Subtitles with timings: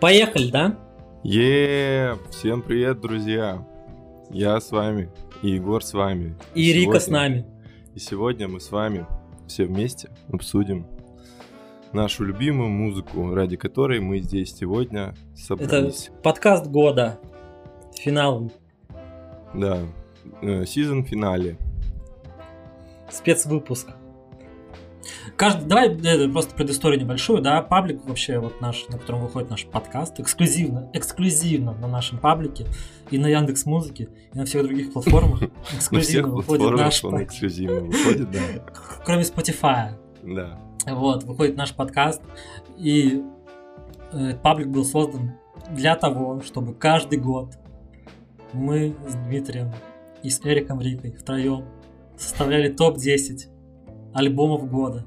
[0.00, 0.76] Поехали, да?
[1.24, 3.66] Е, всем привет, друзья!
[4.30, 5.10] Я с вами,
[5.42, 6.36] и Егор с вами.
[6.54, 7.46] И Рика с нами.
[7.94, 9.06] И сегодня мы с вами
[9.46, 10.86] все вместе обсудим
[11.94, 16.08] нашу любимую музыку, ради которой мы здесь сегодня собрались.
[16.08, 17.18] Это подкаст года,
[17.94, 18.52] финал.
[19.54, 19.78] Да,
[20.66, 21.56] сезон финале.
[23.10, 23.88] Спецвыпуск.
[25.36, 29.66] Каждый, давай это, просто предысторию небольшую, да, паблик вообще вот наш, на котором выходит наш
[29.66, 32.66] подкаст, эксклюзивно, эксклюзивно на нашем паблике
[33.10, 35.42] и на Яндекс Музыке и на всех других платформах
[35.74, 38.40] эксклюзивно выходит наш он эксклюзивно выходит, да.
[39.04, 39.92] Кроме Spotify.
[40.22, 40.58] Да.
[40.86, 42.22] Вот, выходит наш подкаст,
[42.78, 43.22] и
[44.12, 45.32] э, паблик был создан
[45.70, 47.54] для того, чтобы каждый год
[48.52, 49.72] мы с Дмитрием
[50.22, 51.64] и с Эриком Рикой втроем
[52.16, 53.48] составляли топ-10
[54.16, 55.04] альбомов года,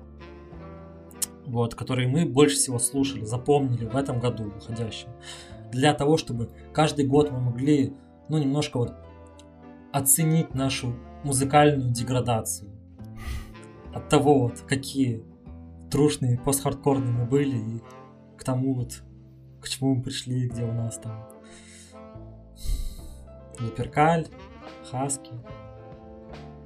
[1.48, 5.10] вот, которые мы больше всего слушали, запомнили в этом году выходящем.
[5.72, 7.94] Для того, чтобы каждый год мы могли,
[8.30, 8.94] ну, немножко вот
[9.92, 10.94] оценить нашу
[11.24, 12.70] музыкальную деградацию.
[13.96, 15.24] От того вот, какие
[15.90, 17.82] трушные, пост-хардкорные мы были и
[18.38, 19.02] к тому вот,
[19.60, 21.28] к чему мы пришли, где у нас там
[23.60, 24.28] Луперкаль,
[24.92, 25.32] Хаски,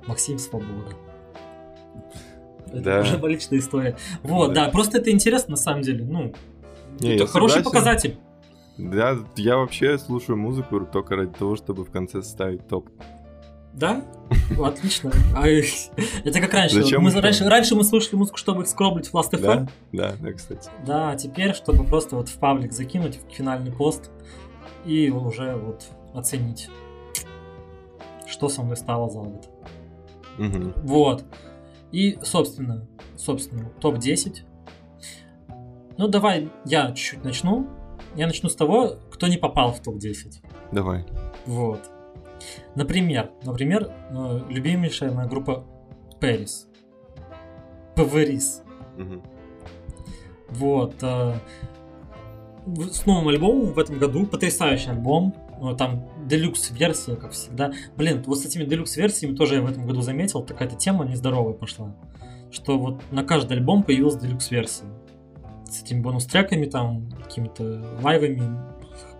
[0.07, 0.93] Максим Свобода.
[2.73, 3.01] Это да.
[3.01, 3.97] уже личная история.
[4.23, 4.65] Вот, да.
[4.65, 6.03] да, просто это интересно на самом деле.
[6.03, 6.33] Ну,
[6.99, 7.71] Не, это хороший согласен.
[7.71, 8.17] показатель.
[8.77, 12.89] Да, я вообще слушаю музыку только ради того, чтобы в конце ставить топ.
[13.73, 14.03] Да?
[14.63, 15.11] Отлично.
[15.35, 15.47] А,
[16.23, 16.81] это как раньше.
[16.81, 19.41] Зачем мы, раньше, раньше мы слушали музыку, чтобы скроблить в Last.fm.
[19.41, 20.69] Да, да, да, кстати.
[20.85, 24.11] Да, а теперь, чтобы просто вот в паблик закинуть в финальный пост
[24.85, 26.69] и уже вот оценить,
[28.27, 29.49] что со мной стало за год.
[30.37, 30.73] Угу.
[30.83, 31.25] Вот.
[31.93, 34.39] И, собственно, собственно, топ-10.
[35.97, 37.67] Ну, давай я чуть-чуть начну.
[38.15, 40.43] Я начну с того, кто не попал в топ-10.
[40.71, 41.05] Давай.
[41.45, 41.79] Вот.
[42.75, 45.65] Например, например, э, любимейшая моя группа
[46.19, 46.67] Пэрис.
[47.95, 48.63] Паверис.
[48.97, 49.21] Угу.
[50.49, 50.95] Вот.
[51.03, 51.35] Э,
[52.91, 54.25] с новым альбомом в этом году.
[54.25, 55.35] Потрясающий альбом.
[55.61, 57.73] Ну, там делюкс-версия, как всегда.
[57.97, 61.95] Блин, вот с этими делюкс-версиями тоже я в этом году заметил, такая-то тема нездоровая пошла.
[62.51, 64.85] Что вот на каждый альбом появилась делюкс-версия.
[65.69, 68.59] С этими бонус-треками, там, какими-то лайвами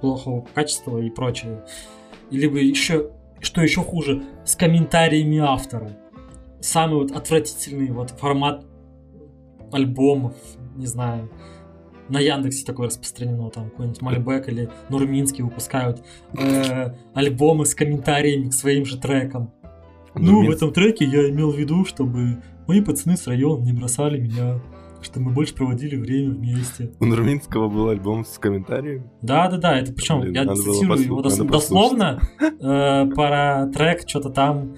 [0.01, 1.63] плохого качества и прочее.
[2.29, 5.91] Либо еще, что еще хуже, с комментариями автора.
[6.61, 8.65] Самый вот отвратительный вот формат
[9.71, 10.35] альбомов,
[10.75, 11.29] не знаю,
[12.09, 16.03] на Яндексе такое распространено, там какой-нибудь Мальбек или Нурминский выпускают
[16.37, 19.51] э, альбомы с комментариями к своим же трекам.
[20.15, 22.37] Ну, в этом треке я имел в виду, чтобы
[22.67, 24.59] мои пацаны с района не бросали меня,
[25.01, 26.91] что мы больше проводили время вместе.
[26.99, 29.03] У Нурминского был альбом с комментариями?
[29.21, 34.29] Да, да, да, это причем Блин, я цитирую его дос- дословно э, про трек что-то
[34.29, 34.75] там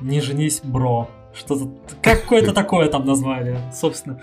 [0.00, 1.08] «Не женись, бро».
[1.34, 1.70] Что-то
[2.02, 4.20] какое-то такое там название, собственно.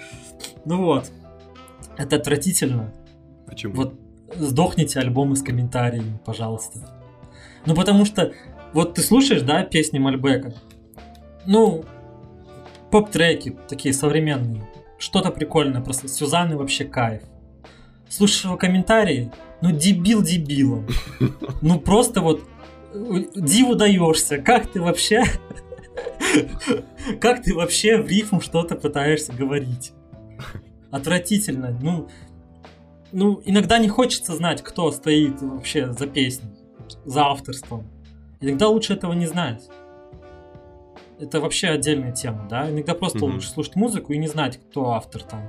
[0.65, 1.11] Ну вот.
[1.97, 2.94] Это отвратительно.
[3.47, 3.73] Почему?
[3.75, 4.00] Вот
[4.35, 6.79] сдохните альбомы с комментариями, пожалуйста.
[7.66, 8.33] Ну потому что
[8.73, 10.53] вот ты слушаешь, да, песни Мальбека.
[11.45, 11.85] Ну,
[12.91, 14.67] поп-треки такие современные.
[14.97, 17.22] Что-то прикольное, просто Сюзанны вообще кайф.
[18.09, 19.31] Слушаешь его комментарии,
[19.62, 20.88] ну дебил дебилом.
[21.62, 22.41] Ну просто вот
[22.94, 24.38] э, диву даешься.
[24.38, 25.23] Как ты вообще...
[27.22, 29.94] Как ты вообще в рифму что-то пытаешься говорить?
[30.95, 31.78] Отвратительно.
[31.81, 32.07] Ну,
[33.11, 36.56] ну, иногда не хочется знать, кто стоит вообще за песней,
[37.03, 37.85] за авторством.
[38.39, 39.69] Иногда лучше этого не знать.
[41.19, 42.69] Это вообще отдельная тема, да?
[42.69, 43.33] Иногда просто mm-hmm.
[43.33, 45.41] лучше слушать музыку и не знать, кто автор там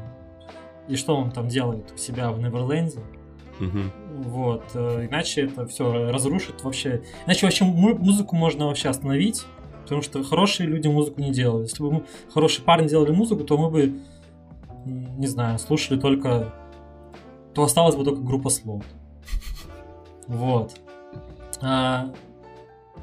[0.89, 2.99] и что он там делает у себя в Неверленде.
[3.61, 3.91] Mm-hmm.
[4.25, 7.03] Вот, э, иначе это все разрушит вообще.
[7.27, 9.45] Иначе вообще музыку можно вообще остановить,
[9.83, 11.71] потому что хорошие люди музыку не делают.
[11.71, 13.95] Если бы хорошие парни делали музыку, то мы бы
[14.87, 16.55] не знаю, слушали только...
[17.55, 18.83] То осталась бы только группа слов.
[20.27, 20.79] Вот.
[21.63, 22.13] А,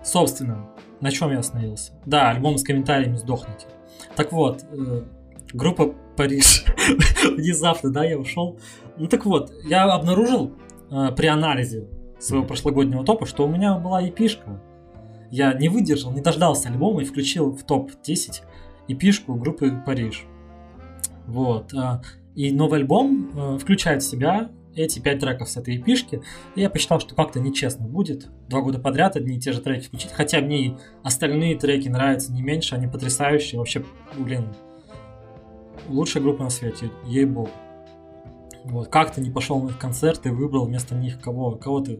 [0.03, 0.69] собственно,
[1.01, 1.93] на чем я остановился?
[2.05, 3.67] Да, альбом с комментариями «Сдохните».
[4.15, 5.03] Так вот, э,
[5.53, 6.65] группа «Париж».
[7.35, 8.59] Внезапно, да, я ушел.
[8.97, 10.53] Ну так вот, я обнаружил
[10.91, 11.87] э, при анализе
[12.19, 14.61] своего прошлогоднего топа, что у меня была эпишка.
[15.31, 18.41] Я не выдержал, не дождался альбома и включил в топ-10
[18.87, 20.25] эпишку группы «Париж».
[21.27, 21.73] Вот.
[21.73, 22.01] А,
[22.35, 26.21] и новый альбом э, включает в себя эти пять треков с этой эпишки.
[26.55, 29.85] И я посчитал, что как-то нечестно будет два года подряд одни и те же треки
[29.85, 30.11] включить.
[30.11, 30.73] Хотя мне и
[31.03, 33.59] остальные треки нравятся не меньше, они потрясающие.
[33.59, 33.83] Вообще,
[34.17, 34.47] блин,
[35.87, 37.49] лучшая группа на свете, ей-богу.
[38.63, 41.51] Вот, как ты не пошел на их концерт и выбрал вместо них кого?
[41.51, 41.99] Кого ты?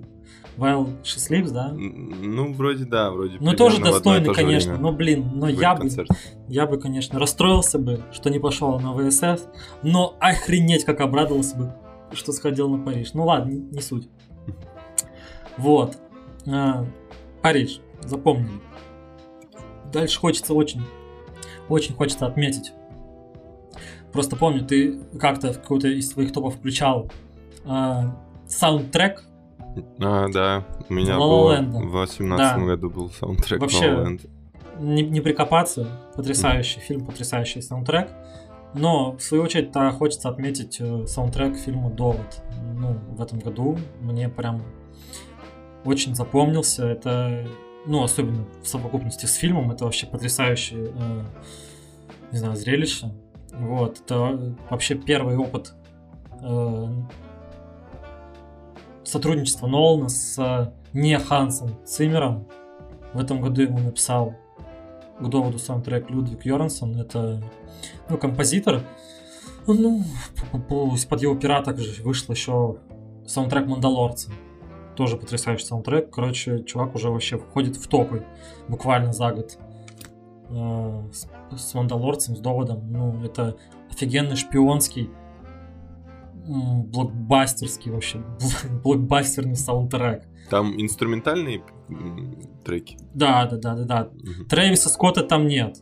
[0.58, 1.72] Вайл Шислипс, да?
[1.74, 5.90] Ну, вроде да, вроде Ну, тоже достойный, конечно, но, блин, но я бы,
[6.48, 9.48] я бы, конечно, расстроился бы, что не пошел на ВСС,
[9.82, 11.74] но охренеть, как обрадовался бы,
[12.12, 13.14] что сходил на Париж.
[13.14, 14.08] Ну ладно, не, не суть.
[15.58, 15.98] Вот.
[16.48, 16.86] А,
[17.42, 18.62] Париж, запомнили.
[19.92, 20.82] Дальше хочется очень,
[21.68, 22.74] очень хочется отметить.
[24.12, 27.12] Просто помню, ты как-то в какой-то из своих топов включал
[27.66, 28.16] а,
[28.48, 29.24] саундтрек
[30.00, 30.64] а, да.
[30.90, 32.58] У меня был в 18 да.
[32.58, 34.18] году был саундтрек Вообще,
[34.80, 35.88] не, не прикопаться.
[36.16, 36.84] Потрясающий mm.
[36.84, 38.10] фильм, потрясающий саундтрек.
[38.74, 42.42] Но, в свою очередь-то хочется отметить э, саундтрек фильма «Довод».
[42.76, 44.64] Ну, в этом году мне прям
[45.86, 46.88] очень запомнился.
[46.88, 47.46] Это,
[47.86, 51.22] ну, особенно в совокупности с фильмом, это вообще потрясающее, э,
[52.32, 53.12] не знаю, зрелище.
[53.52, 55.74] Вот, это вообще первый опыт
[56.42, 56.88] э,
[59.04, 62.48] сотрудничество Нолана с э, не Хансом Циммером.
[63.14, 64.36] В этом году ему написал
[65.20, 67.00] к доводу саундтрек Людвиг Йорнсон.
[67.00, 67.44] Это
[68.10, 68.82] ну, композитор.
[69.68, 70.04] Ну,
[70.94, 72.78] из-под его пера также вышел еще
[73.26, 74.32] саундтрек Мандалорца.
[74.96, 76.10] Тоже потрясающий саундтрек.
[76.10, 78.26] Короче, чувак уже вообще входит в топы
[78.68, 79.58] буквально за год.
[80.50, 82.92] Э, с, с Мандалорцем, с доводом.
[82.92, 83.56] Ну, это
[83.90, 85.10] офигенный шпионский
[86.46, 88.24] блокбастерский вообще,
[88.84, 90.24] блокбастерный саундтрек.
[90.50, 91.64] Там инструментальные
[92.64, 92.98] треки?
[93.14, 94.02] Да, да, да, да, да.
[94.04, 94.46] Угу.
[94.50, 95.78] Трэвиса Скотта там нет.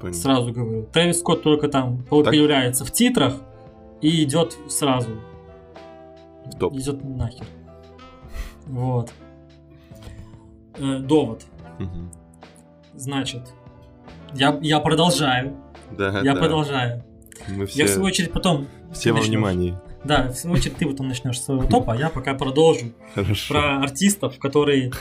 [0.00, 0.12] Понятно.
[0.12, 0.86] Сразу говорю.
[0.92, 2.26] Трэвис Скотт только там так...
[2.26, 3.34] появляется в титрах
[4.00, 5.10] и идет сразу.
[6.58, 6.74] Топ.
[6.74, 7.46] Идет нахер.
[8.66, 9.12] Вот.
[10.78, 11.44] Э, довод.
[11.78, 12.10] Угу.
[12.94, 13.42] Значит,
[14.34, 15.56] я, я продолжаю.
[15.90, 16.40] Да, я да.
[16.40, 17.04] продолжаю.
[17.48, 17.80] Мы все...
[17.80, 18.66] Я в свою очередь потом.
[18.92, 19.76] Все во внимании.
[20.04, 23.52] Да, в очередь ты потом начнешь своего топа, а я пока продолжу Хорошо.
[23.52, 24.92] про артистов, которые,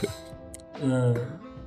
[0.80, 1.16] э,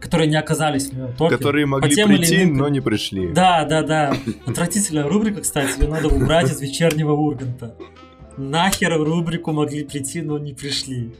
[0.00, 1.36] которые не оказались в топе.
[1.36, 3.32] Которые могли прийти, но не пришли.
[3.32, 4.14] Да, да, да.
[4.46, 7.76] Отвратительная рубрика, кстати, ее надо убрать из вечернего Урганта.
[8.36, 11.14] Нахер в рубрику могли прийти, но не пришли.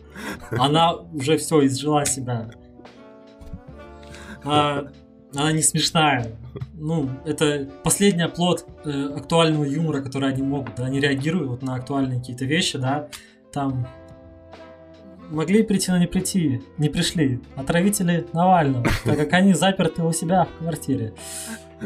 [0.50, 2.50] Она уже все изжила себя.
[4.44, 4.86] А,
[5.35, 6.32] она не смешная.
[6.75, 10.75] Ну, это последний оплот э, актуального юмора, который они могут.
[10.77, 10.87] Да?
[10.87, 13.09] Они реагируют вот на актуальные какие-то вещи, да.
[13.53, 13.87] Там
[15.31, 17.41] могли прийти, но не прийти, не пришли.
[17.56, 21.15] Отравители Навального, так как они заперты у себя в квартире.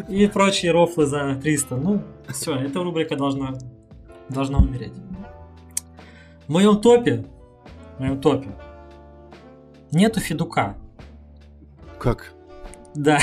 [0.08, 1.76] И прочие рофлы за 300.
[1.76, 3.54] Ну, все, эта рубрика должна,
[4.28, 4.94] должна умереть.
[6.46, 7.24] В моем топе,
[7.96, 8.48] в моем топе
[9.92, 10.76] нету Федука.
[11.98, 12.32] Как?
[12.94, 13.18] Да.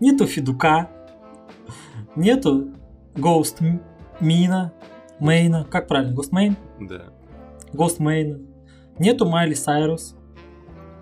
[0.00, 0.90] Нету Федука.
[2.16, 2.72] Нету
[3.14, 3.62] Ghost
[4.20, 4.72] Мина.
[5.20, 5.64] Мейна.
[5.64, 6.14] Как правильно?
[6.14, 6.56] Ghost Main?
[6.80, 7.12] Да.
[7.72, 8.40] Ghost Мейна.
[8.98, 10.16] Нету Майли Сайрус.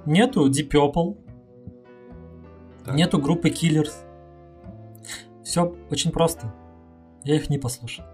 [0.06, 1.16] Нету Deep Purple.
[2.84, 2.94] Так.
[2.94, 3.92] Нету группы Killers.
[5.44, 6.52] Все очень просто.
[7.24, 8.04] Я их не послушал.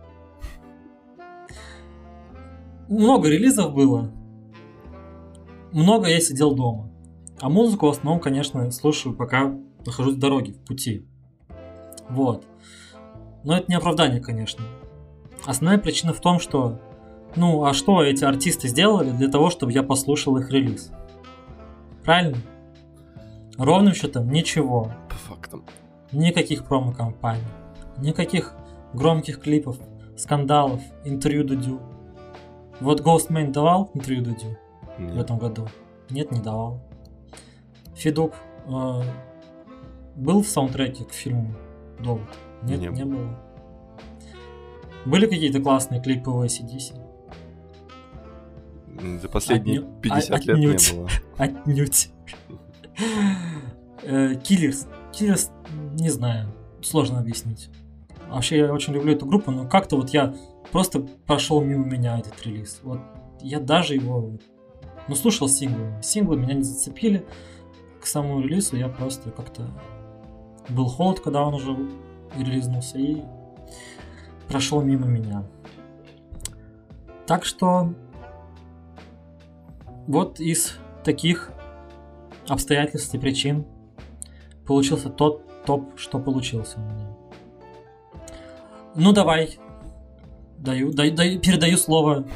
[2.89, 4.11] Много релизов было.
[5.73, 6.91] Много я сидел дома.
[7.41, 9.55] А музыку в основном, конечно, слушаю, пока
[9.87, 11.07] нахожусь в дороге, в пути.
[12.09, 12.45] Вот.
[13.45, 14.65] Но это не оправдание, конечно.
[15.47, 16.81] Основная причина в том, что
[17.37, 20.91] ну, а что эти артисты сделали для того, чтобы я послушал их релиз?
[22.05, 22.39] Правильно?
[23.57, 24.93] Ровным счетом ничего.
[25.09, 25.65] По фактам.
[26.11, 27.43] Никаких промо-компаний.
[27.99, 28.55] Никаких
[28.95, 29.77] громких клипов,
[30.17, 31.81] скандалов, интервью Дудю.
[32.81, 34.57] Вот Ghostman давал интервью Дудю
[34.99, 35.15] Нет.
[35.15, 35.69] в этом году?
[36.11, 36.81] Нет, не давал.
[37.99, 38.35] Федук
[38.67, 39.03] э,
[40.15, 41.53] был в саундтреке к фильму
[41.99, 42.29] Довод?
[42.63, 43.37] Нет, не, не было.
[45.05, 46.95] Были какие-то классные клипы в ACDC?
[49.21, 50.01] За последние Отню...
[50.01, 50.93] 50 От, лет отнюдь.
[50.93, 51.11] не было.
[51.39, 52.11] Отнюдь.
[54.45, 54.87] Киллерс.
[55.13, 55.51] Киллерс,
[55.95, 56.53] не знаю,
[56.83, 57.69] сложно объяснить.
[58.29, 60.35] Вообще, я очень люблю эту группу, но как-то вот я
[60.71, 62.81] просто прошел мимо меня этот релиз.
[62.83, 63.01] Вот
[63.41, 64.39] я даже его,
[65.09, 65.93] ну, слушал синглы.
[66.03, 67.25] Синглы меня не зацепили
[68.01, 69.67] к самому релизу я просто как-то
[70.69, 71.77] был холод, когда он уже
[72.37, 73.23] релизнулся, и
[74.49, 75.45] прошел мимо меня.
[77.27, 77.93] Так что
[80.07, 81.53] вот из таких
[82.49, 83.67] обстоятельств и причин
[84.67, 87.09] получился тот топ, что получился у меня.
[88.95, 89.59] Ну давай,
[90.59, 92.27] даю, дай, дай, передаю слово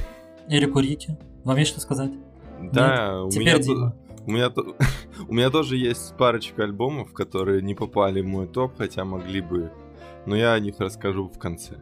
[0.49, 1.19] Эрику Рике.
[1.45, 2.12] Вам есть что сказать?
[2.61, 3.26] Да, Нет?
[3.26, 3.97] у Теперь меня Дима.
[4.26, 4.52] У меня,
[5.29, 9.73] у меня тоже есть парочка альбомов, которые не попали в мой топ, хотя могли бы.
[10.26, 11.76] Но я о них расскажу в конце.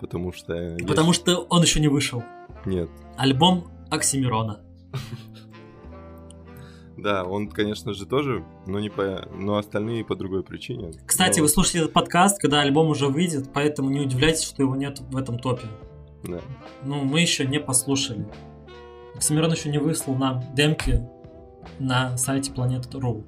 [0.00, 0.54] потому что...
[0.54, 2.22] я Потому щ- что он еще не вышел.
[2.66, 2.90] Нет.
[3.16, 4.60] Альбом Оксимирона.
[6.96, 9.26] Да, он, конечно же, тоже, но не по...
[9.34, 10.92] но остальные по другой причине.
[11.06, 14.76] Кстати, Но- вы слушаете этот подкаст, когда альбом уже выйдет, поэтому не удивляйтесь, что его
[14.76, 15.66] нет в этом топе.
[16.22, 16.40] Да.
[16.84, 18.26] Ну, мы еще не послушали.
[19.14, 21.00] Оксимирон еще не выслал нам демки
[21.78, 23.24] на сайте Planet.ru,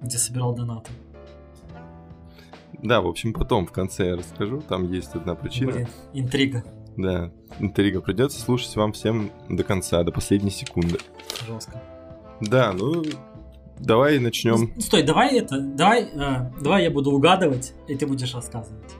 [0.00, 0.90] где собирал донаты.
[2.82, 4.60] Да, в общем, потом в конце я расскажу.
[4.60, 5.72] Там есть одна причина.
[5.72, 6.64] Блин, интрига.
[6.96, 8.00] Да, интрига.
[8.00, 10.98] Придется слушать вам всем до конца, до последней секунды.
[11.46, 11.82] Жестко.
[12.40, 13.04] Да, ну
[13.78, 14.80] давай начнем.
[14.80, 18.92] Стой, давай это, давай, э, давай я буду угадывать, и ты будешь рассказывать.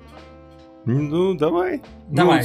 [0.84, 1.82] Ну, давай.
[2.08, 2.44] Давай.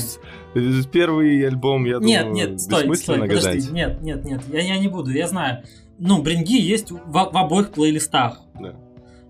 [0.56, 3.72] Ну, с- с- первый альбом, я Нет, думаю, нет, стой, стой, бессмысленно подожди, гадать.
[3.72, 5.64] нет, нет, нет, я, я не буду, я знаю.
[6.00, 8.42] Ну, бринги есть в, в обоих плейлистах.
[8.60, 8.74] Да.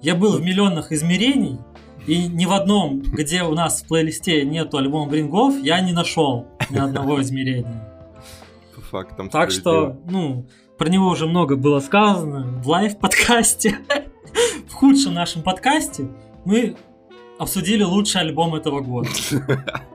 [0.01, 1.59] Я был в миллионах измерений,
[2.07, 6.47] и ни в одном, где у нас в плейлисте нету альбома брингов, я не нашел
[6.69, 7.89] ни одного измерения.
[8.75, 9.29] По фактам.
[9.29, 10.45] Так что, ну,
[10.77, 13.77] про него уже много было сказано в live-подкасте.
[14.67, 16.07] В худшем нашем подкасте
[16.45, 16.75] мы
[17.43, 19.09] обсудили лучший альбом этого года.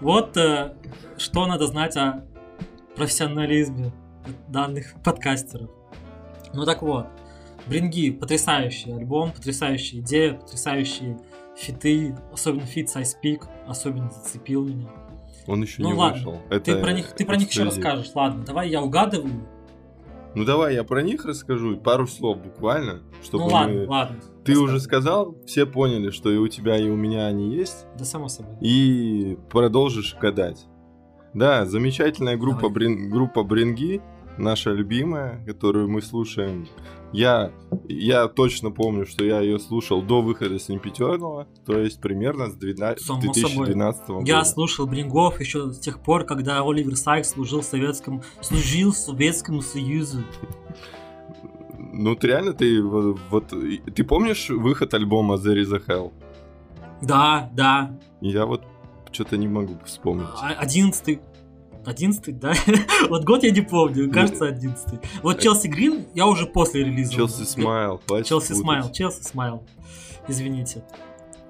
[0.00, 0.72] Вот э,
[1.18, 2.24] что надо знать о
[2.96, 3.92] профессионализме
[4.48, 5.68] данных подкастеров.
[6.54, 7.06] Ну так вот,
[7.66, 11.18] Бринги потрясающий альбом, потрясающая идея, потрясающие
[11.54, 14.88] фиты, особенно фит Сайспик, особенно зацепил меня.
[15.46, 16.42] Он еще Ну не ладно, вышел.
[16.48, 18.10] Ты Это про них, ты про них еще расскажешь.
[18.14, 19.46] Ладно, давай я угадываю.
[20.34, 24.16] Ну давай я про них расскажу, пару слов буквально, чтобы ну ладно, мы- ладно.
[24.44, 28.04] Ты уже сказал, все поняли, что и у тебя, и у меня они есть, Да
[28.04, 28.54] само собой.
[28.60, 30.66] и продолжишь гадать.
[31.34, 32.74] Да, замечательная группа, Давай.
[32.74, 34.00] Брин- группа Бринги,
[34.40, 36.66] наша любимая, которую мы слушаем.
[37.12, 37.50] Я,
[37.88, 43.04] я точно помню, что я ее слушал до выхода Снипетерного, то есть примерно с 12
[43.04, 44.26] Само 2012 года.
[44.26, 50.22] Я слушал Брингов еще с тех пор, когда Оливер Сайкс служил советскому, служил Советскому Союзу.
[51.78, 56.12] Ну, ты реально, ты вот, ты помнишь выход альбома There is a Hell?
[57.02, 57.98] Да, да.
[58.20, 58.62] Я вот
[59.10, 60.28] что-то не могу вспомнить.
[60.40, 61.20] А- Одиннадцатый.
[61.84, 62.52] Одиннадцатый, да?
[63.08, 65.00] Вот год я не помню, кажется, одиннадцатый.
[65.22, 67.12] Вот Chelsea Grin я уже после релиза.
[67.14, 68.52] Chelsea Smile, Chelsea.
[68.52, 69.62] Smile, Chelsea Smile.
[70.28, 70.84] Извините.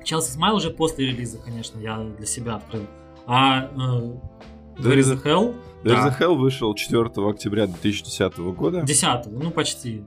[0.05, 2.87] Челси Смайл уже после релиза, конечно, я для себя открыл.
[3.27, 5.55] А э, There is a Hell?
[5.85, 6.07] There is Да.
[6.07, 8.83] a Hell вышел 4 октября 2010 года.
[8.83, 10.05] 10 ну почти.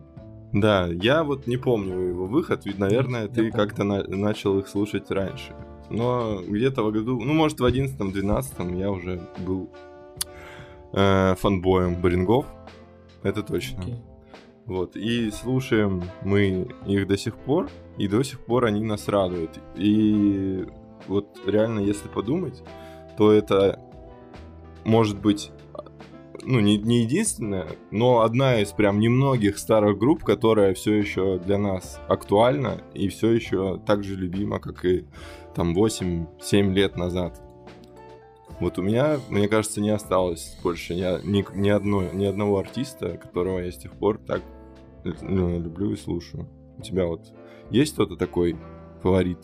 [0.52, 3.52] Да, я вот не помню его выход, ведь, наверное, Я ты помню.
[3.54, 5.54] как-то на- начал их слушать раньше.
[5.90, 9.70] Но где-то в году, ну, может, в 11-12 я уже был
[10.94, 12.46] э, фанбоем Брингов.
[13.24, 13.82] Это точно.
[13.82, 14.02] Окей.
[14.66, 19.60] Вот, и слушаем мы их до сих пор, и до сих пор они нас радуют.
[19.76, 20.66] И
[21.08, 22.64] вот реально, если подумать,
[23.18, 23.80] то это
[24.86, 25.52] может быть,
[26.44, 31.58] ну, не, не единственная, но одна из прям немногих старых групп, которая все еще для
[31.58, 35.06] нас актуальна и все еще так же любима, как и
[35.56, 37.42] там 8-7 лет назад.
[38.60, 43.18] Вот у меня, мне кажется, не осталось больше ни, ни, ни, одной, ни одного артиста,
[43.18, 44.42] которого я с тех пор так
[45.22, 46.48] ну, люблю и слушаю.
[46.78, 47.34] У тебя вот
[47.70, 48.56] есть кто-то такой
[49.02, 49.40] фаворит?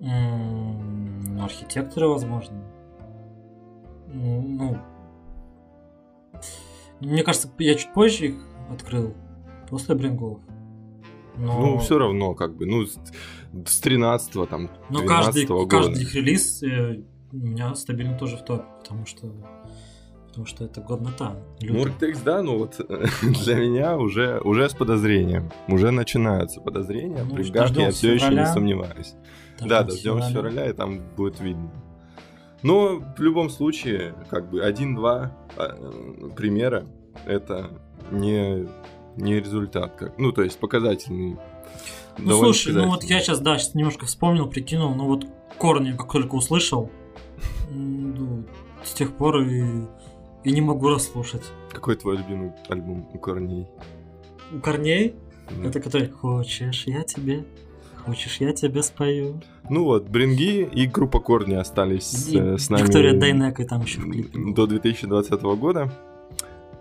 [0.00, 2.54] Ну, архитекторы, возможно.
[4.08, 4.78] М, Ну,
[7.00, 8.34] мне кажется, я чуть позже их
[8.70, 9.14] открыл,
[9.68, 10.40] после Брингов.
[11.36, 12.98] Но, Ну, все равно, как бы, ну, с,
[13.66, 15.68] с 13 там, но 12 каждый, года.
[15.70, 17.02] каждый их релиз э,
[17.32, 19.32] у меня стабильно тоже в топе, потому что,
[20.28, 21.36] потому что это годнота.
[21.60, 22.78] Architects, да, ну вот
[23.44, 25.50] для меня уже, уже с подозрением.
[25.68, 27.24] Уже начинаются подозрения.
[27.24, 28.52] Ну, При Гахе я все еще не февраля.
[28.52, 29.14] сомневаюсь.
[29.60, 31.70] Да, дождемся февраля, и там будет видно.
[32.62, 36.86] Но в любом случае, как бы один-два а, примера
[37.26, 37.70] это
[38.10, 38.68] не,
[39.16, 39.96] не результат.
[39.96, 41.38] Как, ну, то есть показательный.
[42.18, 45.26] Ну слушай, ну вот я сейчас, да, сейчас немножко вспомнил, прикинул, ну вот
[45.58, 46.90] корни, как только услышал,
[47.74, 48.44] ну,
[48.84, 49.64] с тех пор и,
[50.44, 51.44] и не могу расслушать.
[51.70, 53.66] Какой твой любимый альбом у корней?
[54.54, 55.14] У корней,
[55.50, 55.68] Да.
[55.68, 57.44] это который «Хочешь, я тебе,
[58.04, 59.40] хочешь, я тебе спою».
[59.70, 64.00] Ну вот, Бринги и группа Корни остались И э, с нами Виктория Дайнекой там еще
[64.00, 64.38] в клипе.
[64.52, 65.90] до 2020 года.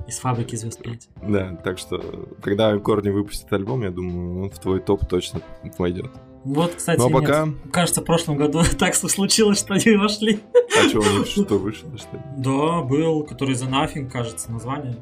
[0.07, 1.09] Из фабрики звезд 5.
[1.29, 2.01] Да, так что,
[2.41, 5.41] когда Корни выпустит альбом, я думаю, он в твой топ точно
[5.77, 6.09] войдет.
[6.43, 7.21] Вот, кстати, Ну а нет.
[7.21, 7.47] пока...
[7.71, 10.39] кажется, в прошлом году так случилось, что они вошли.
[10.79, 12.23] А что, у них что вышло, что ли?
[12.37, 14.95] Да, был, который The Nothing, кажется, название.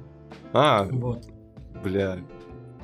[0.54, 1.26] А, Вот.
[1.84, 2.18] бля.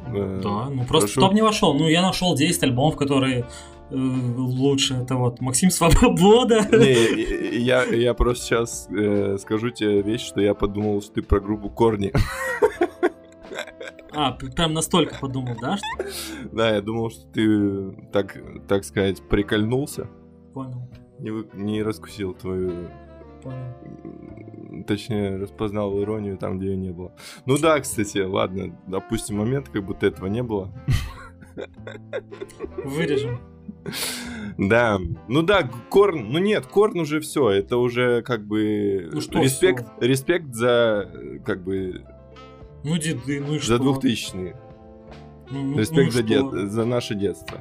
[0.07, 1.21] Э, Да, ну просто прошу.
[1.21, 1.73] топ не вошел.
[1.73, 3.45] Ну, я нашел 10 альбомов, которые
[3.89, 4.93] э, лучше.
[4.95, 6.67] Это вот Максим Свобода.
[6.71, 11.39] Не, я, я просто сейчас э, скажу тебе вещь, что я подумал, что ты про
[11.39, 12.13] группу Корни.
[14.11, 15.77] А, прям настолько подумал, да?
[15.77, 15.85] Что...
[16.51, 18.37] Да, я думал, что ты, так,
[18.67, 20.07] так сказать, прикольнулся.
[20.53, 20.89] Понял.
[21.19, 22.89] Не, вы- не раскусил твою...
[23.43, 24.83] Понял.
[24.87, 27.13] Точнее, распознал иронию там, где ее не было.
[27.45, 30.71] Ну да, кстати, ладно, допустим, момент, как будто этого не было.
[32.83, 33.39] Вырежем.
[34.57, 39.39] Да, ну да, Корн, ну нет, Корн уже все, это уже как бы Ну что
[39.39, 41.11] респект, респект за
[41.45, 42.03] как бы
[42.85, 43.67] Ну, деды, ну и что?
[43.67, 44.55] за двухтысячные,
[45.49, 47.59] Ну, ну- респект ну за, дет, за наше детство.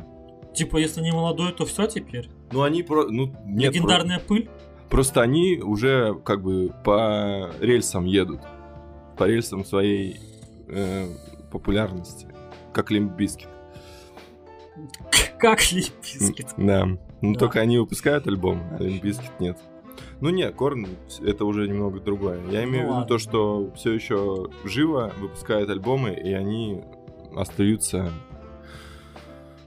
[0.54, 2.28] Типа, если не молодой, то все теперь?
[2.52, 4.48] Ну они про, ну нет, про- Легендарная пыль?
[4.90, 8.40] просто они уже как бы по рельсам едут,
[9.16, 10.20] по рельсам своей
[10.68, 11.06] э,
[11.50, 12.28] популярности,
[12.72, 13.48] как Limp Bizkit.
[15.38, 16.48] Как Limp Bizkit.
[16.56, 16.86] Да.
[17.20, 17.38] Ну Да.
[17.38, 19.58] только они выпускают альбом, а Limp Bizkit нет.
[20.24, 20.86] Ну нет, Корн
[21.22, 22.40] это уже немного другое.
[22.50, 23.06] Я имею в виду ладно.
[23.06, 26.82] то, что все еще живо выпускают альбомы, и они
[27.36, 28.10] остаются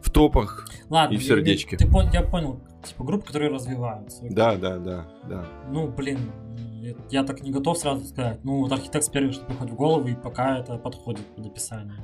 [0.01, 0.67] в топах.
[0.89, 1.13] Ладно.
[1.13, 1.77] И в сердечке.
[1.77, 2.59] Ты, пон- я понял.
[2.83, 4.23] Типа, группы, которые развиваются.
[4.31, 5.45] Да, да, да, да.
[5.69, 6.17] Ну, блин,
[7.11, 8.43] я, так не готов сразу сказать.
[8.43, 12.03] Ну, вот архитект первый, что приходит в голову, и пока это подходит под описание.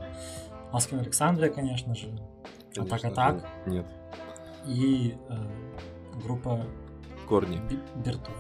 [0.72, 2.08] Аскин Александрия, конечно же.
[2.78, 3.50] А так, а Конечно, так.
[3.66, 3.86] Нет.
[4.68, 5.34] И э,
[6.24, 6.64] группа
[7.28, 7.60] Корни.
[8.06, 8.34] Бертов.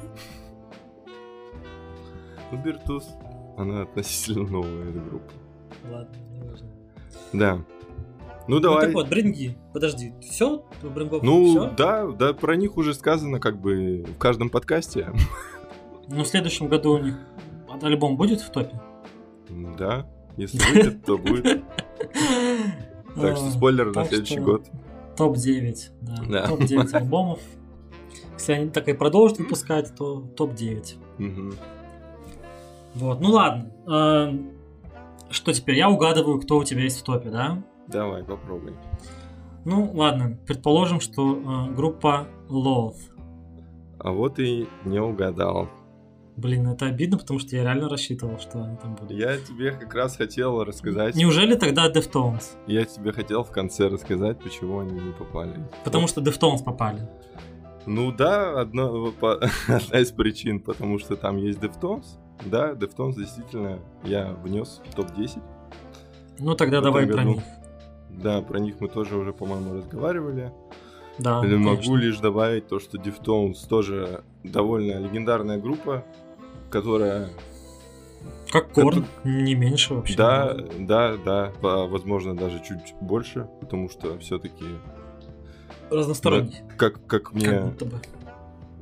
[2.51, 3.07] Ну, Биртус,
[3.57, 5.31] она относительно новая эта группа.
[5.91, 6.67] Ладно, не важно.
[7.33, 7.55] Да.
[7.55, 7.63] Ну
[8.55, 8.85] Ну давай.
[8.85, 9.57] так вот, бринги.
[9.73, 10.63] Подожди, все?
[10.83, 11.71] Брингов Ну, всё?
[11.75, 15.11] да, да, про них уже сказано как бы в каждом подкасте.
[16.09, 17.15] Ну, в следующем году у них
[17.81, 18.79] альбом будет в топе?
[19.77, 20.05] Да,
[20.37, 21.63] если выйдет, то будет.
[23.15, 24.65] Так что А, спойлер на следующий год.
[25.17, 26.15] Топ-9, да.
[26.27, 26.47] Да.
[26.47, 27.39] Топ-9 альбомов.
[28.33, 30.95] Если они так и продолжат выпускать, то топ-9.
[31.17, 31.53] Мгм.
[32.95, 33.71] Вот, ну ладно.
[33.87, 34.51] Эм,
[35.29, 35.77] Что теперь?
[35.77, 37.63] Я угадываю, кто у тебя есть в топе, да?
[37.87, 38.73] Давай, попробуй.
[39.65, 40.37] Ну, ладно.
[40.45, 42.97] Предположим, что э, группа Loath.
[43.99, 45.69] А вот и не угадал.
[46.35, 49.11] Блин, это обидно, потому что я реально рассчитывал, что они там будут.
[49.11, 51.15] Я тебе как раз хотел рассказать.
[51.15, 52.43] Неужели тогда Deftones?
[52.67, 55.67] Я тебе хотел в конце рассказать, почему они не попали.
[55.83, 57.07] Потому что Deftones попали.
[57.85, 58.87] Ну да, одна,
[59.19, 59.33] по-
[59.67, 62.05] одна из причин, потому что там есть Deftones.
[62.45, 65.41] Да, Deftones действительно я внес в топ-10.
[66.39, 67.35] Ну тогда В давай этом про году.
[67.35, 67.43] них.
[68.09, 70.51] Да, про них мы тоже уже, по-моему, разговаривали.
[71.19, 71.95] Да, Или могу конечно.
[71.95, 76.03] лишь добавить то, что Deftones тоже довольно легендарная группа,
[76.71, 77.29] которая
[78.51, 80.15] Как Корн, не меньше вообще.
[80.15, 84.65] Да, да, да, возможно, даже чуть больше, потому что все-таки,
[85.93, 86.57] Разносторонний.
[86.77, 88.01] как, как мне Как будто бы.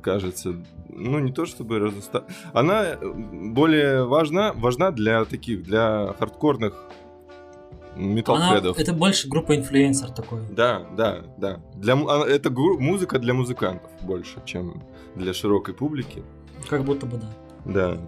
[0.00, 0.54] кажется,
[0.88, 2.24] ну не то чтобы разноста...
[2.52, 6.74] Она более важна, важна для таких, для хардкорных
[7.96, 8.78] металлхедов.
[8.78, 10.40] это больше группа инфлюенсер такой.
[10.50, 11.60] Да, да, да.
[11.76, 14.82] Для, а, это гру- музыка для музыкантов больше, чем
[15.14, 16.22] для широкой публики.
[16.68, 17.28] Как будто бы да.
[17.64, 17.98] Да.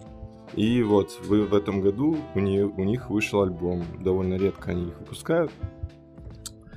[0.54, 3.84] И вот в, в этом году у, нее, у них вышел альбом.
[4.00, 5.50] Довольно редко они их выпускают.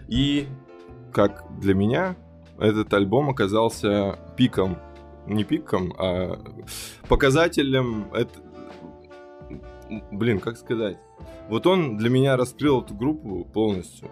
[0.07, 0.47] И,
[1.17, 2.15] как для меня,
[2.59, 4.77] этот альбом оказался пиком.
[5.25, 6.39] Не пиком, а
[7.09, 8.05] показателем...
[8.13, 8.39] Это...
[10.11, 10.99] Блин, как сказать?
[11.49, 14.09] Вот он для меня раскрыл эту группу полностью.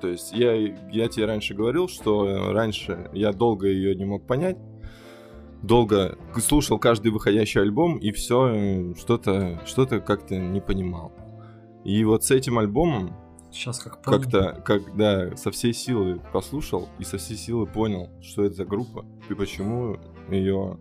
[0.00, 4.24] То есть я, я тебе раньше говорил, что э, раньше я долго ее не мог
[4.24, 4.58] понять.
[5.62, 11.12] Долго слушал каждый выходящий альбом и все что-то что-то как-то не понимал.
[11.84, 13.16] И вот с этим альбомом
[13.54, 14.20] Сейчас как помню.
[14.20, 19.04] как-то, когда со всей силы послушал и со всей силы понял, что это за группа
[19.30, 19.96] и почему
[20.28, 20.76] ее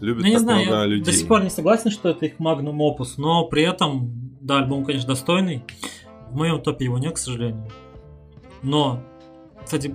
[0.00, 1.04] любит Ну, так знаю, много я людей.
[1.04, 4.84] до сих пор не согласен, что это их магнум опус, но при этом, да, альбом,
[4.84, 5.64] конечно, достойный.
[6.30, 7.68] В моем топе его нет, к сожалению.
[8.62, 9.02] Но,
[9.64, 9.94] кстати,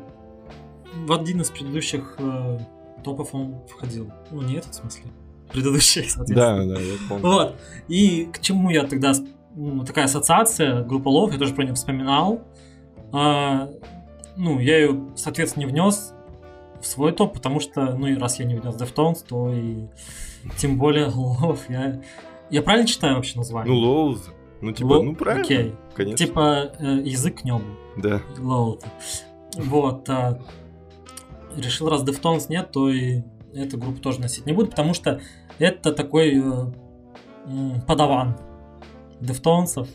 [1.06, 2.60] в один из предыдущих э,
[3.04, 4.12] топов он входил.
[4.32, 5.04] Ну, не этот, в смысле.
[5.52, 6.68] Предыдущий, соответственно.
[6.68, 7.24] Да, да, я помню.
[7.24, 7.56] Вот.
[7.88, 9.14] И к чему я тогда...
[9.86, 12.42] такая ассоциация, группа Лов, я тоже про нее вспоминал.
[13.12, 13.70] А,
[14.36, 16.14] ну, я ее, соответственно, не внес
[16.82, 19.88] в свой топ, потому что, ну, и раз я не внес Deftones, то и
[20.58, 21.70] тем более Лов.
[21.70, 22.02] Я,
[22.50, 23.74] я правильно читаю вообще название?
[23.74, 24.30] Ну, Лоуз.
[24.62, 25.44] Ну, типа, Ло- ну правильно.
[25.44, 25.76] окей.
[25.94, 26.26] Конечно.
[26.26, 27.66] Типа э, язык к небу.
[27.98, 28.22] Да.
[28.40, 28.84] Лоуд.
[29.56, 30.10] Вот.
[30.10, 30.40] а,
[31.56, 33.22] решил, раз Deftones нет, то и
[33.54, 35.22] эту группу тоже носить не буду, потому что
[35.60, 38.38] это такой э, подаван
[39.20, 39.88] Дефтонсов,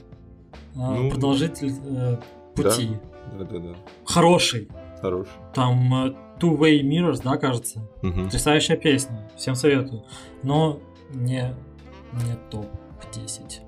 [0.74, 2.16] Ну, продолжитель э,
[2.54, 2.90] пути.
[3.38, 3.74] Да, да, да.
[4.04, 4.68] Хороший.
[5.00, 5.30] Хороший.
[5.54, 7.80] Там э, Two Way Mirrors, да, кажется?
[8.02, 8.24] Мгм.
[8.24, 10.04] Потрясающая песня, всем советую.
[10.42, 11.54] Но не,
[12.12, 13.60] не топ-10.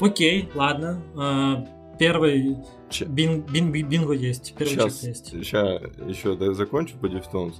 [0.00, 1.00] Окей, ладно.
[1.16, 1.64] Э,
[1.98, 2.56] Первый
[2.90, 5.26] Че- бин, бин, бин- бинго есть, первый Сейчас, чек есть.
[5.30, 7.08] сейчас еще да, закончу по.
[7.08, 7.52] Давай.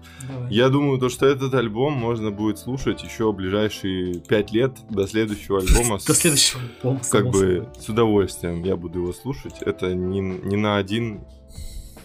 [0.51, 5.59] Я думаю, то, что этот альбом можно будет слушать еще ближайшие пять лет до следующего
[5.61, 5.99] альбома.
[6.07, 9.57] До следующего альбома, Как бы с удовольствием я буду его слушать.
[9.61, 11.21] Это не, не на один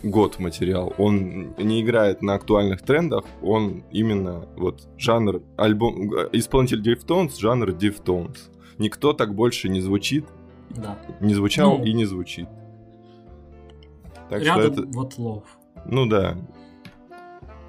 [0.03, 0.93] год материал.
[0.97, 8.37] Он не играет на актуальных трендах, он именно вот жанр альбом исполнитель Deftones, жанр Deftones.
[8.79, 10.25] Никто так больше не звучит,
[10.71, 10.99] Да.
[11.21, 12.47] не звучал Ну, и не звучит.
[14.33, 15.43] Так Рядом что это, вот лов.
[15.85, 16.37] ну да.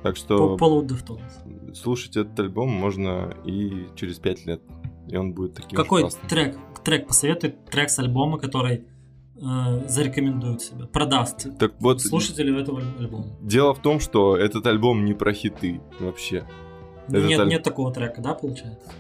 [0.03, 1.75] Так что Полу Deftones.
[1.75, 4.61] слушать этот альбом можно и через пять лет,
[5.09, 6.29] и он будет таким Какой классным.
[6.29, 8.85] трек, трек посоветуй, трек с альбома, который
[9.37, 13.27] э, зарекомендует себя, продаст Так вот, слушателю этого альбома.
[13.41, 16.47] дело в том, что этот альбом не про хиты вообще.
[17.09, 18.91] Этот Нет, аль- нет такого трека, да, получается?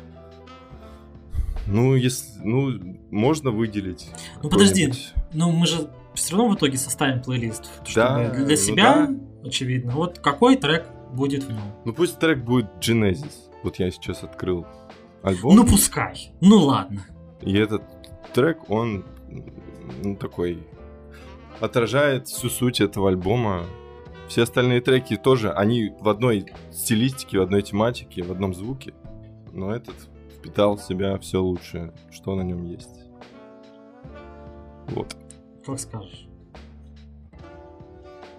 [1.66, 4.10] Ну, если, ну, можно выделить.
[4.42, 4.92] Ну подожди,
[5.32, 7.70] ну мы же все равно в итоге составим плейлист.
[7.94, 9.48] Да, для ну себя, да.
[9.48, 9.92] очевидно.
[9.92, 11.62] Вот какой трек будет в нем?
[11.84, 13.32] Ну, пусть трек будет Genesis.
[13.62, 14.66] Вот я сейчас открыл
[15.22, 15.56] альбом.
[15.56, 16.32] Ну пускай.
[16.40, 17.06] Ну ладно.
[17.40, 17.82] И этот
[18.32, 19.04] трек, он
[20.02, 20.62] ну, такой
[21.60, 23.64] отражает всю суть этого альбома.
[24.28, 28.94] Все остальные треки тоже, они в одной стилистике, в одной тематике, в одном звуке.
[29.52, 29.94] Но этот
[30.38, 33.04] впитал в себя все лучшее, что на нем есть.
[34.88, 35.16] Вот.
[35.66, 36.26] Как скажешь.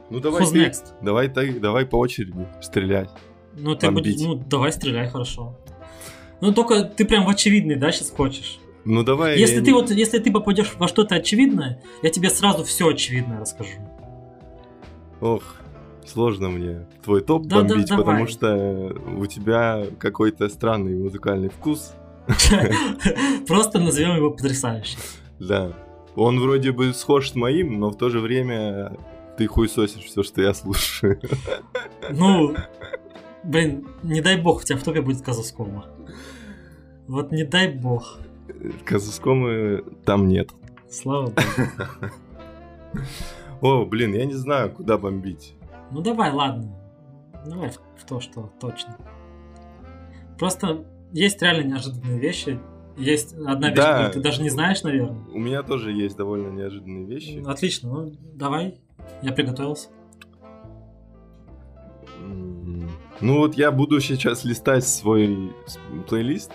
[0.10, 0.84] Ну давай Who's ты, next?
[1.02, 3.10] давай, ты- давай по очереди стрелять.
[3.58, 5.58] Ну ты будешь, ну давай стреляй, хорошо.
[6.42, 8.60] Ну только ты прям в очевидный, да, сейчас хочешь?
[8.84, 9.40] Ну давай.
[9.40, 13.80] Если ты вот, если ты попадешь во что-то очевидное, я тебе сразу все очевидное расскажу.
[15.22, 15.56] Ох,
[16.06, 18.06] сложно мне твой топ Да, да, бомбить, давай.
[18.06, 21.94] потому что у тебя какой-то странный музыкальный вкус.
[23.48, 25.00] Просто назовем его потрясающим.
[25.40, 25.72] Да.
[26.16, 28.98] Он вроде бы схож с моим, но в то же время
[29.38, 31.20] ты хуесосишь все, что я слушаю.
[32.10, 32.56] Ну,
[33.44, 35.86] блин, не дай бог, у тебя в топе будет Казускома.
[37.08, 38.20] Вот не дай бог.
[38.86, 40.52] Казускомы там нет.
[40.90, 42.12] Слава богу.
[43.62, 45.56] О, блин, я не знаю, куда бомбить.
[45.92, 46.74] Ну давай, ладно.
[47.46, 48.98] Давай в, в то, что точно.
[50.40, 52.60] Просто есть реально неожиданные вещи.
[52.98, 53.92] Есть одна вещь, Да.
[53.94, 55.18] которую ты даже не знаешь, наверное.
[55.34, 57.44] У меня тоже есть довольно неожиданные вещи.
[57.46, 58.80] Отлично, ну давай.
[59.22, 59.90] Я приготовился.
[63.22, 65.54] Ну вот я буду сейчас листать свой
[66.08, 66.52] плейлист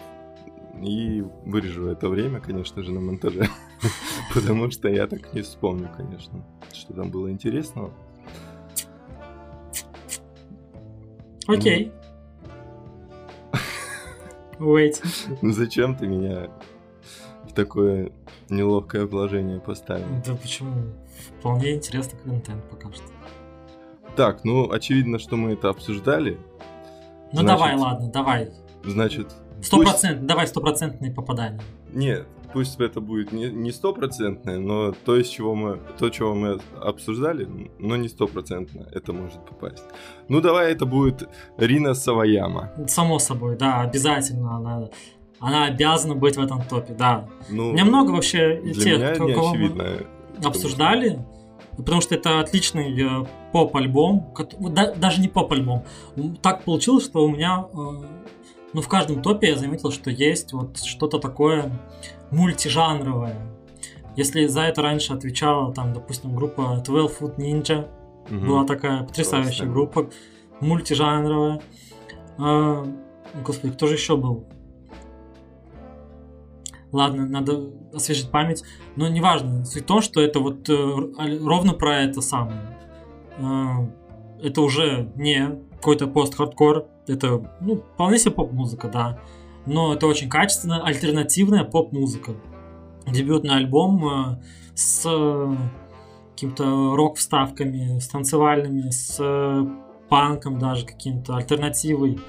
[0.82, 3.48] и вырежу это время, конечно же, на монтаже.
[4.34, 7.92] Потому что я так не вспомню, конечно, что там было интересного.
[11.46, 11.92] Окей.
[14.60, 15.02] Wait.
[15.42, 16.50] Ну зачем ты меня
[17.48, 18.12] в такое
[18.48, 20.06] неловкое положение поставил?
[20.24, 20.72] Да почему?
[21.40, 23.04] Вполне интересный контент пока что.
[24.16, 26.38] Так, ну очевидно, что мы это обсуждали.
[27.32, 28.50] Ну Значит, давай, ладно, давай.
[28.84, 31.60] Значит, Сто пусть- процентов, давай стопроцентные попадания.
[31.92, 37.48] Нет, пусть это будет не стопроцентное, но то, из чего мы, то, чего мы обсуждали,
[37.78, 39.84] но не стопроцентно это может попасть.
[40.28, 42.70] Ну давай это будет Рина Саваяма.
[42.86, 44.88] Само собой, да, обязательно она,
[45.38, 47.28] она обязана быть в этом топе, да.
[47.48, 49.84] Ну, У меня много вообще для тех, меня кто- не кого мы очевидно.
[50.44, 51.18] обсуждали,
[51.76, 54.34] потому что это отличный э, поп-альбом,
[54.96, 55.84] даже не поп-альбом.
[56.42, 57.78] Так получилось, что у меня, э,
[58.72, 61.70] ну в каждом топе я заметил, что есть вот что-то такое
[62.30, 63.36] мультижанровое.
[64.16, 67.88] Если за это раньше отвечала, там, допустим, группа 12 Foot Ninja,
[68.28, 68.46] Мгм.
[68.46, 69.72] была такая потрясающая Классно.
[69.72, 70.10] группа,
[70.60, 71.60] мультижанровая.
[72.38, 72.84] А,
[73.44, 74.46] господи, кто же еще был?
[76.92, 78.64] Ладно, надо освежить память.
[78.96, 79.64] Но неважно.
[79.64, 80.74] Суть в том, что это вот э,
[81.44, 82.60] ровно про это самое.
[83.38, 83.86] А,
[84.42, 86.86] это уже не какой-то пост-хардкор.
[87.10, 89.18] Это, ну, вполне себе поп-музыка, да.
[89.66, 92.32] Но это очень качественная, альтернативная поп-музыка.
[93.06, 94.42] Дебютный альбом э,
[94.74, 95.56] с э,
[96.32, 99.66] каким-то рок-вставками, с танцевальными, с э,
[100.08, 102.20] панком даже каким-то, альтернативой.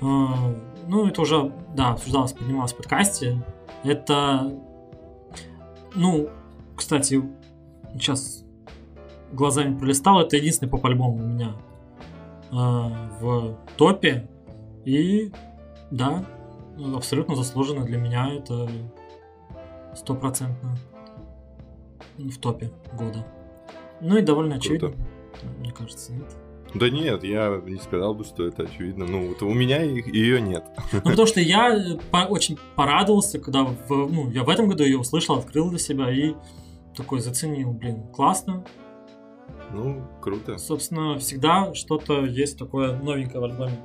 [0.00, 3.42] Ну, это уже, да, обсуждалось, поднималось в подкасте.
[3.82, 4.54] Это,
[5.96, 6.28] ну,
[6.76, 7.20] кстати,
[7.94, 8.44] сейчас
[9.32, 11.56] глазами пролистал, это единственный поп-альбом у меня
[12.50, 14.28] в топе.
[14.84, 15.30] И,
[15.90, 16.24] да,
[16.94, 18.68] абсолютно заслуженно для меня это
[19.94, 20.76] стопроцентно
[22.16, 23.26] в топе года.
[24.00, 24.86] Ну и довольно Круто.
[24.86, 25.06] очевидно.
[25.58, 26.36] Мне кажется, нет.
[26.74, 29.06] Да нет, я не сказал бы, что это очевидно.
[29.06, 30.64] Ну, вот у меня ее нет.
[30.92, 34.84] Ну, потому что я э, по- очень порадовался, когда в, ну, я в этом году
[34.84, 36.34] ее услышал, открыл для себя и
[36.94, 38.64] такой заценил, блин, классно.
[39.72, 40.58] Ну, круто.
[40.58, 43.78] Собственно, всегда что-то есть такое новенькое в альбоме.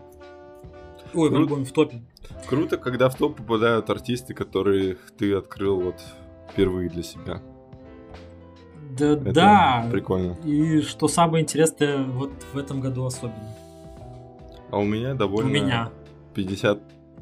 [1.13, 2.01] Ой, в Кру- альбоме, в топе.
[2.47, 6.01] Круто, когда в топ попадают артисты, которых ты открыл вот
[6.51, 7.41] впервые для себя.
[8.97, 9.87] Да, Это да.
[9.91, 10.37] прикольно.
[10.43, 13.55] И что самое интересное вот в этом году особенно.
[14.71, 15.49] А у меня довольно...
[15.49, 15.91] У меня.
[16.35, 16.79] 50,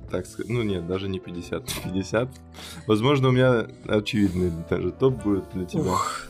[0.09, 2.29] так сказать, ну нет, даже не 50, 50.
[2.87, 5.81] Возможно, у меня очевидный даже топ будет для тебя.
[5.81, 6.27] Ух,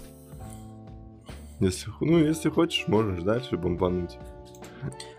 [1.62, 4.18] Если, ну, если хочешь, можешь дальше бомбануть.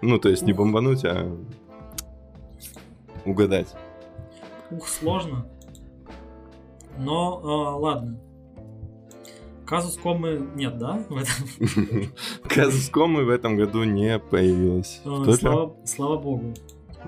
[0.02, 0.58] Ну, то есть не Ух.
[0.58, 1.38] бомбануть, а
[3.24, 3.74] угадать.
[4.70, 5.46] ух, сложно.
[6.98, 8.20] Но а, ладно.
[9.64, 11.02] Казус комы нет, да?
[11.08, 12.12] В этом?
[12.48, 15.00] Казускомы в этом году не появилось.
[15.04, 16.52] А, слава, слава богу.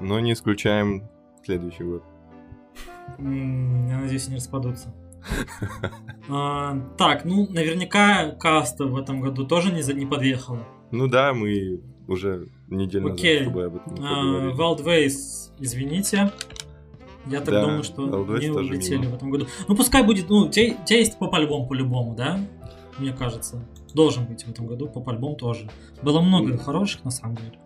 [0.01, 1.03] но не исключаем
[1.45, 2.05] следующий год.
[3.19, 4.95] Я надеюсь, они распадутся.
[6.29, 10.61] А, так, ну, наверняка каста в этом году тоже не, не подъехала.
[10.91, 13.43] Ну да, мы уже неделю назад Окей.
[13.43, 14.53] с тобой об этом А.
[14.53, 16.31] Wildways, извините.
[17.27, 19.11] Я так Да, думаю, что Wildways не улетели мимо.
[19.13, 19.47] в этом году.
[19.69, 22.39] Ну, пускай будет, ну, у тебя, у тебя есть поп-альбом по-любому, да?
[22.99, 23.63] Мне кажется.
[23.95, 25.69] Должен быть в этом году поп-альбом тоже.
[26.03, 26.59] Было много Ну.
[26.59, 27.59] хороших, на самом деле.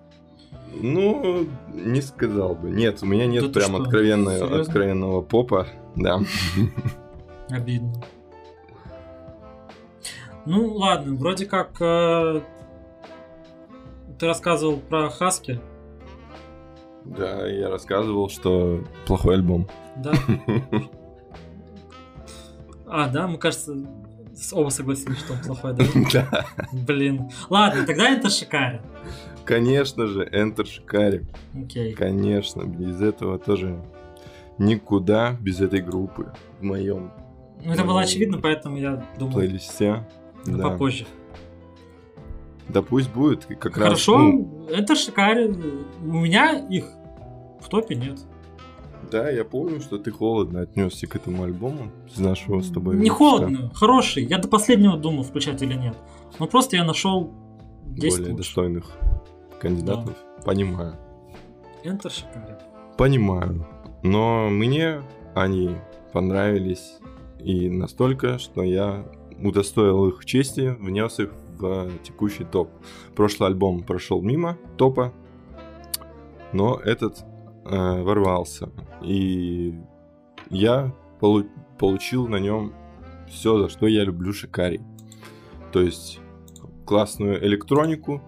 [0.81, 2.71] Ну, не сказал бы.
[2.71, 5.67] Нет, у меня нет Да прям откровенного, откровенного попа.
[5.97, 6.21] Да.
[7.51, 7.93] Обидно.
[10.47, 12.41] Ну, ладно, вроде как э,
[14.19, 15.61] ты рассказывал про Хаски,
[17.05, 19.69] Да, я рассказывал, что плохой альбом.
[19.97, 20.13] да?
[22.87, 23.75] А, да, мы, кажется,
[24.53, 25.85] оба согласились, что он плохой, да?
[26.13, 26.47] Да.
[26.73, 27.29] Блин.
[27.51, 28.81] Ладно, тогда это шикарно.
[29.45, 31.27] Конечно же, Enter Шикари.
[31.55, 31.93] Окей.
[31.95, 33.83] Конечно, без этого тоже
[34.59, 37.13] никуда без этой группы в моем
[37.65, 40.07] Ну, это было очевидно, поэтому я думал плейлисте.
[40.47, 40.71] Да.
[40.71, 41.07] попозже.
[42.69, 43.85] да пусть будет как раз.
[43.89, 45.57] Хорошо, ну, это шикарно.
[46.01, 46.85] У меня их
[47.61, 48.19] в топе нет.
[49.11, 52.97] да, я помню, что ты холодно отнесся к этому альбому с нашего с тобой.
[52.97, 54.25] Не холодно, хороший.
[54.25, 55.97] Я до последнего думал, включать или нет.
[56.39, 57.31] Но просто я нашел
[57.87, 58.45] 10 Более лучше.
[58.45, 58.87] достойных
[59.61, 60.17] кандидатов.
[60.45, 60.95] Понимаю.
[61.85, 62.57] Enter шикарен.
[62.97, 63.67] Понимаю.
[64.03, 65.03] Но мне
[65.35, 65.77] они
[66.13, 66.99] понравились
[67.39, 69.05] и настолько, что я
[69.43, 72.71] удостоил их чести, внес их в текущий топ.
[73.15, 75.13] Прошлый альбом прошел мимо топа,
[76.53, 77.25] но этот
[77.65, 78.71] э, ворвался.
[79.03, 79.75] И
[80.51, 81.49] я полу-
[81.79, 82.73] получил на нем
[83.29, 84.81] все, за что я люблю Шикари.
[85.73, 86.21] То есть
[86.87, 88.23] классную электронику,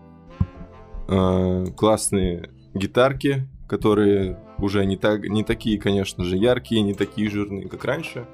[1.09, 7.68] э, классные гитарки, которые уже не, так, не такие, конечно же, яркие, не такие жирные,
[7.68, 8.27] как раньше,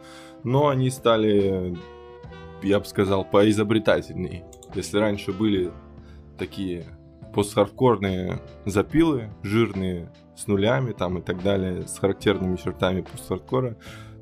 [0.45, 1.77] но они стали,
[2.63, 4.45] я бы сказал, поизобретательнее.
[4.75, 5.73] Если раньше были
[6.39, 6.85] такие
[7.35, 13.77] постхардкорные запилы, жирные, с нулями там и так далее, с характерными чертами постхардкора,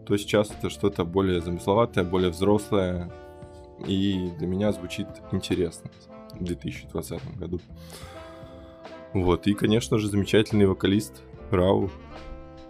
[0.06, 3.10] то сейчас это что-то более замысловатое, более взрослое,
[3.86, 5.90] и для меня звучит интересно
[6.32, 7.60] в 2020 году.
[9.12, 11.90] Вот, и, конечно же, замечательный вокалист Рау.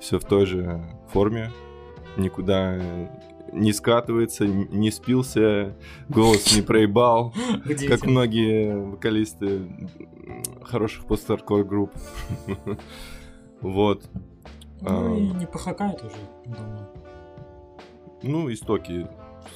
[0.00, 1.50] Все в той же форме.
[2.16, 2.78] Никуда
[3.54, 5.76] не скатывается, не спился,
[6.08, 7.32] голос не проебал,
[7.88, 9.62] как многие вокалисты
[10.62, 11.92] хороших пост-хардкор групп.
[13.60, 14.10] Вот.
[14.82, 16.86] Ну и не похакает уже давно.
[18.22, 19.08] Ну, истоки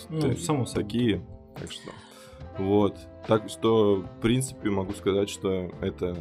[0.09, 1.21] Ну, само такие.
[1.57, 1.91] Так что.
[2.57, 2.97] Вот.
[3.27, 6.17] Так что, в принципе, могу сказать, что это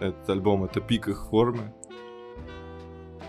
[0.00, 1.72] этот альбом это пик их формы.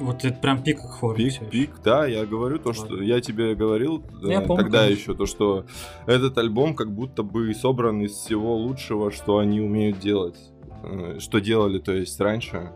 [0.02, 1.18] Вот это прям пик формы.
[1.18, 5.02] Пик, пик, да, я говорю то, что я тебе говорил Я э, помню, тогда конечно.
[5.02, 5.66] еще, то, что
[6.08, 10.38] этот альбом как будто бы собран из всего лучшего, что они умеют делать.
[10.84, 12.72] Э, Что делали, то есть, раньше.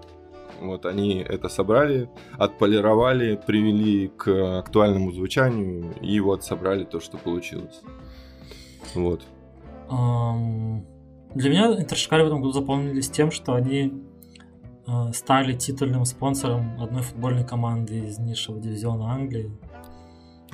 [0.62, 7.82] Вот они это собрали, отполировали, привели к актуальному звучанию, и вот собрали то, что получилось.
[8.94, 9.22] Вот.
[9.90, 10.86] Ам,
[11.34, 13.92] Для меня Интершикари в этом году запомнились тем, что они э,
[15.14, 19.52] стали титульным спонсором одной футбольной команды из низшего дивизиона Англии.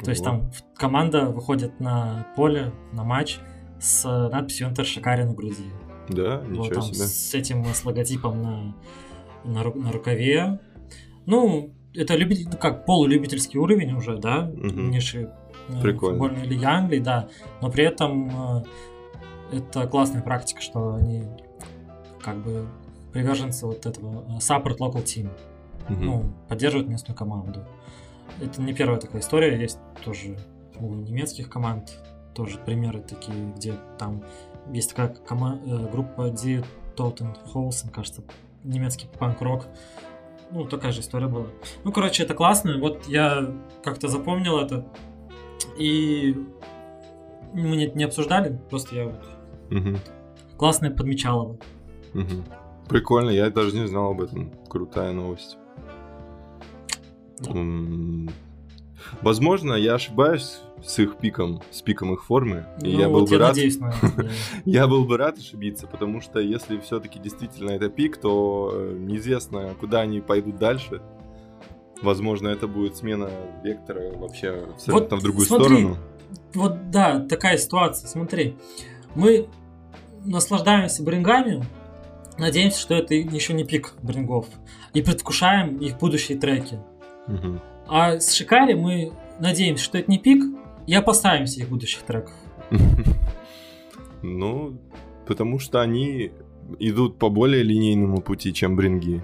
[0.03, 0.31] То есть Вот.
[0.31, 3.39] там команда выходит на поле, на матч
[3.79, 5.65] с надписью Интершикари на груди.
[6.09, 7.05] Да, Вот ничего там себе.
[7.05, 8.75] с этим с логотипом на,
[9.43, 10.59] на, на рукаве.
[11.25, 14.91] Ну, это любитель, ну, как полулюбительский уровень уже, да, Мгм.
[14.91, 15.29] ниши
[15.69, 16.17] э, Прикольно.
[16.19, 17.27] футбольной лиги Англии, да,
[17.61, 18.59] но при этом
[19.51, 21.23] э, это классная практика, что они
[22.21, 22.67] как бы
[23.13, 25.29] приверженцы вот этого э, support local team.
[25.89, 26.05] Мгм.
[26.05, 27.65] Ну, поддерживают местную команду.
[28.41, 30.37] Это не первая такая история, есть тоже
[30.79, 31.97] у немецких команд
[32.33, 34.23] тоже примеры такие, где там
[34.71, 36.63] есть такая кома- э, группа Die
[36.95, 38.23] Toten Hosen, кажется,
[38.63, 39.65] немецкий панк-рок.
[40.51, 41.47] Ну, такая же история была.
[41.83, 42.77] Ну, короче, это классно.
[42.79, 43.51] Вот я
[43.83, 44.85] как-то запомнил это.
[45.77, 46.35] И
[47.53, 49.19] мы не, не обсуждали, просто я вот
[49.69, 49.97] Мгм.
[50.57, 51.57] классно подмечал его.
[52.87, 54.51] Прикольно, я даже не знал об этом.
[54.67, 55.57] Крутая новость.
[59.21, 62.65] Возможно, я ошибаюсь с их пиком, с пиком их формы.
[62.81, 63.49] И Ну, я был вот бы я рад.
[63.49, 64.13] надеюсь на это.
[64.17, 64.29] да.
[64.65, 69.75] Я был бы рад ошибиться, потому что если все-таки действительно это пик, то э, неизвестно,
[69.79, 71.01] куда они пойдут дальше.
[72.01, 73.29] Возможно, это будет смена
[73.63, 75.97] вектора вообще абсолютно в другую смотри, сторону.
[76.55, 78.07] Вот да, такая ситуация.
[78.07, 78.55] Смотри,
[79.13, 79.47] мы
[80.25, 81.63] наслаждаемся брингами,
[82.41, 84.47] надеемся, что это еще не пик брингов,
[84.93, 86.79] и предвкушаем их будущие треки.
[87.27, 87.61] Мгм.
[87.87, 90.43] А с Шикари мы надеемся, что это не пик,
[90.87, 92.33] и опасаемся их будущих треков.
[94.23, 94.79] Ну,
[95.25, 96.31] потому что они
[96.77, 99.23] идут по более линейному пути, чем бринги.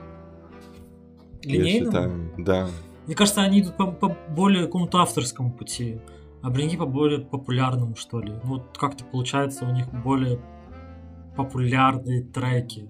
[1.43, 2.31] Линейному?
[2.37, 2.67] да.
[3.05, 5.99] Мне кажется, они идут по, по более какому-то авторскому пути,
[6.41, 8.31] а бринги по более популярному, что ли.
[8.31, 10.39] Ну, вот как-то получается у них более
[11.35, 12.89] популярные треки.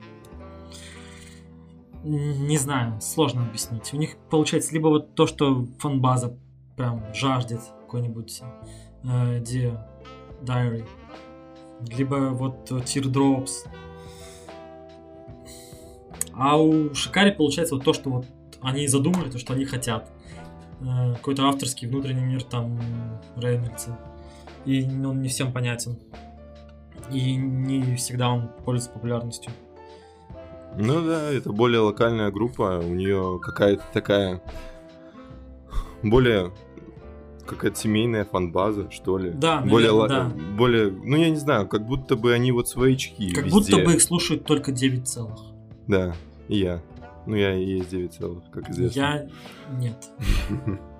[2.07, 3.93] Не знаю, сложно объяснить.
[3.93, 6.37] У них получается либо вот то, что фанбаза
[6.77, 8.43] прям жаждет какой-нибудь
[9.03, 9.77] э, Dear
[10.41, 10.87] Diary,
[11.81, 13.67] либо вот Teardrops.
[16.33, 18.25] А у Шикари получается вот то, что вот
[18.61, 20.09] они задумали, то, что они хотят.
[20.79, 22.79] Э, Какой-то авторский внутренний мир там
[23.35, 23.99] Рейнольдса.
[24.63, 25.99] И он не всем понятен.
[27.11, 29.51] И не всегда он пользуется популярностью.
[30.77, 34.41] Ну да, это более локальная группа, у нее какая-то такая
[36.03, 36.51] более
[37.45, 39.31] какая-то семейная фанбаза, что ли.
[39.31, 40.55] Да, более, наверное, да.
[40.57, 43.75] более, ну я не знаю, как будто бы они вот своячки Как везде.
[43.75, 45.39] будто бы их слушают только 9 целых.
[45.87, 46.13] Да,
[46.49, 46.81] и я.
[47.25, 48.99] Ну я и есть 9 целых, как известно.
[48.99, 49.29] Я
[49.79, 49.97] нет.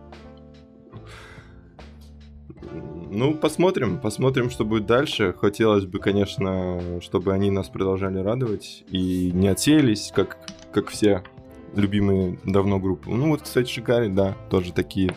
[3.18, 5.34] Ну, посмотрим, посмотрим, что будет дальше.
[5.42, 10.38] Хотелось бы, конечно, чтобы они нас продолжали радовать и не отсеялись, как,
[10.72, 11.24] как все
[11.74, 13.10] любимые давно группы.
[13.10, 15.16] Ну, вот, кстати, Шикари, да, тоже такие.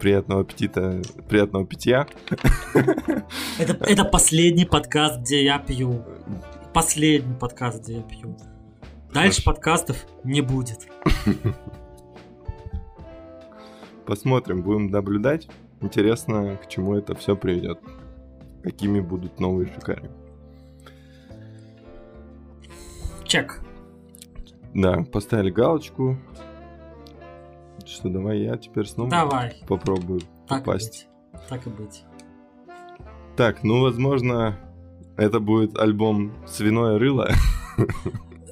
[0.00, 2.08] Приятного аппетита, приятного питья.
[3.56, 6.04] Это, это последний подкаст, где я пью.
[6.72, 8.36] Последний подкаст, где я пью.
[9.12, 9.42] Дальше Хорошо.
[9.44, 10.88] подкастов не будет.
[14.06, 15.48] Посмотрим, будем наблюдать.
[15.80, 17.78] Интересно, к чему это все приведет.
[18.62, 20.10] Какими будут новые Шикари.
[23.24, 23.60] Чек.
[24.74, 26.16] Да, поставили галочку.
[27.84, 29.62] Что, давай я теперь снова Давай.
[29.68, 31.06] попробую Так и попасть.
[31.32, 31.48] быть.
[31.48, 32.04] Так и быть.
[33.36, 34.56] Так, ну, возможно,
[35.16, 37.30] это будет альбом «Свиное рыло».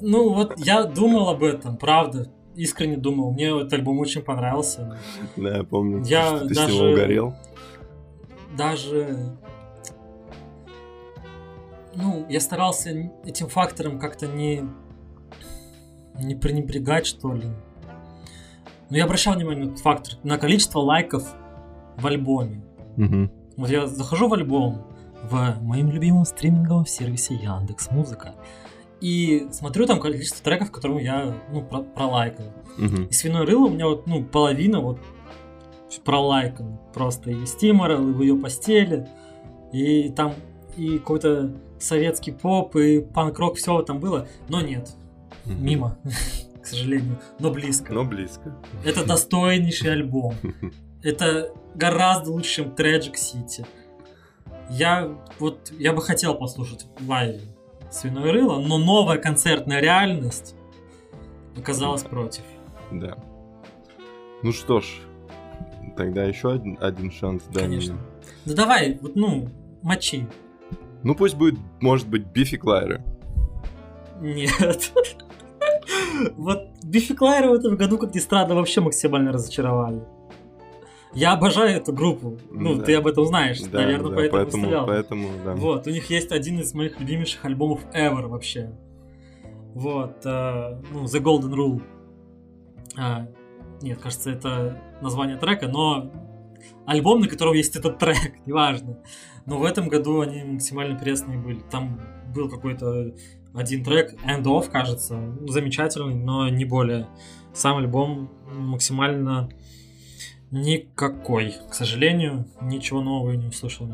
[0.01, 2.27] Ну вот я думал об этом, правда.
[2.55, 3.31] Искренне думал.
[3.31, 4.97] Мне этот альбом очень понравился.
[5.35, 7.35] Да, я помню, Я ты с даже- него угорел.
[8.57, 9.35] Даже...
[11.95, 14.63] Ну, я старался этим фактором как-то не...
[16.21, 17.47] Не пренебрегать, что ли.
[18.89, 21.23] Но я обращал внимание на этот фактор, на количество лайков
[21.97, 22.63] в альбоме.
[22.97, 23.31] Мгм.
[23.57, 24.85] Вот я захожу в альбом
[25.23, 28.35] в моем любимом стриминговом сервисе Яндекс Музыка
[29.03, 32.45] и смотрю там количество треков, которые я ну, про- пролайкал.
[32.77, 33.05] Мгм.
[33.07, 34.97] И свиное рыло у меня вот, ну, половина вот
[36.05, 36.79] пролайкано.
[36.93, 39.07] Просто и Стиморал, и в ее постели,
[39.73, 40.33] и там
[40.77, 44.89] и какой-то советский поп, и панк-рок, все там было, но нет,
[45.45, 45.65] Мгм.
[45.65, 45.97] мимо,
[46.63, 47.93] к сожалению, но близко.
[47.93, 48.55] Но близко.
[48.85, 50.33] Это достойнейший альбом.
[51.03, 53.65] Это гораздо лучше, чем Tragic City.
[54.69, 57.41] Я вот я бы хотел послушать в лайве
[57.93, 60.55] Свиное рыло, но новая концертная реальность
[61.55, 62.41] оказалась против.
[62.91, 63.17] Да.
[64.41, 64.85] Ну что ж,
[65.95, 67.43] тогда еще один, один шанс.
[67.53, 67.93] дай Конечно.
[67.93, 68.03] мне.
[68.45, 69.47] Да давай, вот ну,
[69.83, 70.25] мочи.
[71.03, 73.03] Ну пусть будет, может быть, Бифи Клайры.
[74.19, 74.91] Нет.
[76.37, 80.03] Вот Бифи Клайры в этом году, как ни странно, вообще максимально разочаровали.
[81.15, 82.39] Я обожаю эту группу.
[82.51, 82.83] Ну, Да.
[82.85, 84.85] ты об этом знаешь, Да, наверное, да, поэтому, поэтому, вставлял.
[84.87, 85.53] поэтому, да.
[85.55, 88.71] Вот, у них есть один из моих любимейших альбомов ever вообще.
[89.75, 91.81] Вот, э, ну, The Golden Rule.
[92.97, 93.27] А,
[93.81, 96.11] нет, кажется, это название трека, но
[96.85, 98.99] альбом, на котором есть этот трек, неважно.
[99.45, 101.59] Но в этом году они максимально пресные были.
[101.71, 101.99] Там
[102.33, 103.13] был какой-то
[103.53, 107.07] один трек, End Off, кажется, ну, замечательный, но не более.
[107.53, 109.49] Сам альбом максимально
[110.53, 111.55] никакой.
[111.69, 113.87] К сожалению, ничего нового я не услышал.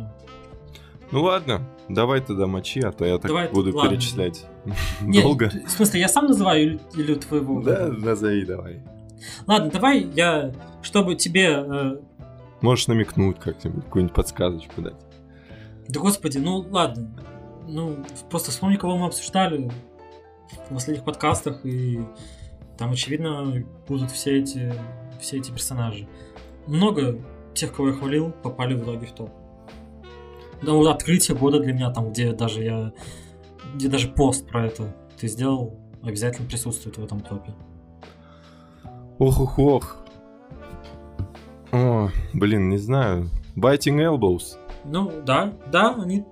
[1.11, 3.89] Ну ладно, давай тогда мочи, а то я так Давай, буду ладно.
[3.91, 4.45] перечислять
[5.01, 5.49] Нет, долго.
[5.65, 7.61] В смысле, я сам называю или, у твоего?
[7.63, 8.83] Да, назови давай.
[9.47, 10.53] Ладно, давай я,
[10.83, 11.47] чтобы тебе...
[11.65, 11.97] э,
[12.61, 14.93] Можешь намекнуть как-нибудь, какую-нибудь подсказочку дать.
[15.87, 17.09] да господи, ну ладно.
[17.67, 17.97] Ну,
[18.29, 19.71] просто вспомни, кого мы обсуждали
[20.69, 22.01] в последних подкастах, и
[22.77, 24.73] там, очевидно, будут все эти,
[25.19, 26.07] все эти персонажи.
[26.67, 27.17] Много
[27.53, 29.31] тех, кого я хвалил, попали в итоге в топ.
[30.61, 32.91] Да, вот открытие года для меня, там, где даже я...
[33.75, 37.53] Где даже пост про это ты сделал, обязательно присутствует в этом топе.
[39.19, 39.97] Ох-ох-ох.
[41.71, 43.29] О, блин, не знаю.
[43.55, 44.57] Biting Elbows.
[44.85, 46.25] Ну, да, да, они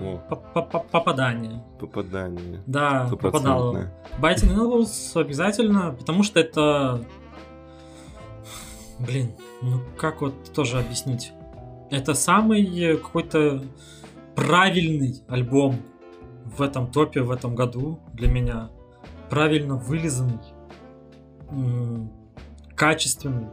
[0.00, 1.64] О, по- по- по- попадания.
[1.80, 2.62] попадание.
[2.66, 3.90] Да, попадало.
[4.20, 7.04] Biting Elbows обязательно, потому что это...
[8.98, 9.32] Блин,
[9.62, 11.32] ну как вот тоже объяснить?
[11.90, 13.62] Это самый какой-то
[14.34, 15.76] правильный альбом
[16.44, 18.70] в этом топе в этом году для меня.
[19.30, 20.38] Правильно вылизанный,
[22.74, 23.48] качественный.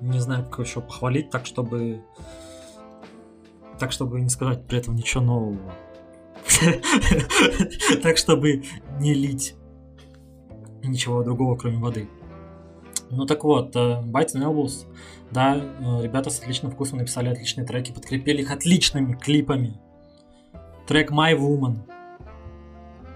[0.00, 2.02] Не знаю, как еще похвалить, так чтобы...
[3.78, 5.74] Так, чтобы не сказать при этом ничего нового.
[8.02, 8.62] Так, чтобы
[9.00, 9.54] не лить
[10.82, 12.08] ничего другого, кроме воды.
[13.16, 14.86] Ну так вот, э, Bites and Elbows,
[15.30, 19.80] да, э, ребята с отличным вкусом написали отличные треки, подкрепили их отличными клипами.
[20.86, 21.78] Трек My Woman.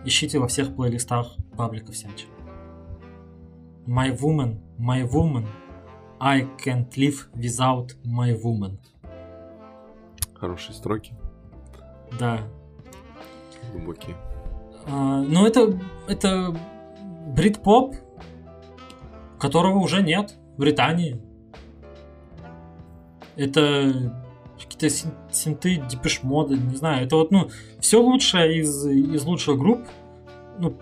[0.05, 2.27] Ищите во всех плейлистах паблика всяче.
[3.87, 5.45] My Woman, My Woman,
[6.21, 8.79] I can't live without my woman.
[10.35, 11.15] Хорошие строки,
[12.19, 12.41] Да,
[13.73, 14.17] глубокие.
[14.87, 15.79] А, ну, это,
[16.09, 16.57] это
[17.35, 17.95] брит-поп,
[19.39, 21.21] которого уже нет в Британии.
[23.37, 24.13] Это
[24.59, 27.07] какие-то син- синты, депеш моды, не знаю.
[27.07, 29.81] Это вот, ну, все лучшее из, из лучших групп.
[30.59, 30.77] Ну,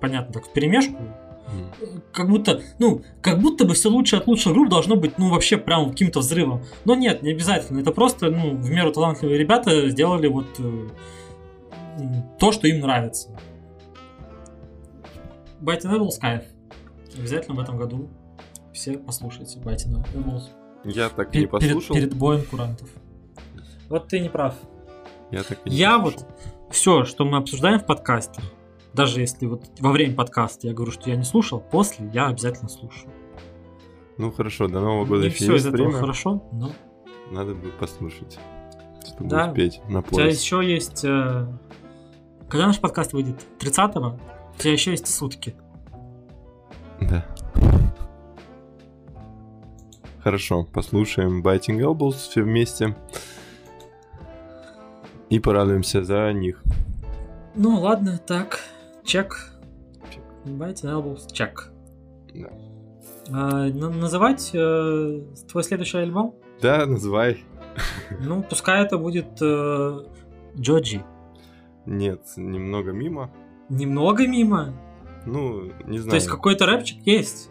[0.00, 0.96] понятно, так в перемешку.
[0.96, 2.02] М.
[2.12, 5.56] Как будто, ну, как будто бы все лучшее от лучших групп должно быть, ну, вообще
[5.56, 6.62] прям каким-то взрывом.
[6.84, 7.80] Но нет, не обязательно.
[7.80, 10.88] Это просто, ну, в меру талантливые ребята сделали вот э,
[12.38, 13.30] то, что им нравится.
[15.60, 16.44] Devils кайф.
[17.18, 18.08] Обязательно в этом году
[18.72, 20.44] все послушайте Biting Devils.
[20.84, 21.96] Я так не перед, послушал.
[21.96, 22.88] перед боем курантов.
[23.88, 24.54] Вот ты не прав.
[25.30, 26.28] Я так и не Я послушал.
[26.70, 28.40] Все, что мы обсуждаем в подкасте,
[28.94, 32.68] даже если вот во время подкаста я говорю, что я не слушал, после я обязательно
[32.68, 33.10] слушаю.
[34.18, 35.98] Ну хорошо, до Нового года Не еще все из есть этого время.
[36.00, 36.70] хорошо, но
[37.32, 38.38] Надо бы послушать,
[39.04, 39.48] чтобы Да.
[39.48, 40.40] успеть на у тебя поезд.
[40.42, 41.04] еще есть...
[41.04, 41.46] э,
[42.48, 43.44] Когда наш подкаст выйдет?
[43.58, 44.18] 30-го?
[44.54, 45.54] У тебя еще есть сутки.
[47.02, 47.24] Да.
[50.22, 52.94] Хорошо, послушаем Biting Elbows все вместе.
[55.30, 56.62] И порадуемся за них.
[57.54, 58.60] Ну ладно, так.
[59.04, 59.52] Чек.
[60.44, 61.70] Biting Elbows, чек.
[62.34, 62.48] Да.
[63.32, 66.34] А, на- называть э, твой следующий альбом?
[66.60, 67.44] Да, называй.
[68.20, 70.00] Ну, пускай это будет э,
[70.56, 71.02] Джоджи.
[71.86, 73.30] Нет, немного мимо.
[73.68, 74.74] Немного мимо.
[75.26, 76.10] Ну, не знаю.
[76.10, 77.50] То есть какой-то рэпчик есть.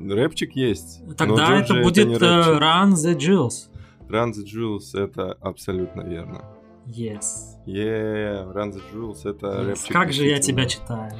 [0.00, 1.02] Рэпчик есть.
[1.16, 2.62] Тогда это будет не э, рэпчик.
[2.62, 3.68] Run the Jewels.
[4.08, 6.42] Run the Jewels это абсолютно верно.
[6.86, 7.56] Yes.
[7.66, 9.64] Yeah, Run the Jewels это Yes.
[9.66, 9.92] рэпчик.
[9.92, 11.12] Как же я тебя читаю.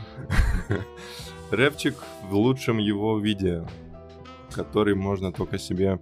[1.50, 1.94] Рэпчик
[2.28, 3.66] в лучшем его виде,
[4.52, 5.98] который можно только себе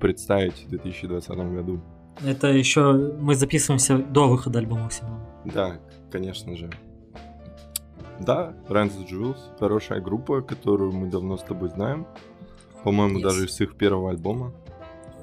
[0.00, 1.80] представить в 2020 году.
[2.24, 5.08] Это еще мы записываемся до выхода альбома всего.
[5.44, 5.78] Да,
[6.10, 6.68] конечно же.
[8.20, 12.06] Да, the Jewels хорошая группа, которую мы давно с тобой знаем.
[12.84, 13.22] По-моему, Yes.
[13.22, 14.52] даже с их первого альбома.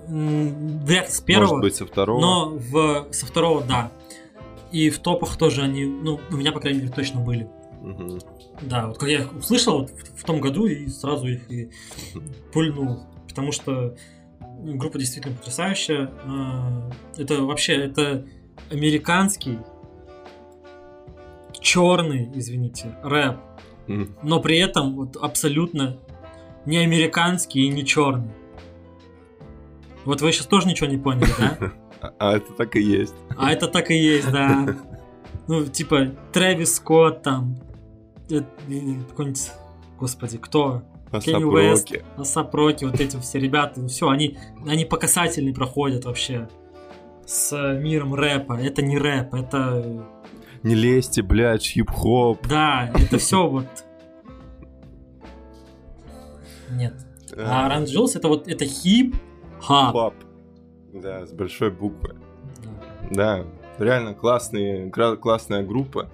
[0.08, 2.20] Вряд ли с первого, Может быть, со второго.
[2.22, 3.92] но в, со второго да.
[4.72, 7.50] И в топах тоже они, ну, у меня, по крайней мере, точно были.
[7.82, 8.20] Мгм.
[8.62, 11.70] Да, вот как я их услышал вот в, в том году и сразу их и
[12.54, 13.00] пульнул.
[13.28, 13.96] Потому что
[14.64, 16.12] группа действительно потрясающая.
[16.26, 18.26] А, Это вообще, это
[18.72, 19.60] американский
[21.66, 23.38] черный, извините, рэп,
[24.22, 25.98] но при этом вот абсолютно
[26.66, 28.32] не американский и не черный.
[30.06, 31.74] Вот вы сейчас тоже ничего не поняли, да?
[32.02, 33.16] А, а это так и есть.
[33.38, 34.76] А это так и есть, да.
[35.48, 37.58] Ну, типа, Трэвис Скотт там,
[38.30, 38.42] э,
[39.10, 39.52] какой-нибудь,
[39.98, 40.84] господи, кто?
[41.22, 44.38] Кенни Уэст, Асапроки, вот эти все ребята, все, они,
[44.68, 46.48] они по касательной проходят вообще
[47.26, 48.54] с миром рэпа.
[48.54, 50.06] Это не рэп, это...
[50.66, 52.48] Не лезьте, блядь, хип-хоп.
[52.48, 53.68] Да, это все вот...
[56.72, 56.96] Нет.
[57.38, 60.16] А Orange Juice это вот, это хип-хап.
[60.92, 62.16] Да, с большой буквы.
[63.12, 63.46] Да,
[63.78, 66.10] реально классные, классная группа.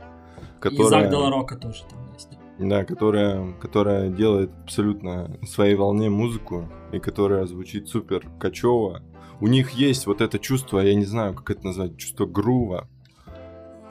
[0.59, 0.85] Которая...
[0.85, 2.37] И Зак Деларока тоже там есть.
[2.59, 9.01] Да, которая, которая делает абсолютно своей волне музыку, и которая звучит супер качево.
[9.39, 12.89] У них есть вот это чувство, я не знаю, как это назвать, чувство грува.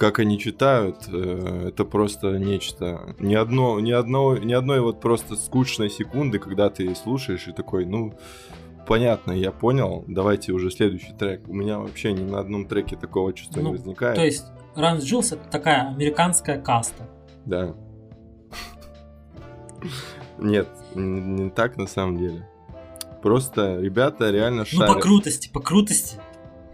[0.01, 3.15] Как они читают, э, это просто нечто.
[3.19, 7.85] Ни, одно, ни, одно, ни одной вот просто скучной секунды, когда ты слушаешь и такой,
[7.85, 8.15] ну,
[8.87, 11.47] понятно, я понял, давайте уже следующий трек.
[11.47, 14.17] У меня вообще ни на одном треке такого чувства ну, не возникает.
[14.17, 17.07] То есть Ранс Джилс это такая американская каста.
[17.45, 17.75] Да.
[20.39, 22.49] Нет, не так на самом деле.
[23.21, 24.89] Просто ребята реально шарят.
[24.89, 26.17] Ну, по крутости, по крутости.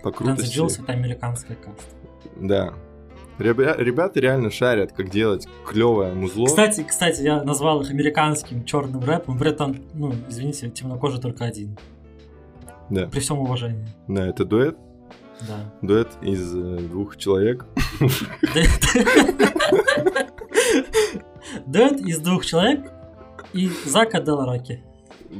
[0.04, 0.42] По крутости.
[0.42, 1.96] Ранс Джилс это американская каста.
[2.36, 2.72] Да.
[3.38, 6.46] Ребята реально шарят, как делать клевое музло.
[6.46, 9.38] Кстати, кстати, я назвал их американским черным рэпом.
[9.38, 11.76] При этом, ну, извините, темнокожий только один.
[12.88, 13.08] Да.
[13.08, 13.86] При всем уважении.
[14.08, 14.76] Да, это дуэт.
[15.46, 15.72] Да.
[15.82, 17.66] Дуэт из э, двух человек.
[21.66, 22.92] Дуэт из двух человек
[23.52, 24.82] и Зака Делароки.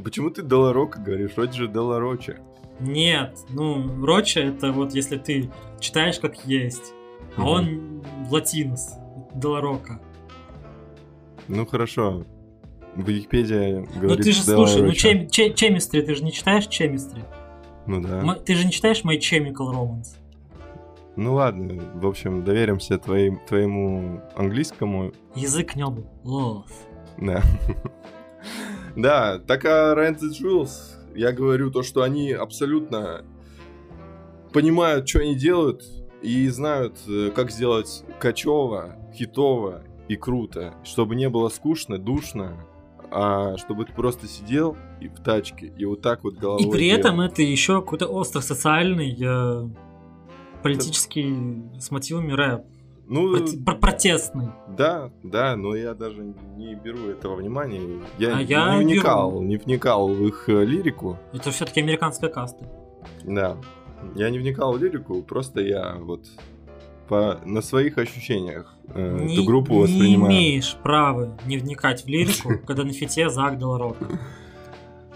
[0.03, 1.31] Почему ты Деларока говоришь?
[1.35, 2.37] Вроде же Делароча.
[2.79, 6.93] Нет, ну, Роча это вот если ты читаешь как есть,
[7.37, 8.95] а он латинос,
[9.33, 9.99] Деларока.
[11.47, 12.25] Ну хорошо,
[12.95, 14.17] Википедия говорит...
[14.17, 17.23] Ну ты же слушай, ну чем, чем, чемистри, ты же не читаешь чемистри?
[17.85, 18.35] Ну да.
[18.35, 20.17] Ты же не читаешь My Chemical Romance?
[21.15, 25.13] Ну ладно, в общем, доверимся твоим, твоему английскому.
[25.35, 26.05] Язык небу.
[26.23, 26.65] Love.
[27.17, 27.41] Да.
[28.95, 30.69] да, так а Rent the Jules,
[31.15, 33.23] я говорю то, что они абсолютно
[34.53, 35.83] понимают, что они делают,
[36.21, 42.65] и знают, э, как сделать качево, хитово и круто, чтобы не было скучно, душно,
[43.11, 46.63] а чтобы ты просто сидел и в тачке и вот так вот головой.
[46.63, 46.99] И при делал.
[46.99, 49.69] этом это еще какой-то острый социальный, э,
[50.63, 51.81] политический это...
[51.81, 52.65] с мотивами рэп.
[53.09, 54.49] Ну, Про- протестный.
[54.67, 58.03] Да, да, но я даже не беру этого внимания.
[58.19, 59.41] Я, а не, я не вникал, беру.
[59.43, 61.17] не вникал в их э, лирику.
[61.31, 62.65] Это все-таки американская каста.
[63.23, 63.57] Да.
[64.15, 66.21] Я не вникал в лирику, просто я вот
[67.07, 70.31] по, на своих ощущениях э, не, эту группу не воспринимаю.
[70.31, 73.97] Не имеешь права не вникать в лирику, когда на фите Зак Деларок.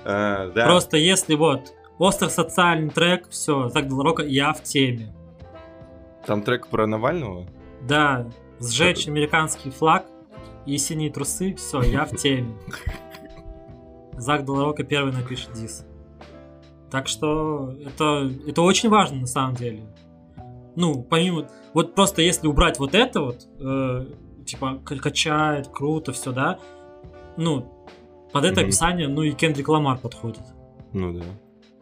[0.04, 5.14] А, Просто если вот острый социальный трек, все, Зак Деларока, я в теме.
[6.26, 7.46] Там трек про Навального?
[7.82, 8.28] Да,
[8.60, 10.06] сжечь американский флаг
[10.66, 12.54] и синие трусы, все, я в теме.
[14.14, 15.86] Зак Деларока первый напишет дис.
[16.92, 19.84] Так что это, это очень важно на самом деле.
[20.76, 21.48] Ну, помимо...
[21.74, 24.06] Вот просто если убрать вот это вот, э,
[24.46, 26.60] типа, качает, круто, все, да,
[27.38, 27.88] ну,
[28.34, 28.64] под это mm-hmm.
[28.66, 30.44] описание, ну и Кендрик Ламар подходит.
[30.94, 31.26] Ну да.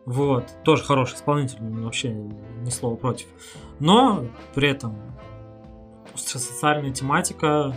[0.05, 3.27] Вот, тоже хороший исполнитель, вообще ни слова против.
[3.79, 4.95] Но при этом
[6.15, 7.75] социальная тематика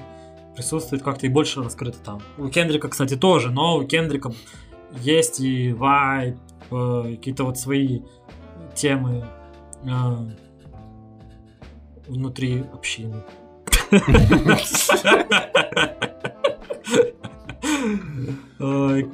[0.55, 2.21] присутствует как-то и больше раскрыта там.
[2.39, 4.33] У Кендрика, кстати, тоже, но у Кендрика
[4.99, 6.37] есть и вайп,
[6.73, 8.01] какие-то вот свои
[8.75, 9.25] темы
[9.85, 9.89] э,
[12.09, 13.23] внутри общины.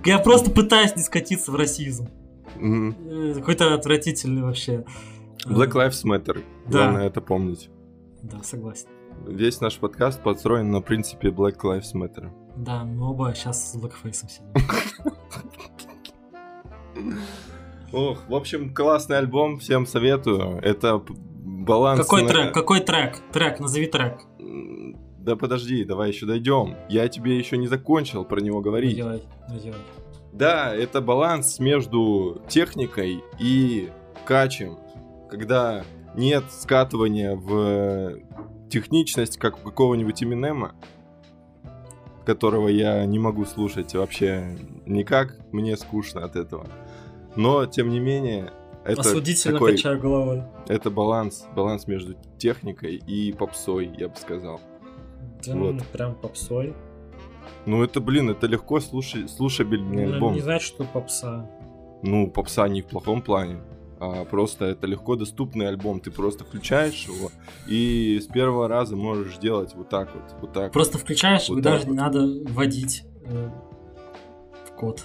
[0.05, 2.09] Я просто пытаюсь не скатиться в расизм.
[2.57, 4.85] Э, какой-то отвратительный вообще.
[5.47, 6.45] Black Lives Matter.
[6.67, 7.71] Главное это помнить.
[8.23, 8.89] Да, согласен.
[9.27, 12.31] Весь наш подкаст построен на принципе Black Lives Matter.
[12.57, 14.53] Да, мы оба сейчас с блэкфейсом сидим.
[17.93, 20.59] Ох, в общем, классный альбом, всем советую.
[20.63, 22.01] Это баланс...
[22.01, 22.29] Какой на...
[22.29, 22.55] трек?
[22.55, 23.23] Какой трек?
[23.33, 24.21] Трек, назови трек.
[25.19, 26.77] Да подожди, давай еще дойдем.
[26.89, 28.97] Я тебе еще не закончил про него говорить.
[28.97, 29.23] Делай,
[29.63, 29.79] делай.
[30.33, 33.91] Да, это баланс между техникой и
[34.25, 34.79] качем.
[35.31, 35.85] Когда
[36.15, 38.19] нет скатывания в
[38.71, 40.75] техничность, как у какого-нибудь Эминема,
[42.25, 46.67] которого я не могу слушать вообще никак, мне скучно от этого.
[47.39, 48.53] Но, тем не менее,
[48.85, 50.43] это Осудительно такой, качаю головой.
[50.67, 54.61] Это баланс, баланс между техникой и попсой, я бы сказал.
[55.47, 55.75] Да, вот.
[55.75, 56.75] ну, прям попсой.
[57.65, 60.35] Ну это, блин, это легко слушай, слушабельный ну, альбом.
[60.35, 61.49] Не знаю, что попса.
[62.03, 63.61] Ну, попса не в плохом плане,
[64.01, 66.01] а просто это легко доступный альбом.
[66.01, 67.31] Ты просто включаешь его
[67.69, 70.73] и с первого раза можешь делать вот так вот, вот так.
[70.73, 71.93] Просто включаешь, вот и даже вот.
[71.93, 73.49] не надо вводить э,
[74.77, 75.05] Код.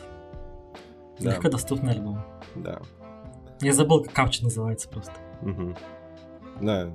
[1.20, 1.32] Да.
[1.32, 2.20] Легкодоступный альбом.
[2.56, 2.80] Да.
[3.62, 5.14] Я забыл, как капча называется просто.
[5.42, 5.76] Мгм.
[6.62, 6.90] Да.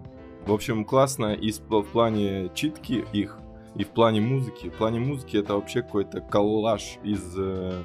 [0.46, 3.38] В общем, классно и в плане читки их,
[3.74, 4.68] и в плане музыки.
[4.68, 7.82] В плане музыки это вообще какой-то коллаж из э,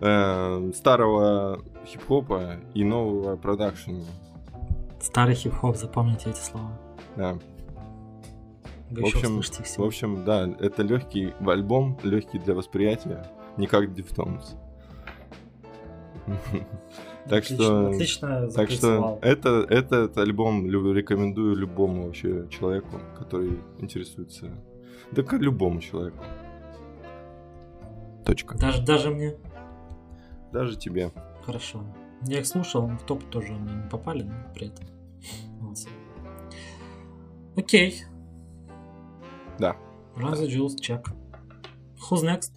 [0.00, 4.04] э, старого хип-хопа и нового продакшена.
[5.00, 6.70] Старый хип-хоп, запомните эти слова.
[7.16, 7.38] Да.
[8.90, 13.24] Вы В общем, В общем, да, это легкий альбом, легкий для восприятия,
[13.56, 14.56] не как Deftones.
[17.28, 24.50] Так что, Отлично так что это, этот альбом рекомендую любому вообще человеку, который интересуется.
[25.12, 26.24] Да к любому человеку.
[28.24, 28.56] Точка.
[28.58, 29.36] Даже, даже мне
[30.52, 31.12] Даже тебе.
[31.44, 31.84] хорошо.
[32.22, 34.86] Я их слушал, в топ тоже мне не попали, но при этом.
[37.56, 38.02] Окей.
[39.58, 39.76] Да.
[40.16, 41.04] Run the Jewels, check.
[42.10, 42.52] Who's next?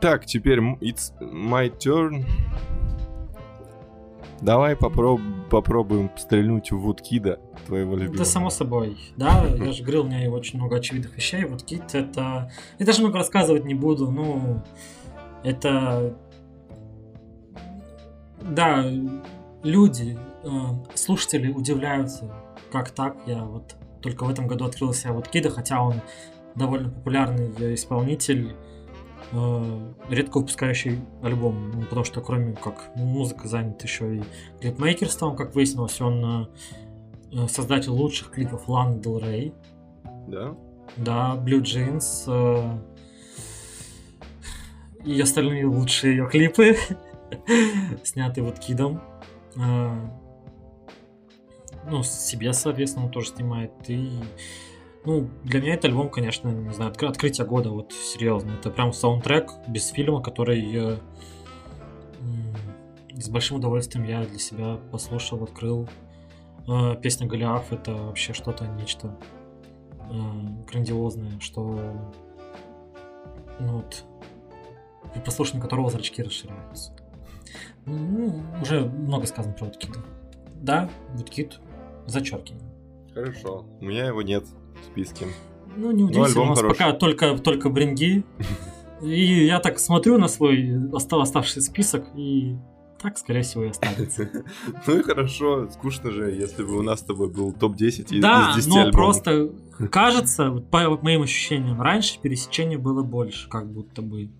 [0.00, 2.24] Так, теперь it's my turn.
[4.40, 8.18] Давай попроб- попробуем стрельнуть в Вудкида, твоего любимого.
[8.18, 8.96] Да, само собой.
[9.16, 11.44] Да, я же говорил, у меня очень много очевидных вещей.
[11.44, 12.50] Вот Кит это...
[12.78, 14.62] Я даже много рассказывать не буду, ну...
[15.42, 16.16] Это...
[18.42, 18.84] Да,
[19.64, 20.48] люди, э,
[20.94, 22.32] слушатели удивляются,
[22.70, 23.16] как так.
[23.26, 25.94] Я вот только в этом году открыл себя вот Кида, хотя он
[26.54, 28.54] довольно популярный исполнитель,
[30.08, 34.22] редко выпускающий альбом, ну, потому что кроме как музыка занят еще и
[34.60, 36.46] клипмейкерством, как выяснилось, он э,
[37.32, 39.52] э, создатель лучших клипов Ланы Дел Рей,
[40.28, 40.54] Да?
[40.96, 42.78] да, Blue Jeans э,
[45.04, 46.76] и остальные лучшие ее клипы,
[48.04, 49.02] снятые вот Кидом.
[49.56, 50.08] Э,
[51.90, 53.72] ну, себе, соответственно, он тоже снимает.
[53.88, 54.10] И,
[55.04, 58.52] ну, для меня это альбом, конечно, не знаю, откры- открытие года, вот, серьезно.
[58.52, 60.98] Это прям саундтрек без фильма, который э,
[62.20, 62.54] м,
[63.20, 65.88] с большим удовольствием я для себя послушал, открыл.
[66.68, 69.16] Э, Песня Голиаф это вообще что-то, нечто
[70.10, 70.14] э,
[70.70, 71.80] грандиозное, что
[73.60, 74.04] ну вот
[75.14, 76.94] при послушании которого зрачки расширяются.
[77.86, 80.00] Ну, уже много сказано про Вудкида.
[80.60, 81.58] Да, Вудкид
[82.06, 82.62] зачеркиваем.
[83.14, 83.64] Хорошо.
[83.80, 84.44] У меня его нет
[84.82, 85.26] в списке.
[85.76, 86.76] Ну, не удивительно, альбом у нас хороший.
[86.78, 88.24] пока только, только бринги.
[89.02, 92.56] И я так смотрю на свой оста- оставшийся список, и
[93.00, 94.28] так, скорее всего, и останется.
[94.86, 98.50] Ну и хорошо, скучно же, если бы у нас с тобой был топ-10 из, Да,
[98.50, 99.50] из 10 но просто
[99.92, 104.30] кажется, по моим ощущениям, раньше пересечений было больше, как будто бы.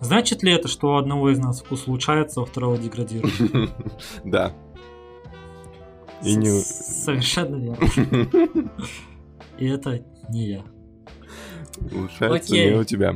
[0.00, 3.70] Значит ли это, что у одного из нас вкус улучшается, а у второго деградирует?
[4.24, 4.54] Да.
[6.22, 6.50] И не...
[6.50, 8.70] Совершенно верно.
[9.58, 10.64] И это не я.
[11.92, 13.14] Улучшается не у тебя.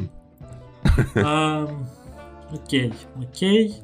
[2.50, 3.74] Окей, окей.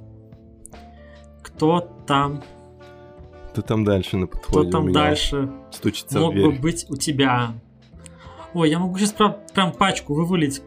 [1.43, 2.43] Кто там,
[3.53, 7.55] Кто там дальше на кто подходе у там дальше стучится мог бы быть у тебя?
[8.55, 10.63] Ой, я могу сейчас прям пачку вывалить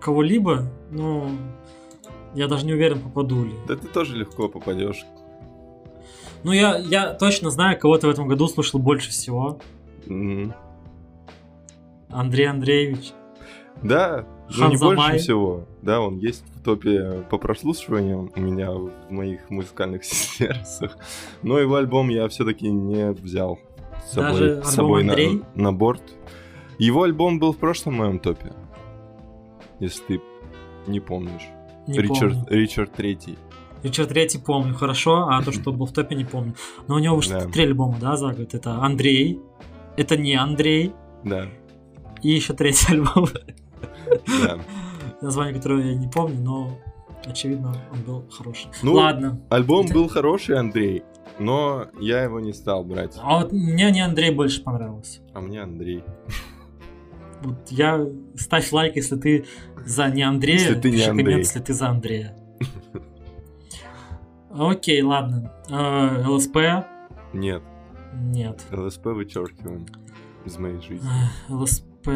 [0.00, 1.30] кого-либо, но
[2.34, 3.54] я даже не уверен, попаду ли.
[3.66, 5.04] Да ты тоже легко попадешь.
[6.44, 9.60] Ну, я, я точно знаю, кого ты в этом году слушал больше всего.
[10.06, 10.54] Мгм.
[12.10, 13.12] Андрей Андреевич.
[13.82, 14.26] Да,
[14.56, 15.64] ну не больше всего.
[15.82, 20.96] Да, он есть в топе по прослушиваниям у меня в моих музыкальных сервисах.
[21.42, 23.58] Но его альбом я все-таки не взял
[24.04, 25.14] с собой, Даже с собой на,
[25.54, 26.02] на борт.
[26.78, 28.52] Его альбом был в прошлом моем топе.
[29.80, 30.20] Если ты
[30.86, 31.48] не помнишь.
[31.86, 32.46] Не Ричард, помню.
[32.48, 33.38] Ричард Третий.
[33.82, 36.54] Ричард Третий помню хорошо, а то, что был в топе, не помню.
[36.88, 37.46] Но у него вышло Да.
[37.48, 38.54] три альбома, да, за год.
[38.54, 39.40] Это Андрей,
[39.96, 40.92] это не Андрей,
[41.24, 41.46] Да,
[42.22, 43.28] и еще третий альбом,
[44.42, 44.58] да.
[45.20, 46.78] название которого я не помню, но
[47.24, 48.68] очевидно он был хороший.
[48.82, 49.40] Ну, Ладно.
[49.50, 51.02] Альбом Это- был хороший, Андрей,
[51.38, 53.16] но я его не стал брать.
[53.22, 55.20] А вот мне не Андрей больше понравился.
[55.34, 56.02] А мне Андрей.
[57.42, 58.04] Вот я
[58.34, 59.44] ставь лайк, если ты
[59.86, 61.24] за не Андрея, Если ты не Андрей.
[61.24, 62.36] коммент, если ты за Андрея.
[64.50, 65.52] Окей, ладно.
[65.70, 66.56] Э, ЛСП?
[67.32, 67.62] Нет,
[68.14, 68.64] Нет.
[68.72, 69.86] ЛСП вычеркиваем
[70.44, 71.06] из моей жизни.
[71.08, 72.08] Эх, ЛСП.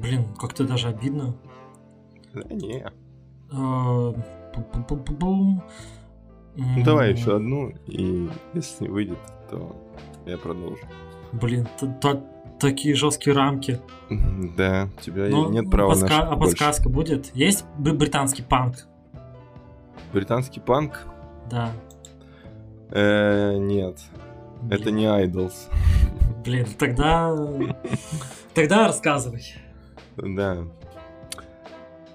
[0.00, 1.34] Блин, как-то даже обидно.
[2.32, 2.78] Да не.
[3.52, 4.12] Э,
[4.54, 5.62] пу-пу-пу-пу-бум.
[6.56, 9.18] Ну давай еще одну, и если выйдет,
[9.50, 9.74] то
[10.26, 10.82] я продолжу.
[11.32, 11.66] Блин,
[12.60, 13.80] такие жесткие рамки.
[14.56, 17.34] Да, у тебя Ну, нет права на подска- А подсказка будет?
[17.34, 18.86] Есть бр- британский панк?
[20.12, 21.06] Британский панк?
[21.52, 21.70] Да.
[22.92, 23.98] Э, нет,
[24.62, 24.80] Блин.
[24.80, 25.52] это не Idols.
[26.44, 27.36] Блин, тогда...
[28.54, 29.44] Тогда рассказывай.
[30.16, 30.64] Да.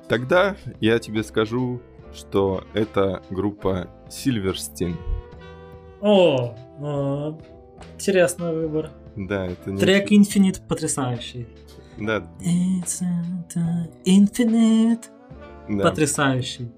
[0.08, 1.82] Тогда я тебе скажу,
[2.14, 4.96] что это группа Silverstein.
[6.02, 7.40] О, о,
[7.94, 8.90] интересный выбор.
[9.16, 9.78] Да, это не...
[9.78, 11.48] Трек Infinite потрясающий.
[12.00, 13.04] Да, It's
[14.04, 15.06] Infinite.
[15.70, 16.72] да, Потрясающий.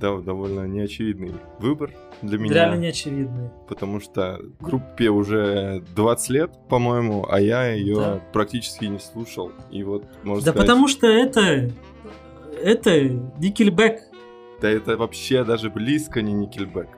[0.00, 1.90] Да, довольно неочевидный выбор
[2.22, 2.54] для меня.
[2.54, 3.50] Реально неочевидный.
[3.68, 8.20] Потому что группе уже 20 лет, по-моему, а я ее Да.
[8.32, 9.52] практически не слушал.
[9.70, 11.70] И вот, можно Да сказать, потому что это...
[12.62, 13.00] Это
[13.38, 13.98] Nickelback.
[14.60, 16.88] да это вообще даже близко не Nickelback.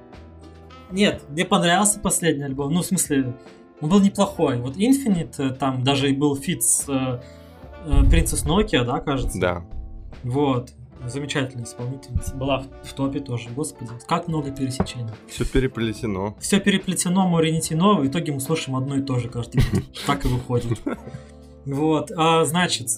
[0.90, 2.72] Нет, мне понравился последний альбом.
[2.72, 3.34] Ну, в смысле,
[3.80, 4.58] он был неплохой.
[4.58, 7.20] Вот Infinite, э, там даже и был фит с э,
[7.86, 9.40] э, Princess Nokia, да, кажется?
[9.40, 9.64] Да.
[10.22, 10.72] Вот.
[11.06, 12.34] Замечательная исполнительница.
[12.34, 13.48] Была в, в топе тоже.
[13.50, 15.12] Господи, как много пересечений.
[15.28, 16.36] Все переплетено.
[16.38, 19.84] Все переплетено, море не тяно, в итоге мы слушаем одно и то же каждый день.
[20.06, 20.80] Так и выходит.
[21.64, 22.88] Вот, а, значит,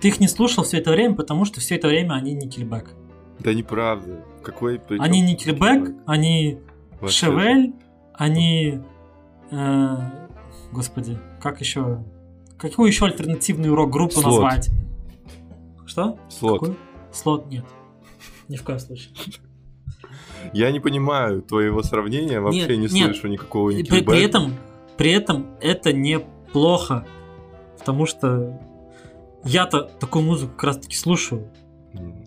[0.00, 2.90] ты их не слушал все это время, потому что все это время они Никельбэк.
[3.38, 4.24] Да неправда.
[4.42, 6.58] Какой причём Они Никельбэк, они
[7.00, 7.26] Вообще.
[7.26, 7.72] Шевель,
[8.14, 8.80] они...
[9.50, 9.96] э,
[10.72, 12.04] господи, как еще...
[12.58, 14.26] Какую еще альтернативную рок-группу Слот.
[14.26, 14.70] назвать?
[15.84, 16.18] Что?
[16.28, 16.60] Слот.
[16.60, 16.76] Какую?
[17.12, 17.64] Слот нет.
[18.48, 19.14] Ни в коем случае.
[20.52, 23.14] Я не понимаю твоего сравнения, вообще Нет, не нет.
[23.14, 24.54] слышу никакого И при, при этом,
[24.96, 27.06] при этом это неплохо,
[27.78, 28.60] потому что
[29.44, 31.48] я-то такую музыку как раз таки слушаю,
[31.94, 32.24] М.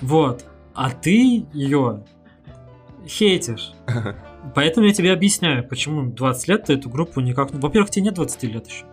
[0.00, 2.04] вот, а ты ее
[3.06, 3.72] хейтишь.
[4.54, 7.52] Поэтому я тебе объясняю, почему 20 лет ты эту группу никак...
[7.52, 8.86] Во-первых, тебе нет 20 лет еще.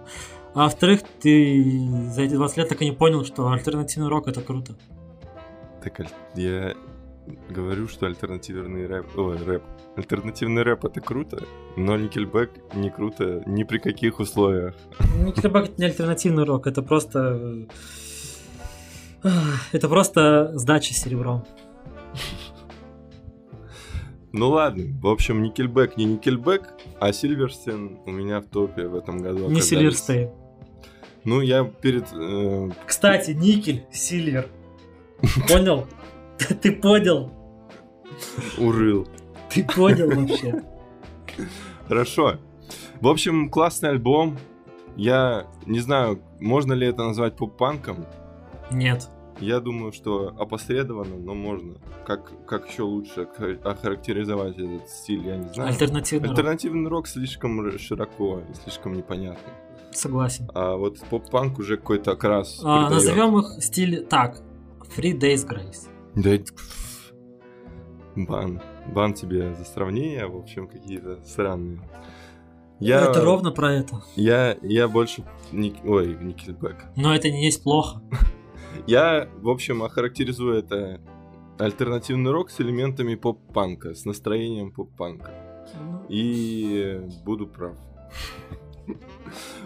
[0.54, 4.42] А во-вторых, ты за эти 20 лет так и не понял, что альтернативный рок это
[4.42, 4.76] круто.
[5.88, 6.76] Так я
[7.50, 9.18] говорю, что альтернативный рэп...
[9.18, 9.64] Ой, рэп.
[9.96, 11.44] Альтернативный рэп это круто,
[11.78, 14.76] но Nickelback не круто ни при каких условиях.
[15.18, 17.68] Ну, Nickelback это не альтернативный рок, это просто...
[19.72, 21.46] Это просто сдача серебром.
[24.34, 26.66] Ну ладно, в общем, Nickelback не Nickelback,
[27.00, 29.62] а Silverstein у меня в топе в этом году Не.
[29.62, 30.30] Сильверстейн.
[31.24, 32.06] Ну, я перед...
[32.14, 34.48] э, Кстати, никель, сильвер.
[35.48, 35.88] Понял?
[36.62, 37.32] Ты понял?
[38.58, 39.08] урыл.
[39.50, 40.64] Ты понял вообще?
[41.88, 42.36] Хорошо.
[43.02, 44.38] В общем, классный альбом.
[44.96, 48.06] Я не знаю, можно ли это назвать поп-панком.
[48.72, 49.08] Нет.
[49.40, 51.76] Я думаю, что опосредованно, но можно.
[52.08, 55.70] Как, как еще лучше охар- охарактеризовать этот стиль, я не знаю.
[55.70, 56.30] Альтернативный.
[56.30, 59.54] Альтернативный рок слишком широко и слишком непонятно.
[59.92, 60.50] Согласен.
[60.56, 62.92] А вот поп-панк уже какой-то окрас А, придает.
[62.92, 64.42] назовем их стиль так.
[64.96, 65.88] Three Days Grace.
[66.16, 66.38] Да
[68.16, 68.62] Бан.
[68.94, 71.82] Бан тебе за сравнение, в общем, какие-то странные.
[72.80, 74.02] Я, Это ровно про это.
[74.16, 75.24] Я, я больше...
[75.52, 76.86] Ник- Ой, Никельбэк.
[76.96, 78.02] Но это не есть плохо.
[78.86, 81.02] Я, в общем, охарактеризую это
[81.58, 85.66] альтернативный рок с элементами поп-панка, с настроением поп-панка.
[85.82, 87.76] Ну, И буду прав.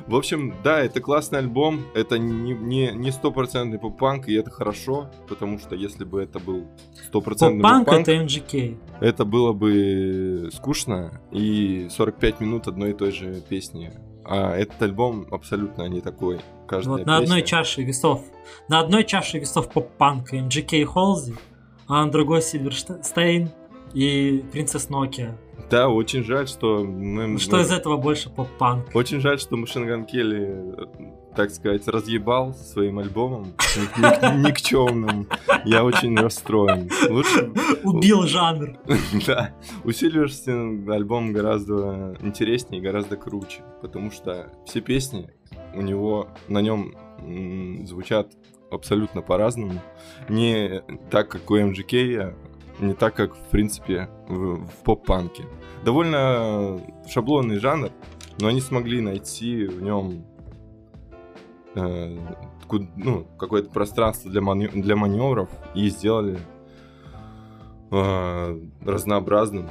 [0.07, 5.11] В общем, да, это классный альбом, это не, не, не стопроцентный поп-панк, и это хорошо,
[5.28, 6.67] потому что если бы это был
[7.07, 8.78] стопроцентный Поп-панк поп-панк, это MGK.
[8.99, 13.91] это было бы скучно и 45 минут одной и той же песни.
[14.24, 16.39] А этот альбом абсолютно не такой.
[16.67, 18.24] Каждая Вот на одной чаше весов.
[18.67, 21.36] На одной чаше весов поп-панка MGK Холзи,
[21.88, 23.49] а на другой Сильверстейн
[23.93, 25.36] и Принцесс Nokia.
[25.72, 27.28] Да, очень жаль, что мы...
[27.28, 28.93] Ну, Что мы- из этого больше поп-панк?
[28.93, 30.86] Очень жаль, что Машинган Келли, э,
[31.36, 35.28] так сказать, разъебал своим альбомом ник- ник- никчемным.
[35.65, 36.89] Я очень расстроен.
[37.09, 37.51] Лучше...
[37.84, 38.78] Убил жанр.
[39.26, 39.53] Да.
[39.86, 45.30] У Сильверстин альбом гораздо интереснее гораздо круче, потому что все песни
[45.74, 46.93] у него на нем
[47.86, 48.28] звучат
[48.72, 49.82] абсолютно по-разному.
[50.30, 52.34] Не так, как у MGK,
[52.80, 55.43] не так, как, в принципе, в, в поп-панке.
[55.84, 57.89] Довольно шаблонный жанр,
[58.39, 60.25] но они смогли найти в нем
[61.75, 62.17] э,
[62.95, 66.39] ну, какое-то пространство для, мане- для маневров и сделали
[67.91, 69.69] э, разнообразным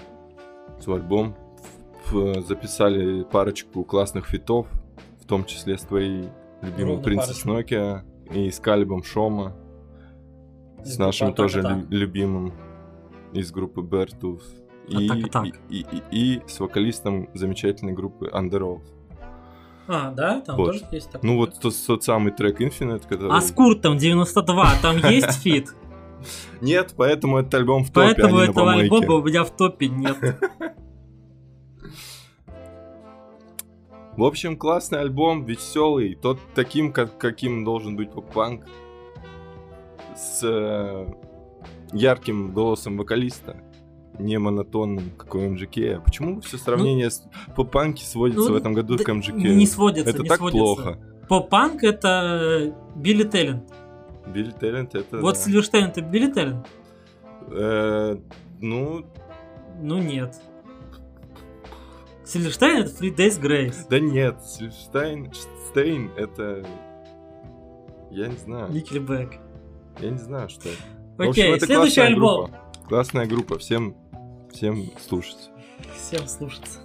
[0.80, 1.34] свой альбом.
[2.06, 4.66] Ф- записали парочку классных фитов,
[5.20, 6.28] в том числе с твоей
[6.60, 8.00] любимой Ровно Принцесс Nokia
[8.34, 9.54] и с Калибом Шома,
[10.82, 12.52] с нашим тоже лю- любимым
[13.32, 13.80] из группы
[14.90, 15.18] Beartooth.
[15.18, 15.46] И, так, так.
[15.68, 18.82] И, и- и с вокалистом замечательной группы Under Oath.
[19.88, 20.40] А, да?
[20.42, 20.66] Там Вот.
[20.72, 21.28] тоже есть такой.
[21.28, 23.36] Ну вот тот, тот самый трек Infinite, который...
[23.36, 25.74] А с Куртом 92, там есть фит?
[26.60, 29.50] Нет, поэтому этот альбом в топе, Поэтому а не на этого альбома у меня в
[29.50, 30.16] топе нет.
[34.16, 38.66] В общем, классный альбом, веселый, тот таким, как, каким должен быть поп-панк.
[40.16, 41.06] с э,
[41.92, 43.56] ярким голосом вокалиста,
[44.20, 46.02] не монотонным, как у МЖК.
[46.04, 47.24] Почему все сравнение с
[47.56, 49.34] поп-панки сводится ну, в этом году да к МЖК?
[49.34, 50.58] Не сводится, Это не так сводится.
[50.58, 50.98] плохо.
[51.28, 53.72] Поп-панк это Билли Теллент.
[54.26, 55.18] Билли Талент это...
[55.18, 55.40] Вот да.
[55.40, 56.66] Сильверштейн это Билли Теллент?
[57.48, 58.16] Э,
[58.60, 59.04] ну,
[59.80, 60.36] Ну нет.
[62.24, 63.86] Сильверштейн это Free Days Grace.
[63.88, 65.32] да нет, Стейн,
[65.70, 66.64] Стейн это...
[68.10, 68.72] Я не знаю.
[68.72, 69.38] Никельбэк.
[70.00, 70.78] Я не знаю, что это.
[71.18, 72.50] Окей, общем, это следующий альбом.
[72.50, 72.60] группа.
[72.88, 73.94] Классная группа, всем,
[74.52, 75.50] всем слушать.
[75.96, 76.80] Всем слушаться.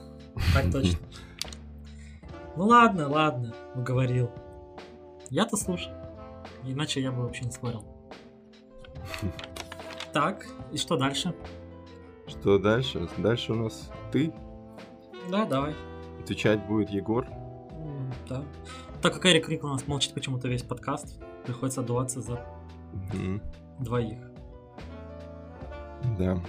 [0.53, 0.97] Так точно.
[2.57, 4.31] Ну ладно, ладно, уговорил.
[5.29, 5.91] Я-то слушал.
[6.63, 7.83] Иначе я бы вообще не спорил.
[10.13, 11.35] Так, и что дальше?
[12.27, 13.09] Что дальше?
[13.17, 14.33] Дальше у нас ты.
[15.29, 15.75] Да, давай.
[16.21, 17.27] Отвечать будет Егор.
[18.29, 18.41] Да.
[19.01, 22.39] Так как Эрик Рик у нас молчит почему-то весь подкаст, приходится отдуваться за
[23.13, 23.41] Мгм.
[23.79, 24.19] двоих.
[26.17, 26.39] Да.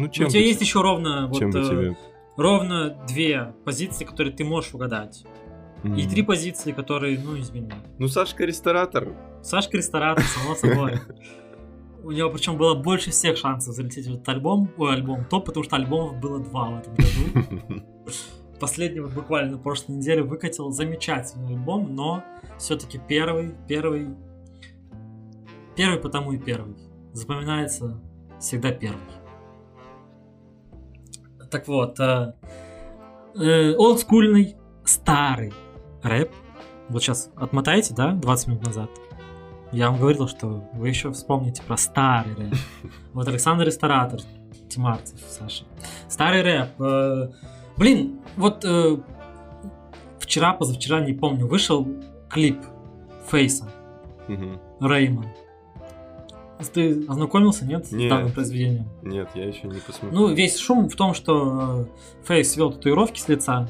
[0.00, 1.96] Ну, У чем тебя бы есть еще ровно вот чем бы э, тебе...
[2.36, 5.24] ровно две позиции, которые ты можешь угадать.
[5.82, 6.08] И Мгм.
[6.10, 7.72] три позиции, которые, ну, извини.
[7.98, 9.08] Ну, Сашка ресторатор.
[9.42, 10.98] Сашка ресторатор, само собой.
[12.02, 15.64] У него причем было больше всех шансов залететь в этот альбом, ой, альбом топ, потому
[15.64, 17.82] что альбомов было два в этом году.
[18.60, 22.22] Последний вот буквально на прошлой неделе выкатил замечательный альбом, но
[22.58, 24.08] все-таки первый, первый,
[25.76, 26.76] первый потому и первый.
[27.12, 28.00] Запоминается
[28.38, 29.00] всегда первый.
[31.50, 32.32] Так вот, э,
[33.36, 35.52] э, олдскульный старый
[36.02, 36.30] рэп.
[36.88, 38.90] Вот сейчас отмотайте, да, 20 минут назад.
[39.72, 42.54] Я вам говорил, что вы еще вспомните про старый рэп.
[43.12, 44.20] Вот Александр Ресторатор,
[44.68, 45.64] Тимарцев, Саша.
[46.08, 46.80] Старый рэп.
[46.80, 47.30] э,
[47.76, 48.96] Блин, вот э,
[50.18, 51.88] вчера, позавчера, не помню, вышел
[52.28, 52.58] клип
[53.28, 53.68] Фейса.
[54.80, 55.26] Реймон.
[56.68, 58.10] Ты ознакомился, нет, с Нет.
[58.10, 58.88] данным произведением?
[59.02, 60.28] Нет, я еще не посмотрел.
[60.28, 61.86] Ну, весь шум в том, что
[62.22, 63.68] э, Фейс свел татуировки с лица.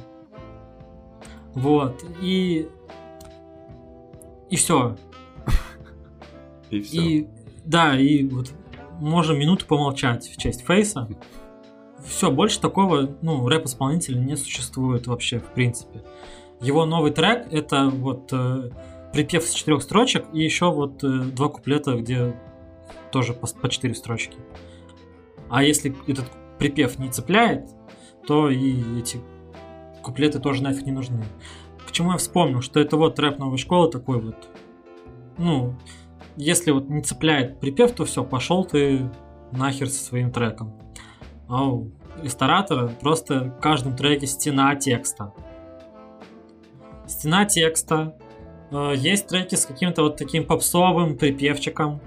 [1.55, 2.05] Вот.
[2.21, 2.69] И...
[4.51, 4.97] И все.
[6.71, 7.01] И все.
[7.01, 7.29] И
[7.65, 8.53] да, и вот
[8.99, 11.09] можем минуту помолчать в честь Фейса.
[12.05, 16.03] Все, больше такого, ну, рэп-исполнителя не существует вообще, в принципе.
[16.61, 18.71] Его новый трек это вот э,
[19.13, 22.35] припев с четырех строчек и еще вот э, два куплета, где
[23.11, 24.37] тоже по, по четыре строчки.
[25.49, 26.27] А если этот
[26.59, 27.69] припев не цепляет,
[28.27, 29.21] то и эти
[30.03, 31.25] куплеты тоже нафиг не нужны.
[31.87, 34.49] К чему я вспомнил, что это вот рэп новой школы такой вот.
[35.39, 35.75] Ну,
[36.37, 39.11] если вот не цепляет припев, то все, пошел ты
[39.53, 40.73] нахер со своим треком.
[41.49, 41.91] А у
[42.23, 45.33] ресторатора просто в каждом треке стена текста.
[47.07, 48.17] Стена текста.
[48.71, 52.01] Э, Есть треки с каким-то вот таким попсовым припевчиком.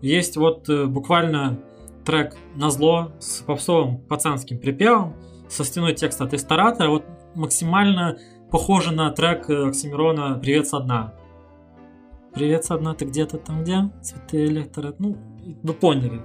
[0.00, 1.58] Есть вот э, буквально
[2.04, 5.14] трек на зло с попсовым пацанским припевом
[5.48, 6.88] со стеной текста от ресторатора.
[6.90, 8.18] Вот максимально
[8.50, 11.14] похоже на трек э, Оксимирона «Привет со дна».
[12.34, 13.90] Привет со дна, ты где-то там где?
[14.02, 14.94] Цветы электро...
[14.98, 15.16] Ну,
[15.62, 16.20] вы поняли.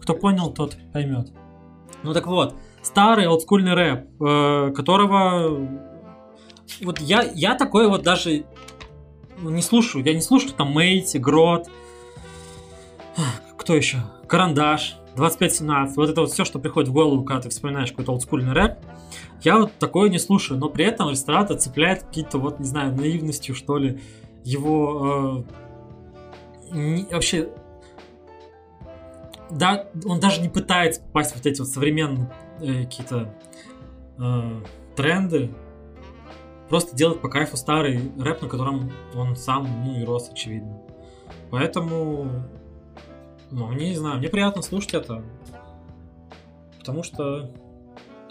[0.00, 1.30] Кто понял, тот поймет.
[2.02, 5.68] Ну так вот, старый олдскульный рэп, э, которого...
[6.82, 8.44] Вот я, я такой вот даже
[9.42, 10.04] не слушаю.
[10.04, 11.68] Я не слушаю там Мейти, Грот,
[13.70, 13.98] кто еще?
[14.26, 15.96] Карандаш, 2517.
[15.96, 18.78] Вот это вот все, что приходит в голову, когда ты вспоминаешь какой-то олдскульный рэп.
[19.42, 23.54] Я вот такое не слушаю, но при этом ресторатор цепляет какие-то вот, не знаю, наивностью,
[23.54, 24.00] что ли,
[24.42, 25.44] его
[26.72, 27.50] э, не- вообще
[29.50, 33.32] да, он даже не пытается попасть в вот эти вот современные э, какие-то
[34.18, 34.62] э,
[34.96, 35.54] тренды.
[36.68, 40.76] Просто делает по кайфу старый рэп, на котором он сам, ну, и рос, очевидно.
[41.52, 42.42] Поэтому,
[43.50, 45.22] ну, не знаю, мне приятно слушать это.
[46.78, 47.50] Потому что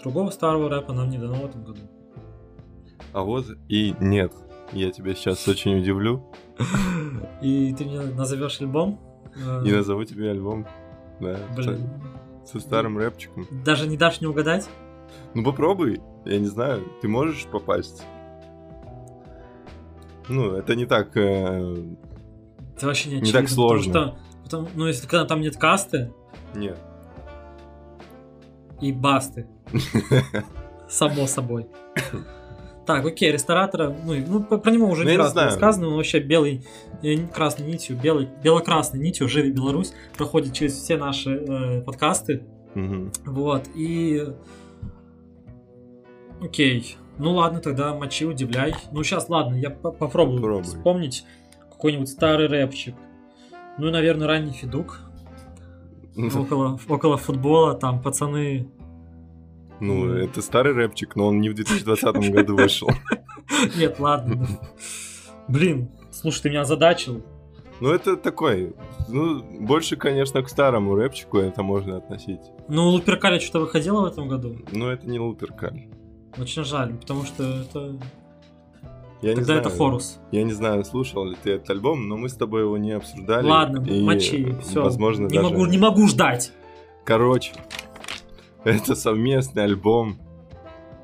[0.02, 1.80] другого старого рэпа нам не дано в этом году.
[3.12, 4.32] А вот и нет.
[4.72, 6.24] Я тебя сейчас очень удивлю
[7.42, 9.00] И ты мне назовешь альбом?
[9.34, 10.66] Э, и назову тебе альбом.
[11.20, 11.88] Да, Блин.
[12.44, 13.46] со, старым рэпчиком.
[13.64, 14.68] Даже не дашь не угадать?
[15.34, 18.04] Ну попробуй, я не знаю, ты можешь попасть.
[20.28, 21.16] Ну, это не так...
[21.16, 21.74] э,
[22.76, 23.40] Это вообще не Не очевидно.
[23.40, 23.92] так сложно.
[23.92, 24.18] Потому что,
[24.50, 26.12] потому- ну, если когда там нет касты
[26.54, 26.78] Нет.
[28.80, 29.46] и басты.
[30.88, 31.66] Само собой.
[32.86, 36.18] Так, окей, ресторатора, ну, ну, про него уже Ну, не раз было сказано, он вообще
[36.18, 36.64] белый,
[37.02, 42.42] э, красной нитью, белой, бело-красной нитью «Живи Беларусь» проходит через все наши э, подкасты,
[42.74, 43.12] Мгм.
[43.26, 44.26] вот, и...
[46.42, 48.74] Окей, ну ладно, тогда мочи, удивляй.
[48.92, 50.64] Ну сейчас, ладно, я по- попробую Попробуй.
[50.64, 51.24] вспомнить.
[51.70, 52.94] какой-нибудь старый рэпчик.
[53.78, 55.00] Ну и, наверное, ранний Федук.
[56.16, 58.68] Около, около футбола, там пацаны
[59.78, 62.90] Ну, это старый рэпчик, но он не в 2020 году вышел.
[63.76, 64.34] Нет, ладно.
[64.36, 64.46] ну.
[65.48, 67.22] Блин, слушай, ты меня озадачил.
[67.80, 68.74] Ну, это такой,
[69.08, 72.40] ну, больше, конечно, к старому рэпчику это можно относить.
[72.68, 74.58] Ну, Луперкаля что-то выходило в этом году.
[74.70, 75.88] Но это не Луперкаль.
[76.38, 77.98] Очень жаль, потому что это...
[79.22, 80.18] Я не Тогда знаю, это Хорус.
[80.32, 83.46] Я не знаю, слушал ли ты этот альбом, но мы с тобой его не обсуждали.
[83.46, 84.82] Ладно, и, мочи, все.
[84.82, 85.50] Возможно, не, даже...
[85.50, 86.52] могу, не могу ждать.
[87.04, 87.52] Короче,
[88.64, 90.16] это совместный альбом.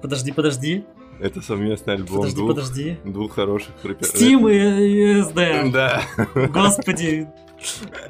[0.01, 0.85] Подожди, подожди.
[1.21, 2.97] Это совместный альбом Подожди, двух, подожди.
[3.05, 4.15] двух хороших рэперов.
[4.15, 5.71] Steam и, и SD.
[5.73, 6.03] Да.
[6.49, 7.29] Господи.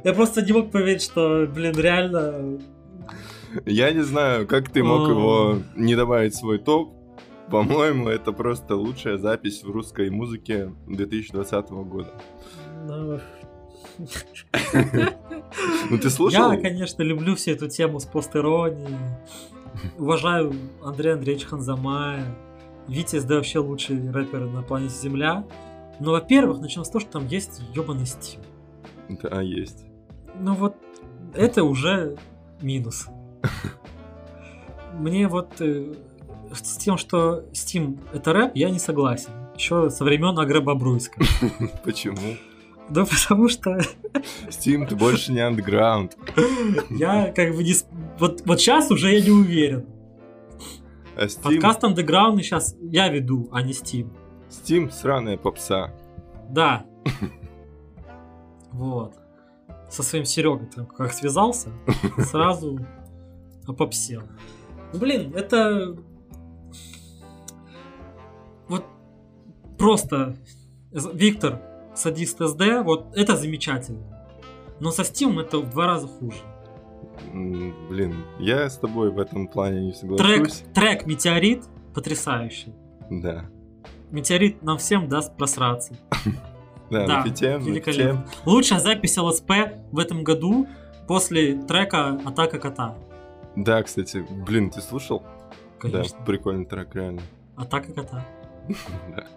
[0.03, 2.59] Я просто не мог поверить, что, блин, реально...
[3.65, 6.93] Я не знаю, как ты мог его не добавить в свой топ.
[7.51, 12.13] По-моему, это просто лучшая запись в русской музыке 2020 года.
[12.87, 13.21] ну,
[15.91, 16.53] Ну ты слушал?
[16.53, 18.97] Я, конечно, люблю всю эту тему с постеронией.
[19.99, 22.37] Уважаю Андрея Андреевича Ханзамая.
[22.89, 25.45] Витя СД вообще лучший рэпер на планете Земля.
[25.99, 28.41] Но, во-первых, начнем с того, что там есть ебаный Steam.
[29.23, 29.85] Да, есть.
[30.39, 30.77] Ну вот,
[31.35, 32.17] это уже
[32.61, 33.07] минус.
[34.99, 35.95] Мне вот э,
[36.53, 39.31] с тем, что Steam это рэп, я не согласен.
[39.57, 41.21] Еще со времен Агробобруйска.
[41.85, 42.37] Почему?
[42.89, 43.79] Да потому что
[44.49, 46.17] Steam, ты больше не андеграунд.
[46.91, 47.75] я как бы не...
[48.19, 49.87] Вот, вот сейчас уже я не уверен.
[51.17, 54.11] А Steam, Подкаст андеграундный сейчас я веду, а не Steam.
[54.51, 55.93] Steam сраная попса.
[56.51, 56.85] Да.
[58.73, 59.15] Вот.
[59.89, 61.71] Со своим Серегой там как связался,
[62.19, 62.79] сразу
[63.67, 64.23] опопсел.
[64.93, 65.97] Ну, блин, это...
[69.79, 70.37] просто
[70.93, 71.61] Виктор,
[71.95, 74.03] садист СД, вот это замечательно.
[74.81, 76.39] Но со Steam это в два раза хуже.
[77.33, 80.65] Блин, я с тобой в этом плане не Трек, соглашусь.
[80.75, 81.65] трек Метеорит
[81.95, 82.75] потрясающий.
[83.11, 83.47] Да.
[84.11, 85.95] Метеорит нам всем даст просраться.
[86.89, 88.27] Да, Да, на великолепно.
[88.29, 88.39] фите.
[88.45, 89.51] Лучшая запись ЛСП
[89.91, 90.69] в этом году
[91.09, 92.95] после трека Атака кота.
[93.57, 95.25] Да, кстати, блин, ты слушал?
[95.81, 96.17] Конечно.
[96.17, 97.23] Да, прикольный трек, реально.
[97.57, 98.25] Атака кота.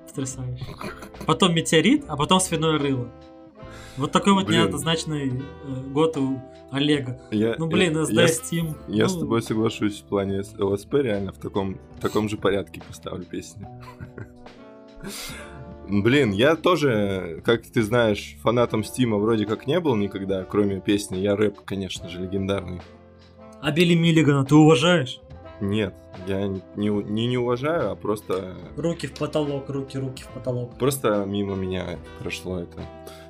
[0.08, 0.66] Потрясающе.
[1.26, 3.10] Потом метеорит, а потом свиное рыло.
[3.98, 4.62] Вот такой вот Блин.
[4.62, 5.34] неоднозначный э,
[5.92, 7.20] год у Олега.
[7.32, 8.76] Я, Ну блин, я- SD, я с- Steam.
[8.88, 12.82] Я ну, с тобой соглашусь в плане ЛСП, реально в таком, в таком же порядке
[12.88, 13.68] поставлю песни.
[15.88, 21.18] Блин, я тоже, как ты знаешь, фанатом Стима вроде как не был никогда, кроме песни
[21.18, 22.82] «Я рэп», конечно же, легендарный.
[23.62, 25.20] А Билли Миллигана ты уважаешь?
[25.62, 25.94] Нет,
[26.28, 30.78] я не, не, не уважаю, а просто, Руки в потолок, руки, руки в потолок.
[30.78, 32.80] просто мимо меня прошло это.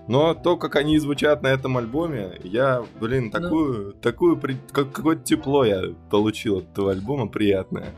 [0.08, 3.32] Но то, как они звучат на этом альбоме, я, блин, Ну.
[3.32, 7.90] такую, такую, при- как, какое-то тепло я получил от этого альбома, приятное.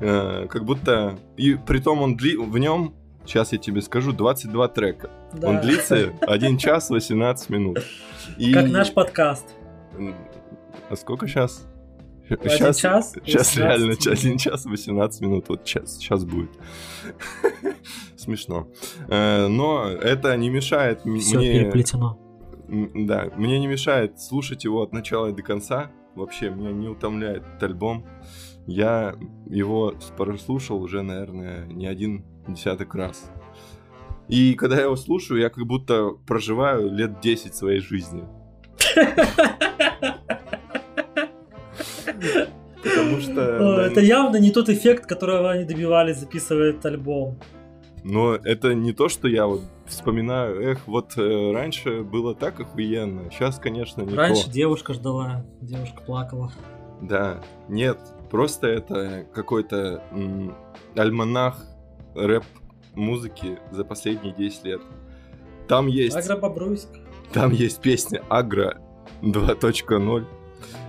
[0.00, 2.94] Э, как будто, и притом он дли, в нем,
[3.24, 5.10] сейчас я тебе скажу, 22 трека.
[5.32, 5.48] Да.
[5.48, 7.78] Он длится 1 час 18 минут.
[8.36, 9.46] И- Как наш подкаст.
[10.90, 11.66] А сколько сейчас?
[12.28, 14.06] Один час, Сейчас 18 реально минут.
[14.06, 15.48] 1 час 18 минут.
[15.48, 16.50] Вот сейчас, сейчас будет.
[18.16, 18.68] Смешно.
[19.08, 21.52] Э, Но это не мешает Все мне...
[21.52, 22.18] переплетено.
[22.68, 25.90] Да, мне не мешает слушать его от начала и до конца.
[26.14, 28.06] Вообще, меня не утомляет этот альбом.
[28.66, 29.16] Я
[29.46, 33.30] его прослушал уже, наверное, не один десяток раз.
[34.28, 38.24] И когда я его слушаю, я как будто проживаю лет 10 своей жизни.
[42.82, 43.34] Потому что...
[43.34, 47.38] Да, Это явно не тот эффект, которого они добивались, записывая этот альбом.
[48.02, 53.30] Но это не то, что я вот вспоминаю, эх, вот э, раньше было так охуенно,
[53.30, 54.50] сейчас, конечно, не Раньше то.
[54.52, 56.52] девушка ждала, девушка плакала.
[57.00, 57.98] Да, нет,
[58.30, 60.54] просто это какой-то м,
[60.94, 61.58] альманах
[62.14, 64.82] рэп-музыки за последние 10 лет.
[65.66, 66.88] Там есть, Агробобруйск.
[67.32, 68.76] там есть песня Агро
[69.22, 70.24] 2.0,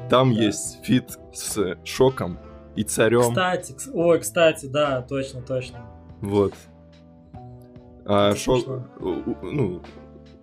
[0.10, 0.42] там Да.
[0.42, 2.38] есть фит с Шоком
[2.76, 3.22] и Царем.
[3.22, 5.80] Кстати, кс- ой, кстати, да, точно, точно.
[6.22, 6.54] Вот.
[8.06, 8.88] А Это шок, смешно.
[9.42, 9.82] ну,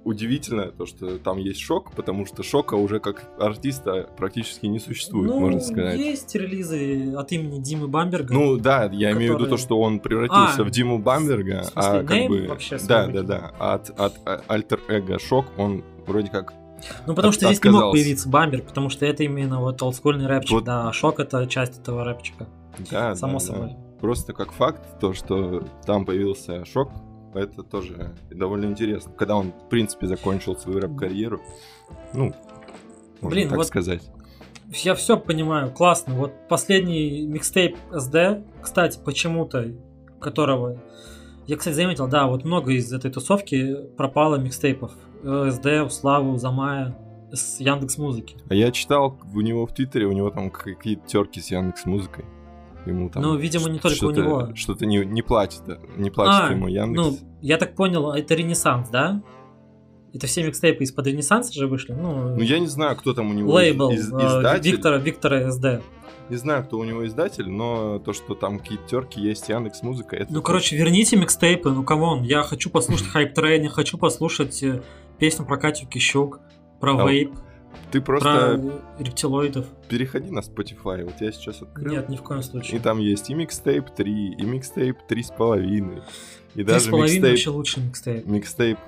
[0.05, 5.31] удивительно то, что там есть шок, потому что шока уже как артиста практически не существует,
[5.31, 5.97] ну, можно сказать.
[5.99, 8.35] есть релизы от имени Димы Бамберга.
[8.35, 11.67] Ну да, я имею в виду то, что он превратился А, в Диму Бамберга, в
[11.67, 13.27] смысле, а как бы вообще да, да, выкинул?
[13.27, 16.53] да, от от а, альтер-эго шок он вроде как
[17.07, 20.27] ну, потому от- что здесь не мог появиться Бамберг, потому что это именно вот олдскульный
[20.27, 20.65] рэпчик, Вот.
[20.65, 22.47] да, а Шок это часть этого рэпчика,
[22.91, 23.53] да, само да, да.
[23.53, 23.77] собой.
[24.01, 26.91] Просто как факт то, что там появился шок,
[27.35, 29.13] это тоже довольно интересно.
[29.17, 31.41] Когда он, в принципе, закончил свою рэп-карьеру,
[32.13, 32.33] ну,
[33.21, 34.03] можно Блин, так вот- сказать.
[34.83, 36.15] Я все понимаю, классно.
[36.15, 39.71] Вот последний микстейп SD, кстати, почему-то,
[40.19, 40.79] которого...
[41.47, 44.93] Я, кстати, заметил, да, вот много из этой тусовки пропало микстейпов.
[45.23, 46.97] Э, SD, у Славы, у Замая,
[47.33, 48.37] с Яндекс Музыки.
[48.49, 52.25] А я читал у него в Твиттере, у него там какие-то терки с Яндекс Музыкой.
[52.85, 54.55] Ему там Ну, видимо, не только у него.
[54.57, 56.97] Что-то не, не платит, да, не платит А, ему Яндекс.
[56.97, 59.23] Ну, я так понял, это Ренессанс, да?
[60.13, 61.93] Это все микстейпы из-под Ренессанса же вышли?
[61.93, 64.73] Ну, Ну, я не знаю, кто там у него лейбл из- э, издатель.
[64.73, 65.81] Виктора, Виктора SD.
[66.29, 70.17] Не знаю, кто у него издатель, но то, что там какие-то терки есть Яндекс Музыка,
[70.17, 70.33] это...
[70.33, 74.63] Ну, короче, верните микстейпы, ну, come on, я хочу послушать Hype Train, я хочу послушать
[74.63, 74.83] э,
[75.23, 76.41] песню про Катю Кищук,
[76.81, 77.33] про А, вейп,
[77.93, 79.67] ты про просто рептилоидов.
[79.89, 81.93] переходи на Spotify, вот я сейчас открыл.
[81.93, 82.81] Нет, ни в коем И случае.
[82.81, 86.03] там есть и микстейп 3, и микстейп 3,5,
[86.55, 88.27] и Три с даже половиной микстейп, вообще лучший микстейп.
[88.27, 88.79] микстейп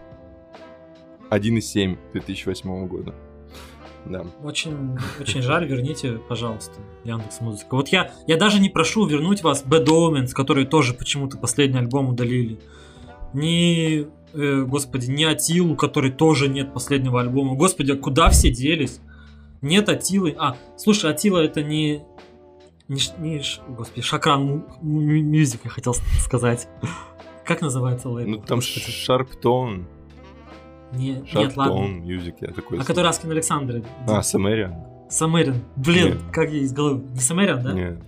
[1.30, 3.14] 1,7 2008 года.
[4.05, 4.26] Да.
[4.43, 7.76] Очень, очень жаль, верните, пожалуйста, Яндекс Музыка.
[7.76, 12.09] Вот я, я даже не прошу вернуть вас Bad Omens, которые тоже почему-то последний альбом
[12.09, 12.59] удалили.
[13.32, 17.55] Ни, э, господи, ни Атилу, который тоже нет последнего альбома.
[17.55, 19.01] Господи, а куда все делись?
[19.62, 20.35] Нет Атилы.
[20.39, 22.03] А, слушай, Атила это не...
[22.89, 26.68] Не, не господи, Шакран Мюзик, я хотел сказать.
[27.45, 28.30] Как называется лейбл?
[28.30, 28.61] Ну там.
[28.61, 29.87] Шарптон,
[30.93, 31.76] Не- нет, ладно.
[31.76, 32.78] Шарптон Мьюзик, я такой...
[32.78, 33.85] А который Аскин Александр.
[34.07, 34.74] А, Самэриан?
[35.09, 35.62] Самэрин.
[35.76, 36.18] Блин, Нет.
[36.32, 37.05] как я из головы.
[37.11, 37.72] Не Самэрин, да?
[37.72, 37.99] Нет.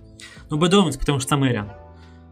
[0.49, 1.69] Ну, Omens, потому что Самэрин.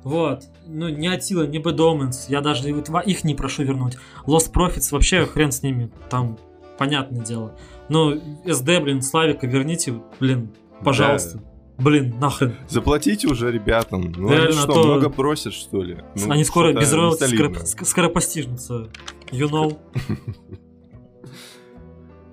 [0.06, 0.44] Вот.
[0.68, 2.28] Ну, не Атила, не Omens.
[2.30, 3.98] Я даже их не прошу вернуть.
[4.28, 5.92] Lost Profits вообще хрен с ними.
[6.12, 6.38] Там
[6.78, 7.58] понятное дело.
[7.90, 10.52] Но SD, блин, Славика верните, блин,
[10.84, 11.42] пожалуйста.
[11.80, 12.54] Блин, нахрен.
[12.70, 14.14] Заплатите уже ребятам.
[14.16, 15.98] Ну Реально, они что, а то- много просят, что ли?
[16.16, 18.88] Ну, Они скоро без роялти скоро, ск- скоро постижнутся.
[19.32, 19.78] You know?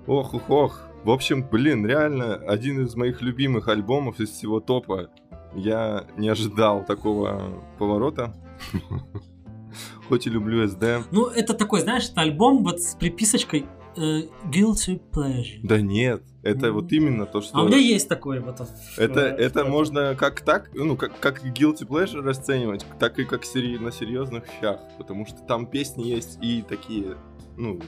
[0.05, 0.81] Ох, ох, ох.
[1.03, 5.09] В общем, блин, реально, один из моих любимых альбомов из всего топа.
[5.55, 8.33] Я не ожидал такого поворота.
[10.07, 10.83] Хоть и люблю СД.
[11.11, 15.59] Ну, это такой, знаешь, это альбом вот с приписочкой э, Guilty Pleasure.
[15.63, 16.75] Да нет, это Мгм.
[16.75, 17.57] вот именно то, что...
[17.57, 18.61] А у меня есть такой вот.
[18.97, 23.77] Это, это можно как так, ну, как, как guilty pleasure расценивать, так и как сери-
[23.77, 27.15] на серьезных щах, потому что там песни есть и такие,
[27.57, 27.79] ну,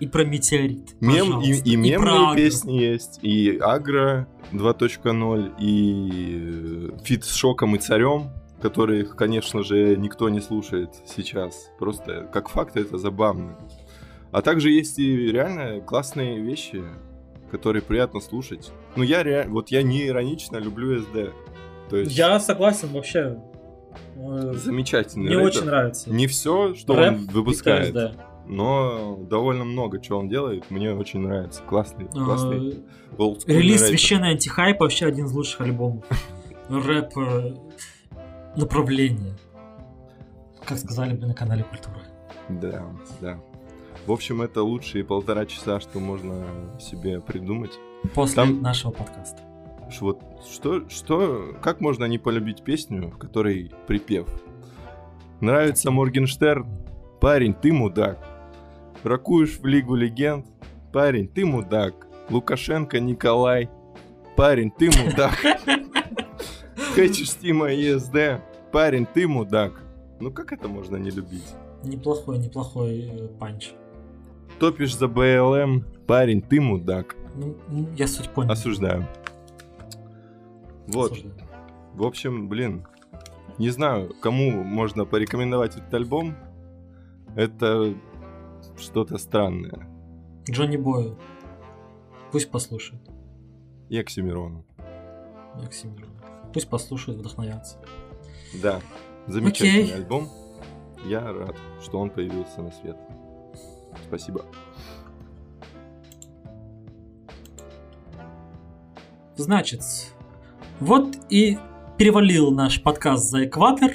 [0.00, 0.94] И про метеорит.
[1.00, 1.68] мем, и, пожалуйста.
[1.70, 2.36] и мемные агро.
[2.36, 8.30] песни есть, и Агро 2.0, и э, фит с Шоком и Царем,
[8.60, 11.70] которых, конечно же, никто не слушает сейчас.
[11.78, 13.56] Просто как факт это забавно.
[14.32, 16.82] А также есть и реально классные вещи,
[17.50, 18.72] которые приятно слушать.
[18.96, 21.32] Ну, я реально, вот я не иронично люблю СД.
[21.88, 23.38] То есть Я согласен вообще.
[24.16, 25.46] Э, замечательный Мне рэпер.
[25.46, 26.10] очень нравится.
[26.10, 27.94] Не все, что Рэп он выпускает.
[28.46, 30.70] Но довольно много чего он делает.
[30.70, 31.62] Мне очень нравится.
[31.62, 32.70] Классный, классный.
[32.70, 36.04] Э, олдскульный Релиз священный антихайп вообще один из лучших альбомов.
[36.68, 37.54] Рэп э,
[38.56, 39.34] направление.
[40.64, 42.00] Как сказали бы на канале Культура.
[42.48, 42.86] Да,
[43.20, 43.40] да.
[44.06, 46.46] В общем, это лучшие полтора часа, что можно
[46.80, 47.72] себе придумать.
[48.14, 49.42] После Там- нашего подкаста.
[50.00, 50.20] Вот
[50.50, 54.26] что, что, как можно не полюбить песню, в которой припев?
[55.40, 56.66] Нравится Моргенштерн?
[57.20, 58.35] Парень, ты мудак.
[59.02, 60.46] Ракуешь в Лигу Легенд?
[60.92, 62.06] Парень, ты мудак.
[62.30, 63.70] Лукашенко Николай?
[64.36, 65.34] Парень, ты мудак.
[66.94, 68.42] Хэчешь Стима ЕСД?
[68.72, 69.80] Парень, ты мудак.
[70.20, 71.54] Ну как это можно не любить?
[71.84, 73.72] Неплохой, неплохой э, панч.
[74.58, 75.84] Топишь за БЛМ?
[76.06, 77.14] Парень, ты мудак.
[77.34, 78.50] Ну, ну, я суть понял.
[78.50, 79.06] Осуждаю.
[80.86, 81.48] Вот, Осуждаю.
[81.94, 82.86] в общем, блин,
[83.58, 86.34] не знаю, кому можно порекомендовать этот альбом.
[87.34, 87.94] Это
[88.78, 89.88] что-то странное.
[90.48, 91.18] Джонни Бою.
[92.32, 93.02] Пусть послушает.
[93.88, 94.64] И Оксимирону.
[95.54, 96.10] Максимилиан.
[96.52, 97.78] Пусть послушают, вдохновятся.
[98.62, 98.80] Да,
[99.26, 99.94] замечательный Окей.
[99.94, 100.28] альбом.
[101.04, 102.96] Я рад, что он появился на свет.
[104.06, 104.44] Спасибо.
[109.36, 109.82] Значит,
[110.80, 111.58] вот и
[111.98, 113.92] перевалил наш подкаст за экватор.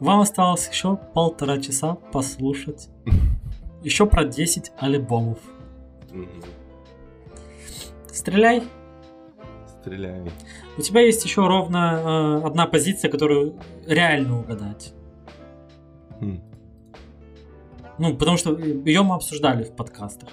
[0.00, 2.88] Вам осталось еще полтора часа послушать
[3.82, 5.38] еще про 10 альбомов.
[8.12, 8.62] Стреляй.
[9.66, 10.22] Стреляй.
[10.78, 14.94] У тебя есть еще ровно э, одна позиция, которую реально угадать.
[16.20, 16.40] Хм.
[17.98, 20.28] Ну, потому что ее мы обсуждали в подкастах.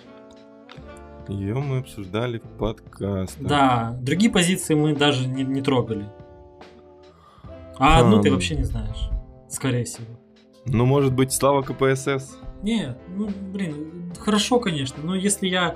[1.27, 3.47] Ее мы обсуждали в подкастах.
[3.47, 6.05] Да, другие позиции мы даже не, не трогали.
[7.77, 8.33] А одну ты Хм.
[8.33, 9.09] вообще не знаешь.
[9.51, 10.07] Скорее всего.
[10.65, 12.37] Ну, может быть, Слава КПСС?
[12.61, 15.75] Не, ну, блин, хорошо, конечно, но если я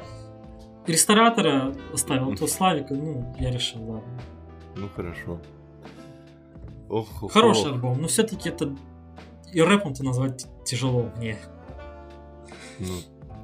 [0.85, 4.19] ресторатора оставил, то Славика, ну, я решил, ладно.
[4.75, 5.41] Ну, хорошо.
[6.89, 7.73] Ох, ох, Хороший ох.
[7.73, 8.75] альбом, но все-таки это
[9.51, 11.37] и рэпом-то назвать тяжело мне.
[12.79, 12.93] Ну,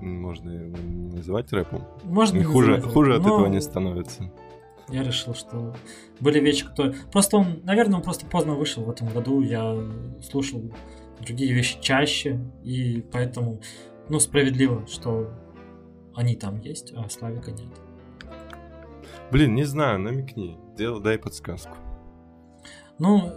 [0.02, 1.88] можно его не называть рэпом.
[2.04, 4.32] Можно не хуже называть хуже от рэпом, этого но не становится.
[4.92, 5.74] Я решил, что
[6.20, 6.96] были вещи, которые...
[7.12, 9.42] Просто он, наверное, он просто поздно вышел в этом году.
[9.42, 9.78] Я
[10.22, 10.62] слушал
[11.22, 13.62] другие вещи чаще, и поэтому,
[14.10, 15.32] ну, справедливо, что
[16.14, 17.70] они там есть, а Славика нет.
[19.32, 20.58] Блин, не знаю, намекни.
[20.78, 21.78] Дел- дай подсказку.
[23.00, 23.32] Ну,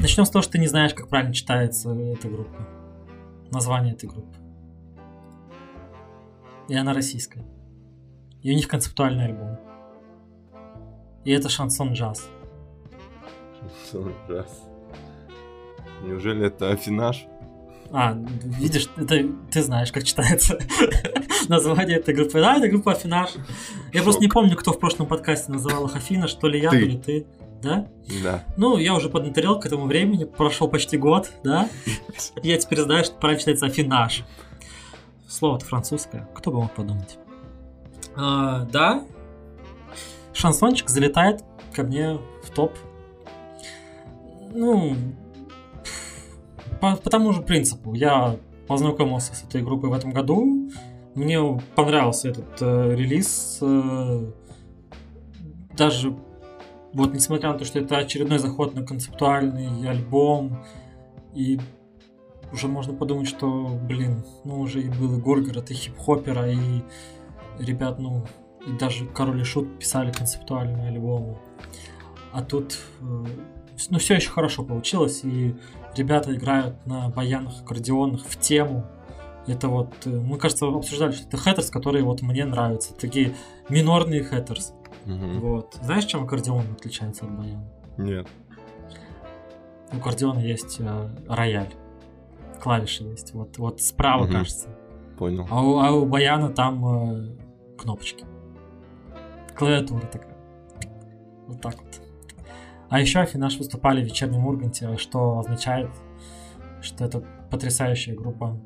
[0.00, 2.66] начнем с того, что ты не знаешь, как правильно читается эта группа.
[3.50, 4.38] Название этой группы.
[6.68, 7.44] И она российская.
[8.42, 9.58] И у них концептуальный альбом.
[11.24, 12.28] И это шансон джаз.
[14.28, 14.62] Раз.
[16.02, 17.26] Неужели это афинаж?
[17.92, 20.58] А, видишь, это ты знаешь, как читается
[21.48, 22.40] название этой группы.
[22.40, 23.30] Да, это группа Афинаж.
[23.92, 26.76] Я просто не помню, кто в прошлом подкасте называл их Афинаш, то ли я, то
[26.76, 27.26] ли ты.
[27.62, 27.88] Да?
[28.22, 28.44] Да.
[28.56, 31.68] Ну, я уже поднаторел к этому времени, прошел почти год, да?
[32.42, 34.24] Я теперь знаю, что правильно читается Афинаж.
[35.28, 37.18] Слово-то французское, кто бы мог подумать.
[38.16, 39.04] А, да,
[40.32, 42.72] шансончик залетает ко мне в топ.
[44.52, 44.96] Ну,
[46.80, 47.94] по, по тому же принципу.
[47.94, 50.70] Я познакомился с этой группой в этом году.
[51.14, 51.40] Мне
[51.74, 53.58] понравился этот э, релиз.
[53.60, 54.30] э,
[55.76, 56.14] даже
[56.92, 60.64] вот несмотря на то, что это очередной заход на концептуальный альбом,
[61.34, 61.58] и
[62.52, 66.82] уже можно подумать, что, блин, ну уже и был и Горгород, и хип-хопера, и
[67.60, 68.24] ребят, ну,
[68.66, 71.38] и даже Король и Шут писали концептуальные альбомы.
[72.32, 73.24] А тут, э,
[73.90, 75.54] ну, все еще хорошо получилось, и
[75.96, 78.84] ребята играют на баянах, аккордеонах в тему.
[79.46, 82.94] Это вот, э, мы, кажется, обсуждали, что это хэттерс, которые вот мне нравятся.
[82.94, 83.34] Такие
[83.68, 84.74] минорные хэттерс.
[85.06, 85.40] Мгм.
[85.40, 85.78] Вот.
[85.82, 87.64] Знаешь, чем аккордеон отличается от баяна?
[87.96, 88.26] Нет.
[89.92, 91.72] У аккордеона есть э, рояль.
[92.62, 93.32] Клавиши есть.
[93.32, 94.32] Вот, вот справа, Мгм.
[94.32, 94.68] кажется.
[95.18, 95.46] Понял.
[95.50, 97.36] А у, а у баяна там э,
[97.80, 98.24] кнопочки.
[99.56, 100.36] Клавиатура такая.
[101.46, 102.00] Вот так вот.
[102.88, 105.90] А еще Афинаш выступали в вечернем Урганте, что означает,
[106.82, 107.20] что это
[107.50, 108.58] потрясающая группа.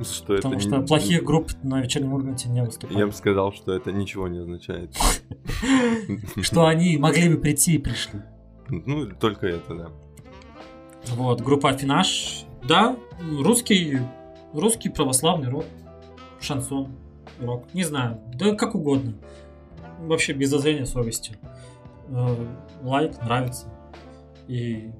[0.00, 3.04] Что это Потому не- что плохих групп на вечернем Урганте не Я выступали.
[3.04, 4.94] бы сказал, что это ничего не означает.
[6.42, 8.20] Что они могли бы прийти и пришли.
[8.68, 9.88] Ну, только это, да.
[11.14, 12.44] Вот, группа Афинаж.
[12.68, 12.96] Да,
[13.40, 13.98] русский,
[14.52, 15.64] русский православный рок,
[16.40, 16.88] шансон,
[17.40, 19.14] рок, не знаю, да как угодно.
[20.00, 21.38] Вообще без зазрения совести.
[22.08, 22.36] Э,
[22.82, 23.66] Лайк, нравится.
[24.46, 24.90] И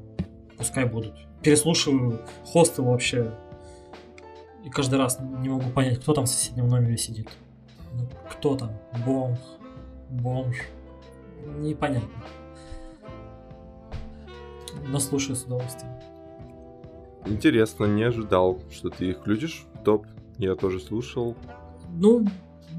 [0.56, 1.15] пускай будут.
[1.43, 3.32] Переслушиваю хосты вообще.
[4.65, 7.28] И каждый раз не могу понять, кто там в соседнем номере сидит.
[7.94, 8.73] Ну, Кто там?
[9.06, 9.39] Бомж.
[10.10, 10.56] Бомж.
[11.59, 12.09] Непонятно.
[14.89, 15.93] Но слушаю с удовольствием.
[17.27, 20.06] Интересно, не ожидал, что ты их включишь в топ.
[20.39, 21.36] Я тоже слушал.
[21.93, 22.27] Ну,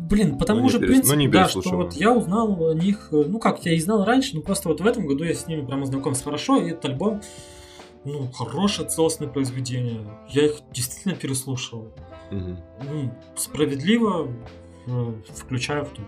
[0.09, 3.09] блин, потому Ну, же перес- принцип, ну, не да, что вот я узнал о них,
[3.11, 5.47] э, ну как, я и знал раньше, но просто вот в этом году я с
[5.47, 7.21] ними прямо знакомился хорошо, и этот альбом,
[8.05, 10.01] ну, хорошее целостное произведение.
[10.29, 11.87] Я их действительно переслушал.
[12.31, 12.57] Мгм.
[12.89, 14.27] Ну, справедливо
[14.87, 16.05] э, включаю в топ.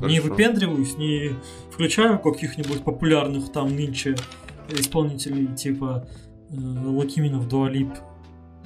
[0.00, 1.36] Не выпендриваюсь, не
[1.70, 4.16] включаю каких-нибудь популярных там нынче
[4.68, 6.08] исполнителей типа
[6.50, 7.90] э, Лакиминов, Дуалип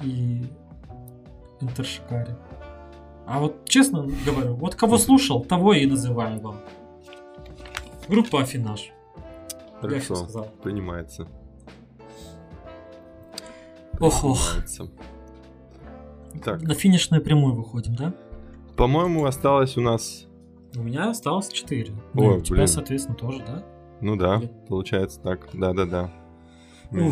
[0.03, 0.43] и
[1.61, 2.35] Интершикари.
[3.27, 6.55] А вот честно говорю, вот кого слушал, того и называю вам.
[8.07, 8.91] Группа Афинаж.
[9.83, 10.15] Я все Хорошо.
[10.15, 10.47] сказал.
[10.63, 11.27] Принимается.
[13.99, 14.39] Ох, ох.
[16.43, 18.13] Так, На финишную прямую выходим, да?
[18.75, 20.25] по-моему, осталось у нас...
[20.75, 21.91] У меня осталось 4.
[22.13, 22.67] Ну, Ой, у тебя, блин.
[22.67, 23.63] соответственно, тоже, да?
[24.01, 25.47] Ну да, Или- получается так.
[25.53, 26.11] Да-да-да.
[26.91, 27.11] Ну,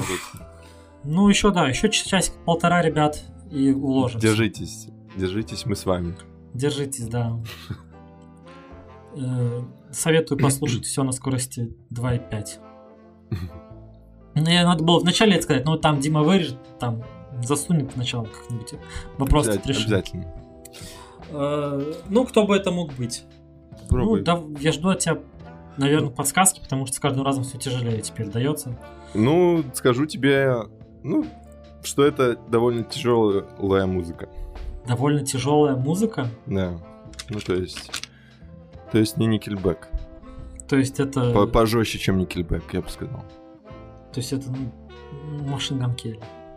[1.03, 4.27] Ну, еще, да, еще часик-полтора, ребят, и уложимся.
[4.27, 4.87] Держитесь.
[5.15, 6.15] Держитесь, мы с вами.
[6.53, 7.37] Держитесь, да.
[9.17, 9.61] Э,
[9.91, 12.59] Советую послушать все на скорости 2.5.
[14.35, 17.01] Мне надо было вначале это сказать, но там Дима вырежет, там
[17.41, 18.73] засунет сначала как-нибудь.
[19.17, 19.71] Вопрос Обязательно.
[19.71, 19.83] решим.
[19.85, 20.33] обязательно.
[21.29, 23.23] Э, Ну, кто бы это мог быть?
[23.89, 24.19] Пробуй.
[24.19, 25.19] Ну, да, я жду от тебя,
[25.77, 28.77] наверное, подсказки, потому что с каждым разом все тяжелее теперь дается.
[29.13, 30.55] Ну, скажу тебе,
[31.03, 31.25] ну,
[31.83, 34.27] что это довольно тяжелая музыка.
[34.87, 36.27] Довольно тяжелая музыка.
[36.45, 36.79] Да.
[37.29, 37.91] Ну, то есть...
[38.91, 39.87] То есть не Никельбэк.
[40.67, 41.31] То есть это...
[41.33, 43.23] По- Пожестче, чем Никельбэк, я бы сказал.
[44.13, 45.83] То есть это ну, Машин.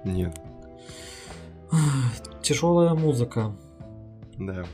[0.04, 0.38] Нет.
[2.42, 3.54] Тяжелая музыка.
[4.38, 4.64] Да.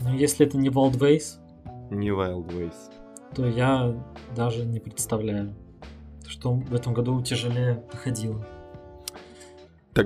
[0.00, 1.38] Но если это не Wild Ways,
[1.90, 2.74] Не Wild Ways.
[3.34, 3.94] то я
[4.34, 5.54] даже не представляю,
[6.26, 8.44] что в этом году тяжелее проходило.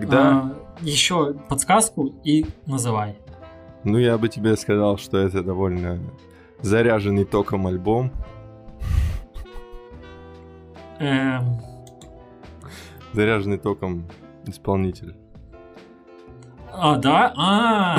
[0.01, 3.17] Тогда, еще подсказку и называй.
[3.85, 6.01] ну я бы тебе сказал, что это довольно
[6.63, 8.11] заряженный током альбом.
[10.99, 11.61] Эм,
[13.13, 14.07] Заряженный током
[14.47, 15.15] исполнитель.
[16.73, 17.33] а, да?
[17.37, 17.97] А,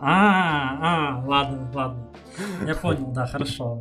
[0.00, 2.06] а, а, ладно, ладно.
[2.66, 3.80] Я понял, да, хорошо.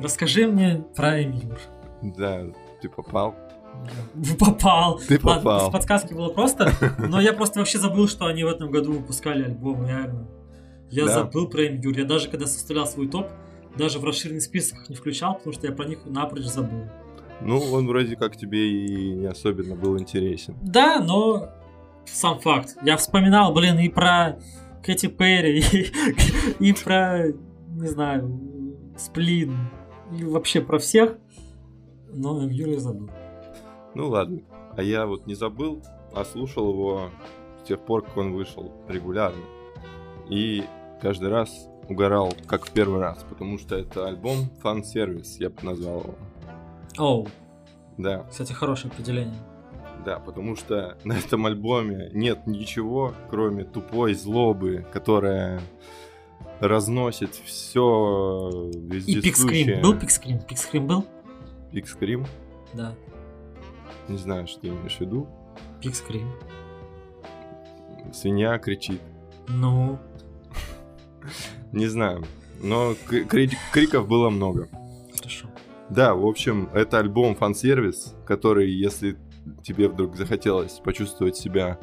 [0.00, 1.58] Расскажи мне про Эмилюр.
[2.02, 2.42] Да,
[2.80, 3.36] ты попал.
[4.38, 4.98] Попал.
[4.98, 5.68] Ты Ладно, попал.
[5.68, 9.44] с подсказки было просто, но я просто вообще забыл, что они в этом году выпускали
[9.44, 10.28] альбом, реально.
[10.90, 11.14] Я Да.
[11.14, 11.96] забыл про Эмилюр.
[11.96, 13.26] Я даже когда составлял свой топ,
[13.76, 16.84] даже в расширенный список не включал, потому что я про них напрочь забыл.
[17.40, 20.54] Ну, он вроде как тебе и не особенно был интересен.
[20.62, 21.48] Да, но
[22.04, 22.76] сам факт.
[22.84, 24.38] Я вспоминал, блин, и про
[24.84, 25.60] Кэти Перри,
[26.60, 27.28] и, и про,
[27.70, 28.40] не знаю,
[28.96, 29.56] Сплин,
[30.16, 31.16] и вообще про всех,
[32.12, 33.08] но я забыл.
[33.94, 34.40] Ну ладно.
[34.76, 35.82] А я вот не забыл,
[36.14, 37.10] а слушал его
[37.62, 39.42] с тех пор, как он вышел регулярно.
[40.28, 40.64] И
[41.00, 46.00] каждый раз угорал, как в первый раз, потому что это альбом фан-сервис, я бы назвал
[46.00, 46.14] его.
[46.98, 47.28] Оу,
[47.98, 49.34] Да, кстати, хорошее определение.
[50.06, 55.60] да, потому что на этом альбоме нет ничего, кроме тупой злобы, которая
[56.60, 59.22] разносит все И вездесущее.
[59.22, 59.82] Пикскрим.
[59.82, 60.38] Был Пикскрим?
[60.40, 61.04] Пикскрим был?
[61.72, 62.26] Пикскрим?
[62.72, 62.94] Да,
[64.08, 65.28] Не знаю, что ты имеешь в виду.
[65.80, 66.28] Пикскрим.
[68.12, 69.00] Свинья кричит.
[69.48, 69.98] Ну,
[71.72, 72.24] Не знаю.
[72.60, 72.94] Но
[73.72, 74.68] криков было много.
[75.16, 75.48] хорошо.
[75.90, 79.16] Да, в общем, это альбом фан-сервис, который, если
[79.62, 81.78] тебе вдруг захотелось почувствовать себя,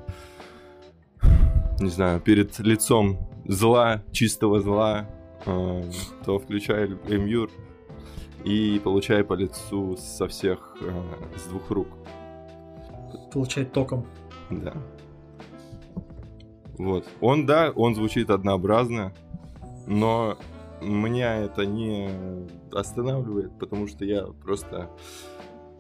[1.80, 5.10] не знаю, перед лицом зла, чистого зла,
[5.46, 5.84] э,
[6.26, 7.50] то включай Эмюр
[8.44, 11.88] и получай по лицу со всех, э, с двух рук.
[13.32, 14.06] Получает током.
[14.50, 14.74] Да.
[16.78, 17.06] Вот.
[17.22, 19.14] Он, да, он звучит однообразно,
[19.86, 20.38] но
[20.82, 22.10] меня это не
[22.72, 24.90] останавливает, потому что я просто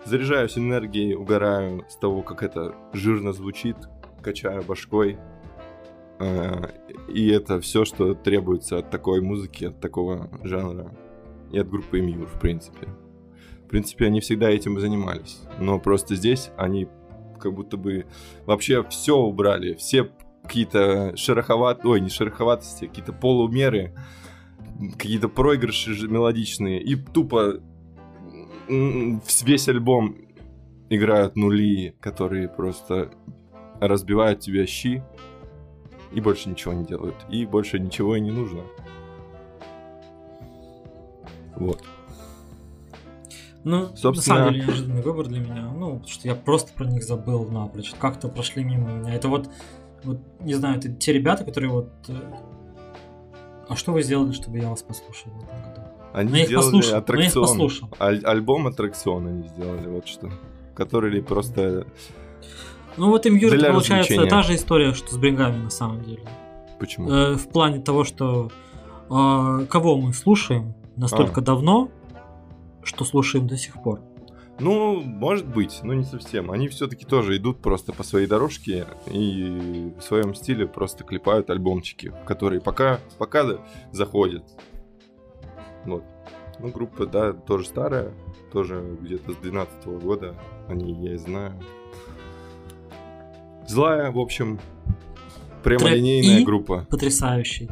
[0.06, 3.78] заряжаюсь энергией, угораю с того, как это жирно звучит,
[4.22, 5.18] качаю башкой.
[6.20, 6.68] Э,
[7.08, 10.92] И это все, что требуется от такой музыки, от такого жанра.
[11.52, 12.88] И от группы Мьюр, в принципе.
[13.66, 15.42] В принципе, они всегда этим и занимались.
[15.60, 16.88] Но просто здесь они
[17.40, 18.06] как будто бы
[18.46, 20.10] вообще все убрали, все
[20.44, 23.96] какие-то шероховат, ой, не шероховатости, какие-то полумеры,
[24.98, 27.62] какие-то проигрыши мелодичные, и тупо
[28.68, 30.18] весь альбом
[30.90, 33.12] играют нули, которые просто
[33.80, 35.04] разбивают тебе щи,
[36.12, 38.62] и больше ничего не делают, и больше ничего и не нужно.
[41.60, 41.84] Вот.
[43.66, 45.70] Ну, Собственно- на самом деле, неожиданный выбор для меня.
[45.76, 47.92] Ну, потому что я просто про них забыл напрочь.
[48.00, 49.14] Как-то прошли мимо меня.
[49.14, 49.50] Это вот,
[50.04, 51.90] вот, не знаю, это те ребята, которые вот...
[52.08, 52.14] э,
[53.68, 55.82] А что вы сделали, чтобы я вас послушал в этом году?
[56.14, 57.46] Они их сделали послушал, я их аттракцион.
[57.46, 57.90] послушал.
[58.00, 60.32] Аль- альбом аттракцион они сделали, вот что.
[60.74, 61.86] Который просто...
[62.98, 66.24] Ну, вот им Юр, Для получается, та же история, что с Брингами на самом деле.
[66.80, 67.10] Почему?
[67.12, 68.50] Э, в плане того, что
[69.10, 71.44] э, кого мы слушаем настолько А.
[71.44, 71.90] давно,
[72.84, 74.02] что слушаем до сих пор.
[74.60, 76.52] Ну, может быть, но не совсем.
[76.52, 82.14] Они все-таки тоже идут просто по своей дорожке и в своем стиле просто клепают альбомчики,
[82.26, 83.46] которые пока, пока
[83.92, 84.44] заходят.
[85.86, 86.04] Вот.
[86.60, 88.12] Ну, группа, да, тоже старая,
[88.52, 90.36] тоже где-то с 12 года,
[90.68, 91.54] они я и знаю.
[93.66, 94.60] Злая, в общем,
[95.64, 96.44] прямолинейная И?
[96.44, 96.86] группа.
[96.90, 97.70] Потрясающий.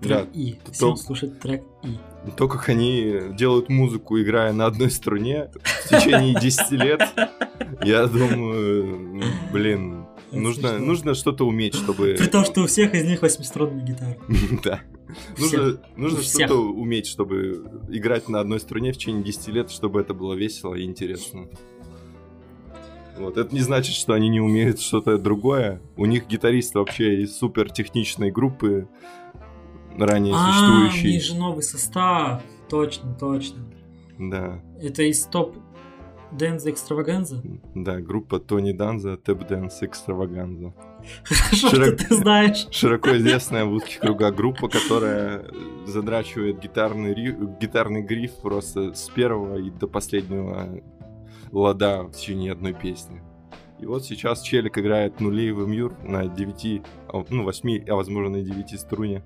[0.00, 0.52] Да, Трек И.
[0.64, 2.30] то- Всем слушать трек И.
[2.36, 5.50] То, как они делают музыку, играя на одной струне
[5.84, 7.02] в течение 10 лет,
[7.82, 9.22] я думаю,
[9.52, 10.86] блин, Это нужно, смешно.
[10.86, 12.16] нужно что-то уметь, чтобы...
[12.18, 14.18] При том, что у всех из них восьмиструнные гитары.
[14.64, 14.80] Да.
[15.38, 20.12] Нужно, нужно что-то уметь, чтобы играть на одной струне в течение 10 лет, чтобы это
[20.12, 21.46] было весело и интересно.
[23.16, 23.36] Вот.
[23.36, 25.80] Это не значит, что они не умеют что-то другое.
[25.96, 28.86] У них гитарист вообще из супер техничной группы,
[30.06, 30.46] ранее А, у
[30.88, 31.12] существующей.
[31.14, 32.42] них же новый состав.
[32.68, 33.64] Точно, точно.
[34.18, 35.56] Да, Это из топ
[36.32, 37.42] Danza Extravaganza?
[37.74, 40.74] да, группа Tony Danza, Tap Dance Extravaganza.
[41.24, 42.66] Хорошо, что Широк- ты знаешь.
[42.70, 45.44] Широко известная в узких кругах группа, которая
[45.86, 50.82] задрачивает гитарный, ри- гитарный гриф просто с первого и до последнего
[51.52, 53.22] лада в течение одной песни.
[53.80, 58.36] И вот сейчас Челик играет нули в Emmure на 9, а, ну 8, а возможно
[58.36, 59.22] и 9 струне.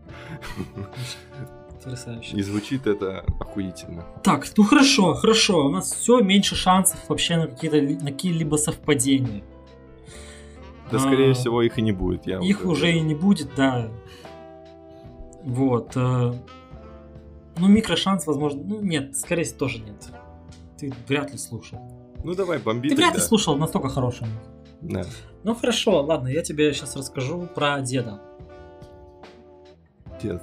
[1.70, 2.36] Потрясающе.
[2.36, 4.04] И звучит это охуительно.
[4.22, 5.66] Так, ну хорошо, хорошо.
[5.66, 9.42] У нас все меньше шансов вообще на какие-то на какие-либо совпадения.
[10.90, 12.26] Да, скорее А, всего, их и не будет.
[12.26, 13.88] Я Их уже и не будет, да.
[15.42, 15.92] Вот.
[15.96, 16.32] э,
[17.56, 18.62] Ну, микрошанс, возможно.
[18.62, 19.96] Ну, нет, скорее всего, тоже нет.
[20.78, 21.80] Ты вряд ли слушал.
[22.24, 24.26] Ну давай, бомби Ты вряд ли слушал настолько хороший.
[24.80, 25.04] Да.
[25.44, 28.20] Ну хорошо, ладно, я тебе сейчас расскажу про деда.
[30.22, 30.42] Дед.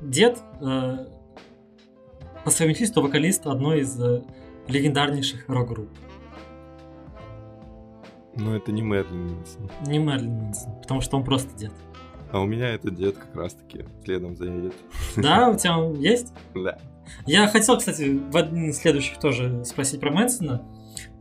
[0.00, 1.06] Дед э,
[2.44, 4.22] по совместительству вокалист одной из э,
[4.68, 5.88] легендарнейших рок-групп.
[8.34, 9.70] Ну это не Мэрлин Мэнсон.
[9.86, 11.72] Не Мерлин Мэнсон, потому что он просто дед.
[12.32, 14.74] А у меня этот дед как раз-таки следом заедет.
[15.16, 16.32] Да, у тебя он есть?
[16.54, 16.78] Да.
[17.26, 20.62] Я хотел, кстати, в один из следующих тоже спросить про Мэнсона.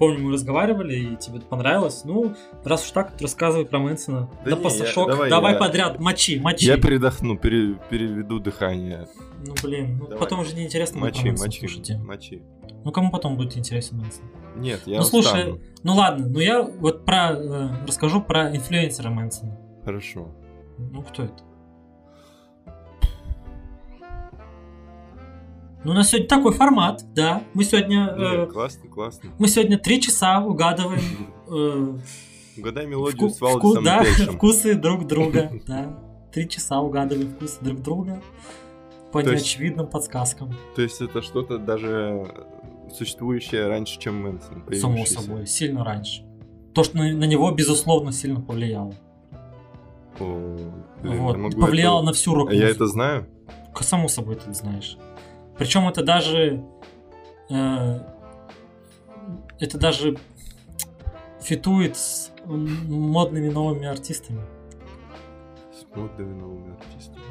[0.02, 2.02] Помню, мы разговаривали, и тебе понравилось.
[2.06, 2.34] Ну,
[2.64, 4.32] раз уж так, рассказывай про Мэнсона.
[4.44, 5.08] Да Да, не, пасашок.
[5.10, 6.66] я- давай давай я- подряд, мочи, мочи.
[6.66, 9.08] Я передохну, пере- переведу дыхание.
[9.46, 10.18] Ну, блин, ну, Давай.
[10.18, 11.90] потом уже неинтересно будет про Мочи, Мэнсона мочи, слушать.
[11.92, 12.06] им.
[12.08, 12.42] мочи.
[12.84, 14.24] Ну, кому потом будет интересен Мэнсон?
[14.56, 19.56] Нет, я ну, слушай, ну ладно, ну я вот про э, расскажу про инфлюенсера Мэнсона.
[19.86, 20.30] Хорошо.
[20.80, 21.44] Ну, кто это?
[25.84, 27.42] Ну, у нас сегодня такой формат, да.
[27.54, 29.32] Мы сегодня, э, классно, классно.
[29.40, 31.02] мы сегодня три часа угадываем
[31.48, 31.98] э,
[32.58, 35.98] Угадай мелодию с Валдисом да, вкусы друг друга, да.
[36.32, 38.22] Три часа угадываем вкусы друг друга
[39.12, 40.56] по неочевидным подсказкам.
[40.76, 42.28] То есть это что-то даже
[42.96, 44.64] существующее раньше, чем Мэнсон.
[44.80, 46.24] Само собой, сильно раньше.
[46.74, 48.94] То, что на, на него, безусловно, сильно повлияло.
[50.20, 50.58] О,
[51.02, 51.60] блин, вот.
[51.60, 53.28] Повлияло это- на всю рок А я это знаю?
[53.80, 54.98] Само собой, ты знаешь.
[55.62, 56.64] Причем это даже...
[57.52, 58.00] э,
[59.60, 60.18] это даже
[61.40, 64.42] фитует с модными новыми артистами.
[65.72, 67.22] С модными новыми артистами.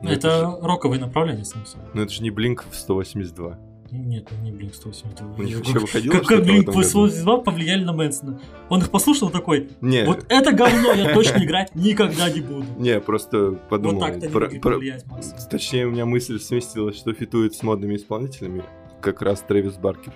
[0.00, 1.88] Ну, это же- роковые направления, само собой.
[1.92, 2.30] Ну это же не
[2.70, 3.58] в 182.
[3.92, 5.34] Нет, не Блинк 182.
[5.36, 6.62] У них Как- вообще выходило Как, году?
[6.82, 8.40] 182 повлияли на Мэнсона?
[8.68, 12.64] Он их послушал такой, Не, вот это говно я точно играть никогда не буду.
[12.78, 13.96] не, просто подумал.
[14.00, 15.32] вот так-то не про- про- повлиять Макс.
[15.50, 18.62] Точнее, у меня мысль сместилась, что фитует с модными исполнителями,
[19.00, 20.12] как раз Трэвис Баркер.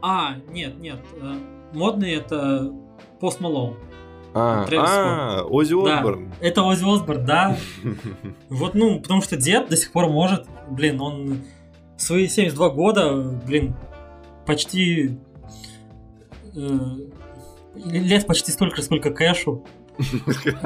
[0.00, 0.98] А, нет, нет.
[1.20, 1.34] э,
[1.72, 2.72] Модный это
[3.20, 3.76] Пост Малоун.
[4.34, 5.98] А, а, Оззи Да.
[5.98, 6.32] Осборн.
[6.40, 7.56] Это Оззи Осборн, да.
[8.48, 11.38] Вот, ну, потому что дед до сих пор может, блин, он
[12.02, 13.14] в свои 72 года,
[13.46, 13.76] блин,
[14.44, 15.18] почти
[16.54, 16.78] э,
[17.76, 19.64] лет почти столько, сколько Кэшу.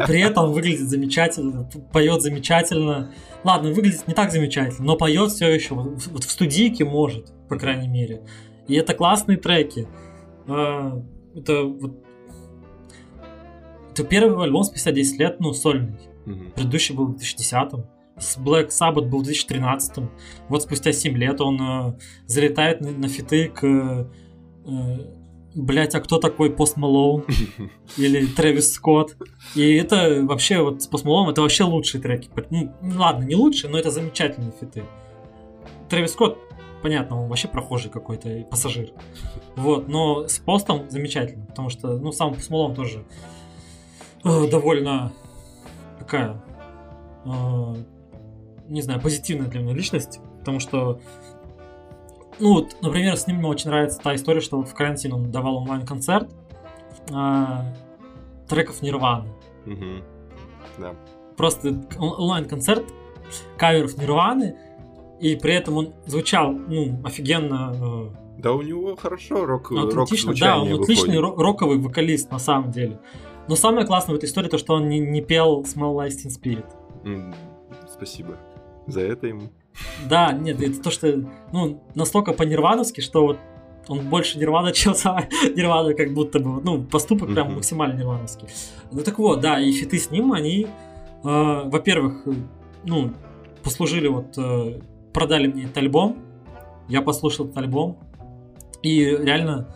[0.07, 3.13] При этом выглядит замечательно, поет замечательно.
[3.45, 5.75] Ладно, выглядит не так замечательно, но поет все еще.
[5.75, 8.23] Вот в студийке может, по крайней мере.
[8.67, 9.87] И это классные треки.
[10.49, 11.03] А,
[11.35, 12.03] Это вот
[13.93, 15.99] это первый альбом спустя 10 лет, ну, сольный.
[16.55, 20.05] Предыдущий был в 2010 с Black Sabbath был в 2013
[20.49, 23.65] Вот спустя 7 лет он э, залетает на, на фиты к...
[23.65, 24.07] Э,
[25.57, 27.25] Блять, а кто такой Пост Малоун?
[27.97, 29.17] Или Трэвис Скотт?
[29.55, 32.29] И это вообще, вот с Пост Малоуном, это вообще лучшие треки.
[32.51, 34.85] Ну, ну, ладно, не лучшие, но это замечательные фиты.
[35.89, 36.37] Трэвис Скотт,
[36.83, 38.91] понятно, он вообще прохожий какой-то, и пассажир.
[39.57, 43.07] Вот, но с Постом замечательно, потому что, ну, сам Пост Малоун тоже
[44.25, 45.15] э, довольно
[45.99, 46.45] такая,
[47.25, 47.75] э,
[48.69, 51.01] не знаю, позитивная для меня личность, потому что,
[52.39, 55.31] ну, вот, например, с ним мне очень нравится та история, что вот в карантин он
[55.31, 56.29] давал онлайн-концерт
[57.11, 57.45] э,
[58.49, 59.29] треков Нирваны.
[59.65, 60.03] Мгм.
[60.79, 60.95] Да.
[61.37, 61.69] Просто
[61.99, 62.85] он- онлайн-концерт
[63.57, 64.57] каверов Нирваны,
[65.21, 69.91] и при этом он звучал, ну, офигенно э, Да у него хорошо рок, рок
[70.39, 71.39] да, он отличный выходит.
[71.39, 72.99] ро- роковый вокалист на самом деле.
[73.49, 76.31] Но самое классное в этой истории то, что он не, не пел Smell Like Teen
[76.31, 76.67] Spirit.
[77.05, 77.35] М,
[77.89, 78.37] Спасибо
[78.87, 79.51] за это ему.
[80.09, 83.39] Да, нет, это то, что, ну, настолько по-нирвановски, что вот
[83.89, 87.57] он больше нирвана, чем сама нирвана, как будто бы, ну, поступок прям Мгм.
[87.57, 88.49] максимально нирвановский.
[88.91, 90.69] Ну так вот, да, и фиты с ним, они, э,
[91.23, 92.27] во-первых,
[92.85, 93.13] ну,
[93.63, 94.81] послужили вот, э,
[95.13, 96.19] продали мне этот альбом,
[96.89, 97.99] я послушал этот альбом,
[98.83, 99.75] и реально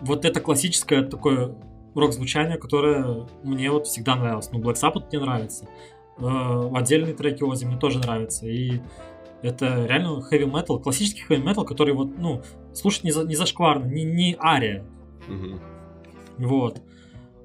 [0.00, 1.54] вот это классическое такое
[1.94, 4.50] рок-звучание, которое мне вот всегда нравилось.
[4.52, 5.66] Ну, Black Sabbath мне нравится.
[6.20, 8.46] Э, Отдельные треки Ози мне тоже нравятся.
[8.46, 8.80] И
[9.42, 12.42] это реально heavy metal, классический heavy metal, который вот, ну,
[12.72, 14.84] слушать не, за, не зашкварно, не, не ария.
[15.28, 15.60] Мгм.
[16.38, 16.82] Вот.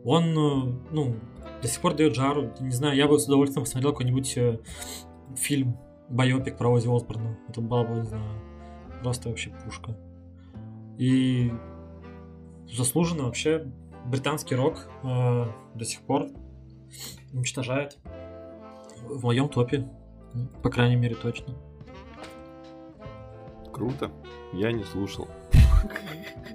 [0.03, 1.15] Он, э, ну,
[1.61, 2.51] до сих пор дает жару.
[2.59, 4.59] Не знаю, я бы с удовольствием посмотрел какой-нибудь э,
[5.35, 5.77] фильм,
[6.09, 7.37] байопик про Ози Осборна.
[7.47, 8.23] Это было бы, не знаю,
[9.01, 9.97] просто вообще пушка.
[10.97, 11.51] И
[12.71, 13.71] заслуженно вообще
[14.05, 15.45] британский рок э,
[15.75, 16.27] до сих пор
[17.31, 17.97] уничтожает
[19.17, 19.87] в моем топе.
[20.61, 21.53] По крайней мере, точно.
[23.71, 24.11] Круто.
[24.51, 25.27] Я не слушал.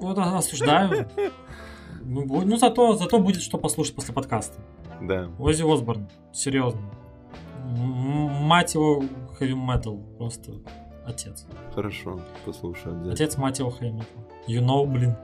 [0.01, 1.09] Вот осуждаю.
[2.03, 4.59] Ну, ну, зато, зато будет что послушать после подкаста.
[5.01, 5.29] Да.
[5.39, 6.81] Оззи Осборн, серьезно.
[7.67, 9.05] Мать его
[9.37, 10.53] хэви метал, просто
[11.05, 11.47] отец.
[11.75, 12.21] Хорошо.
[12.47, 13.13] Послушаю обязательно.
[13.13, 14.25] Отец мать его хэви метал.
[14.47, 15.17] You know, блин.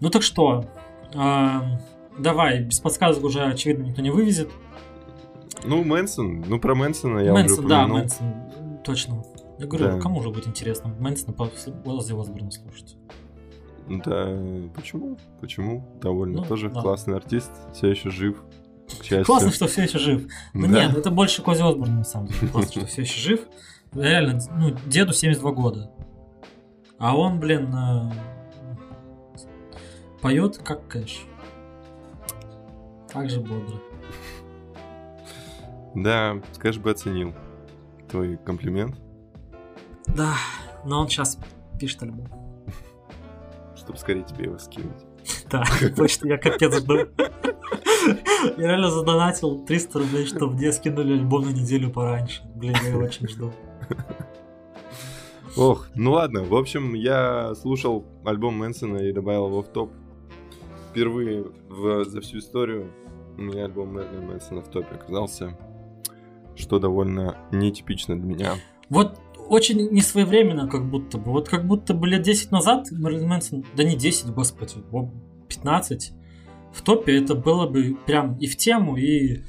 [0.00, 0.66] Ну так что,
[1.14, 1.78] а,
[2.18, 4.50] давай, без подсказок уже, очевидно, никто не вывезет.
[5.64, 6.44] Ну, Мэнсон.
[6.48, 7.98] Ну, про Мэнсона я Мэнсон, уже да, упомянул.
[7.98, 9.24] Мэнсон, точно.
[9.58, 10.00] Я говорю, Да.
[10.00, 12.96] кому же будет интересно Мэнсона по Оззи Осборна слушать?
[13.88, 14.28] Да,
[14.74, 15.18] почему?
[15.40, 15.84] Почему?
[16.00, 16.80] Довольно Ну, тоже да.
[16.80, 18.42] классный артист, все еще жив.
[19.24, 20.26] Классно, что все еще жив.
[20.52, 20.86] Ну Да.
[20.86, 22.48] нет, это больше Кози Осборн на самом деле.
[22.48, 23.40] Классно, что все еще жив.
[23.92, 25.90] Реально, ну, деду 72 года.
[26.98, 27.74] А он, блин,
[30.20, 31.24] поет как кэш.
[33.12, 33.76] Так же бодро.
[35.94, 37.32] Да, скажешь бы оценил
[38.10, 38.96] твой комплимент,
[40.06, 40.34] Да,
[40.84, 41.38] но он сейчас
[41.78, 42.28] пишет альбом.
[43.76, 45.04] чтобы скорее тебе его скинуть.
[45.50, 45.64] Да,
[45.94, 46.94] точно, я капец жду.
[46.96, 52.42] Я реально задонатил 300 рублей, чтобы мне скинули альбом на неделю пораньше.
[52.54, 53.52] Блин, я его очень жду.
[55.56, 59.92] Ох, ну ладно, в общем, я слушал альбом Мэнсона и добавил его в топ.
[60.90, 62.90] Впервые в- за всю историю
[63.36, 65.56] у меня альбом Мэрилина Мэнсона в топе оказался,
[66.56, 68.52] что довольно нетипично для меня.
[68.88, 69.18] Вот
[69.48, 71.30] очень несвоевременно, как будто бы.
[71.32, 75.10] Вот как будто бы лет 10 назад Мэрилин Мэнсон, да не 10, господи, о,
[75.48, 76.12] 15,
[76.72, 79.42] в топе это было бы прям и в тему, и,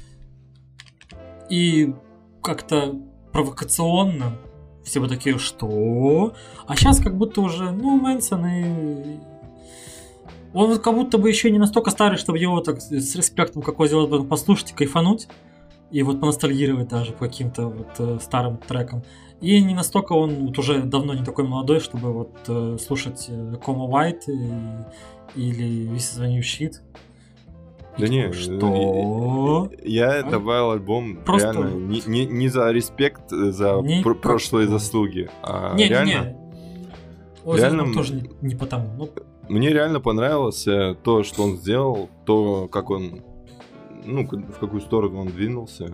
[1.48, 1.94] и
[2.42, 3.00] как-то
[3.32, 4.36] провокационно.
[4.84, 6.34] Все бы такие, что?
[6.66, 9.18] А сейчас как будто уже, ну, Мэнсон и...
[10.52, 14.28] Он как будто бы еще не настолько старый, чтобы его так с респектом, как Осборн,
[14.28, 15.26] послушать и кайфануть.
[15.90, 19.02] И вот поностальгировать даже по каким-то вот э, старым трекам.
[19.40, 23.54] И не настолько он вот уже давно не такой молодой, чтобы вот э, слушать э,
[23.62, 26.74] Кома White и- или This is the New Shit.
[27.98, 29.70] Да не, Что?
[29.84, 30.22] Я А?
[30.28, 35.74] добавил альбом Просто- реально не, не- не за респект за Не пр- прошлые заслуги, а
[35.76, 36.36] Не, реально не, не.
[37.44, 38.88] Оззи реально м- тоже не, не потому.
[38.98, 39.10] Ну,
[39.48, 40.64] мне реально понравилось
[41.04, 43.20] то, что он сделал, то, как он,
[44.04, 45.92] ну, в какую сторону он двинулся.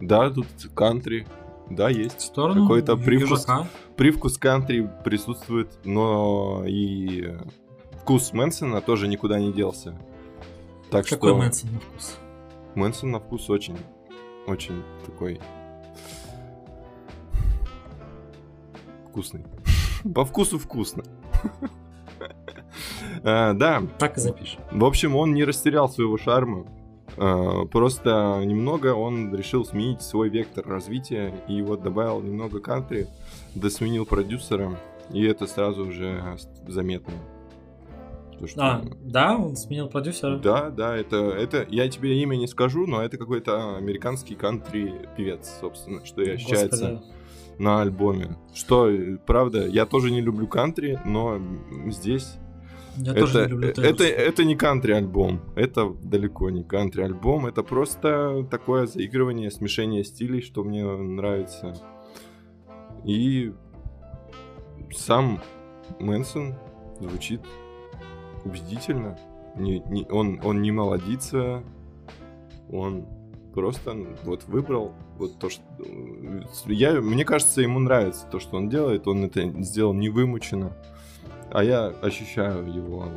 [0.00, 1.26] Да, тут кантри,
[1.70, 2.20] да, в есть.
[2.20, 3.30] сторону Какой-то привкус.
[3.46, 3.68] южака.
[3.96, 7.36] Привкус кантри присутствует, но и
[8.00, 9.96] вкус Мэнсона тоже никуда не делся.
[10.90, 12.18] Так Какой что Мэнсон на вкус?
[12.74, 13.76] Мэнсон на вкус очень,
[14.46, 15.40] очень такой
[19.08, 19.44] вкусный.
[20.14, 21.04] По вкусу вкусно.
[23.24, 24.60] А, Да, Так и запишем.
[24.70, 26.64] в общем, он не растерял своего шарма.
[27.18, 33.06] А, Просто немного он решил сменить свой вектор развития и вот добавил немного кантри,
[33.54, 34.78] да сменил продюсера,
[35.12, 36.22] и это сразу уже
[36.66, 37.12] заметно.
[38.38, 40.36] То, что- А, да, он сменил продюсера.
[40.38, 45.58] Да, да, это, это, я тебе имя не скажу, но это какой-то американский кантри певец,
[45.60, 47.12] собственно, что и ощущается Господи.
[47.62, 48.36] на альбоме.
[48.52, 51.40] Что, э, правда, я тоже не люблю кантри, но
[51.88, 52.38] здесь
[52.96, 55.40] Я это, тоже не люблю это, это не кантри-альбом.
[55.56, 57.46] Это далеко не кантри-альбом.
[57.46, 61.74] Это просто такое заигрывание, смешение стилей, что мне нравится.
[63.04, 63.52] И
[64.94, 65.40] сам
[66.00, 66.54] Мэнсон
[67.00, 67.40] звучит
[68.44, 69.18] убедительно.
[69.56, 71.62] Не, не- он, он не молодится.
[72.70, 73.06] Он
[73.54, 75.62] просто вот выбрал вот то, что...
[75.78, 79.06] э, Я, мне кажется, ему нравится то, что он делает.
[79.06, 80.72] Он это сделал невымученно.
[81.52, 83.08] А я ощущаю его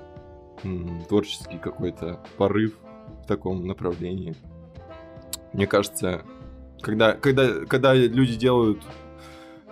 [0.63, 2.73] м, творческий какой-то порыв
[3.23, 4.35] в таком направлении.
[5.53, 6.23] Мне кажется,
[6.81, 8.83] когда, когда, когда люди делают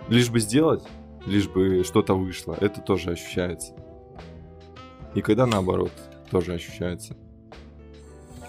[0.08, 0.82] лишь бы сделать,
[1.26, 3.74] лишь бы что-то вышло, это тоже ощущается.
[5.14, 5.92] И когда наоборот,
[6.30, 7.16] тоже ощущается.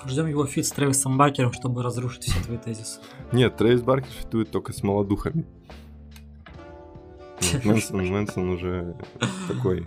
[0.05, 3.01] Ждем его фит с Трэвисом Баркером, чтобы разрушить все твои тезисы.
[3.33, 5.45] Нет, Трэвис Баркер фитует только с молодухами.
[7.63, 8.95] Мэнсон, Мэнсон уже
[9.47, 9.85] такой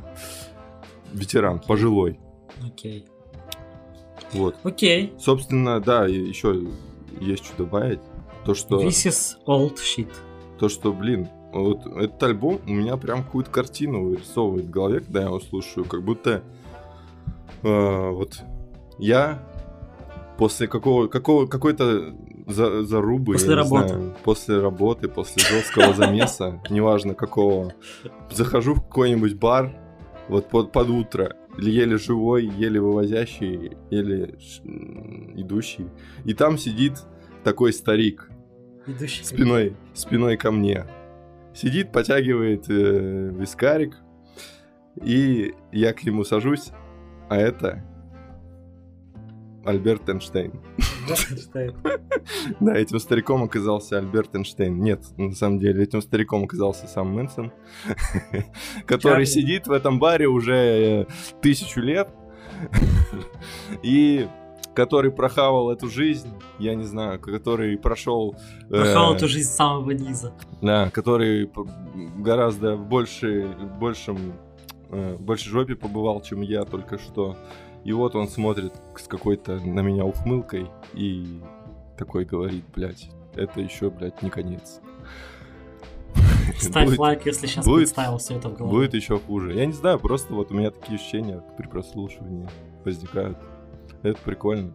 [1.13, 2.19] ветеран, пожилой.
[2.65, 3.07] Окей.
[4.33, 4.57] Вот.
[4.63, 5.13] Окей.
[5.19, 6.67] Собственно, да, еще
[7.21, 8.01] есть что добавить.
[8.45, 10.09] То, что, This is old shit.
[10.59, 15.21] то, что, блин, вот этот альбом у меня прям какую-то картину вырисовывает в голове, когда
[15.21, 16.43] я его слушаю, как будто
[17.63, 18.41] э, вот
[18.99, 19.43] я
[20.37, 22.15] после какого, какого, какой-то
[22.49, 23.89] за, зарубы, После работы.
[23.89, 27.75] знаю, после работы, после жесткого замеса, неважно какого.
[28.31, 29.77] Захожу в какой-нибудь бар,
[30.29, 34.35] вот под, под утро, еле живой, еле вывозящий, еле
[35.37, 35.87] идущий,
[36.25, 36.95] и там сидит
[37.45, 38.29] такой старик
[38.87, 39.25] Идущий.
[39.25, 40.87] спиной, спиной ко мне.
[41.55, 43.97] Сидит, потягивает э, вискарик,
[45.03, 46.71] и я к нему сажусь,
[47.29, 47.85] а это
[49.69, 50.53] Альберт Эйнштейн.
[52.61, 54.79] Да, этим стариком оказался Альберт Эйнштейн.
[54.79, 57.53] Нет, на самом деле, этим стариком оказался сам Мэнсон,
[58.87, 61.07] который сидит в этом баре уже э,
[61.41, 62.09] тысячу лет,
[63.83, 64.29] и
[64.75, 66.29] который прохавал эту жизнь,
[66.59, 68.37] я не знаю, который прошел...
[68.69, 70.33] э, Прохал эту жизнь с самого низа.
[70.61, 71.51] Да, который
[72.19, 73.49] гораздо больше,
[73.81, 74.35] большем,
[74.91, 77.37] э, больше жопе побывал, чем я только что.
[77.89, 81.41] И вот он смотрит с какой-то на меня ухмылкой и
[81.97, 84.83] такой говорит, блядь, это еще, блядь, не конец.
[86.59, 88.77] Ставь Будет- лайк, если сейчас будет- представил все это в голове.
[88.77, 89.55] Будет еще хуже.
[89.55, 92.47] Я не знаю, просто вот у меня такие ощущения при прослушивании
[92.85, 93.39] возникают.
[94.03, 94.75] Это прикольно.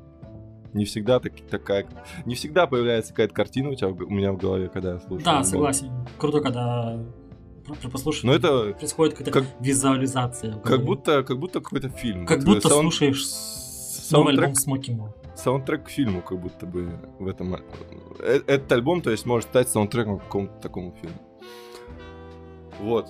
[0.73, 1.85] Не всегда так, такая...
[2.26, 5.23] Не всегда появляется какая-то картина у тебя у меня в голове, когда я слушаю.
[5.23, 5.44] Да, альбом.
[5.44, 5.91] согласен.
[6.18, 6.99] Круто, когда
[7.65, 10.57] при- прослушивании Но это происходит какая-то как- визуализация.
[10.60, 12.26] Как будто, как будто какой-то фильм.
[12.26, 15.14] Как будто э, саунд- слушаешь с- новый саундтрек, альбом Смоки Мо.
[15.35, 17.56] саундтрек к фильму, как будто бы в этом.
[17.56, 21.18] э, Этот альбом, то есть, может стать саундтреком к какому-то такому фильму.
[22.80, 23.07] Вот.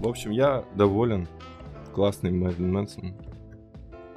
[0.00, 1.26] В общем, я доволен.
[1.94, 3.14] Классный Мэрилин Мэнсон.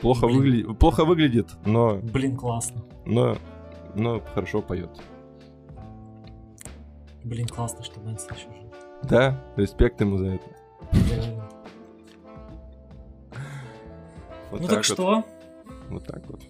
[0.02, 0.42] Плохо, Блин.
[0.42, 2.84] выгля- плохо выглядит, но, Блин, классно.
[3.06, 3.38] но,
[3.96, 4.90] но хорошо поет.
[7.24, 8.69] Блин, классно, что Мэнсон еще жив.
[9.04, 10.46] Да, респект ему за это.
[14.52, 15.24] Вот Ну так что?
[15.90, 16.42] Вот так вот.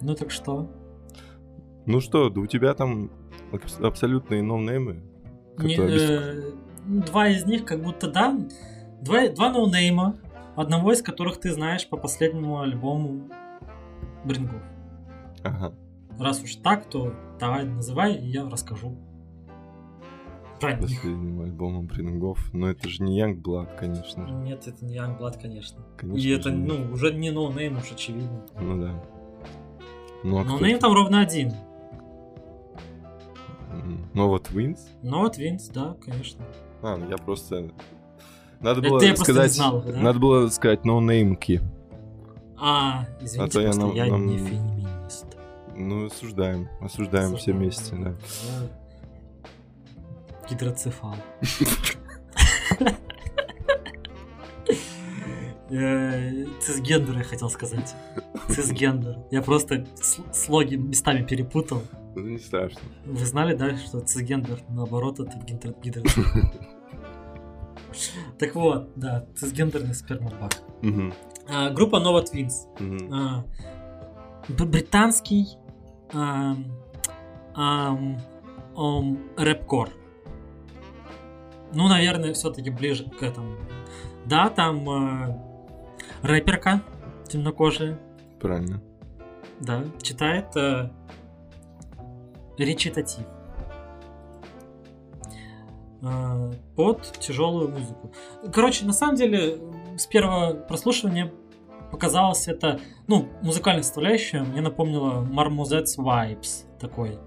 [0.00, 0.70] Ну так что?
[1.86, 3.10] Ну что, да у тебя там
[3.52, 5.02] абс- абсолютные ноунеймы.
[5.58, 6.52] Не, э,
[6.84, 8.38] два из них как будто да.
[9.02, 10.16] Два, два ноунейма,
[10.56, 13.28] одного из которых ты знаешь по последнему альбому
[14.24, 14.62] Брингов.
[15.44, 15.72] Ага.
[16.18, 18.96] Раз уж так, то давай называй, и я расскажу.
[20.60, 20.80] Про них.
[21.00, 22.52] Последним альбомом Брингов.
[22.52, 24.34] Но это же не Youngblood, конечно же.
[24.34, 25.78] Нет, это не Yungblud, конечно.
[25.96, 26.68] Конечно и это, нет.
[26.68, 28.44] ну, уже не ноунейм, уж очевидно.
[28.60, 29.04] Ну да.
[30.24, 31.52] Ну, а кто Ноунейм там ровно один.
[34.14, 34.88] Ну вот Винс.
[35.02, 36.44] Но вот Винс, да, конечно.
[36.82, 37.70] А, ну я просто...
[38.60, 39.52] Надо Это было не сказать...
[39.52, 39.92] знал да?
[40.00, 41.60] Надо было сказать ноунеймки.
[42.60, 45.26] А, извините, А я нам- я нам- не феминист.
[45.76, 46.68] Ну, осуждаем.
[46.80, 48.08] Осуждаем все вместе, да.
[48.10, 48.16] Я
[50.50, 51.16] Гидроцефал.
[56.60, 57.94] Цисгендер, я хотел сказать.
[58.48, 59.18] Цисгендер.
[59.30, 59.86] Я просто
[60.32, 61.82] слоги местами перепутал.
[62.14, 62.80] Ну, не страшно.
[63.04, 66.42] Вы знали, да, что цисгендер, наоборот, это гидро- гидроцефал?
[68.38, 70.52] Так вот, да, цисгендерный спермобак.
[71.48, 72.52] А, Группа Nova Twins.
[73.12, 73.44] А,
[74.48, 75.46] британский
[79.36, 79.88] рэп-кор.
[81.72, 83.56] Ну, наверное, все-таки ближе к этому.
[84.24, 85.36] Да, там э,
[86.22, 86.82] рэперка
[87.28, 87.98] темнокожая,
[88.40, 88.82] Правильно.
[89.60, 90.90] да, читает э,
[92.56, 93.24] речитатив
[96.02, 98.12] э, под тяжелую музыку.
[98.52, 99.58] Короче, на самом деле,
[99.96, 101.32] с первого прослушивания
[101.90, 107.18] показалось это, ну, музыкальная составляющая мне напомнила Marmoset's Vibes такой.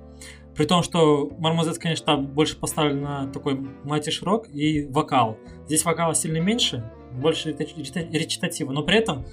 [0.62, 5.40] При том, что Marmoset's, конечно, там больше поставлен на такой матиш рок и вокал.
[5.66, 9.26] Здесь вокала сильно меньше, больше реч- реч- речитатива, но при этом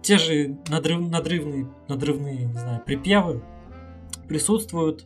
[0.00, 3.42] те же надрыв, надрывные, надрывные, не знаю, припевы
[4.26, 5.04] присутствуют.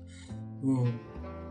[0.62, 0.86] Э,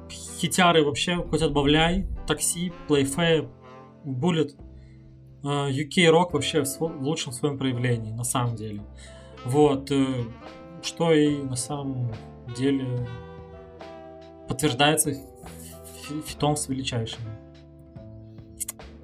[0.09, 2.07] Хитяры вообще хоть отбавляй.
[2.27, 4.51] Такси, Bullet.
[5.43, 8.83] Э, UK рок вообще в лучшем своем проявлении, на самом деле.
[9.43, 9.91] Вот.
[9.91, 10.05] э,
[10.81, 12.13] Что и на самом
[12.57, 13.05] деле
[14.51, 17.21] подтверждается фи- фитом с величайшим.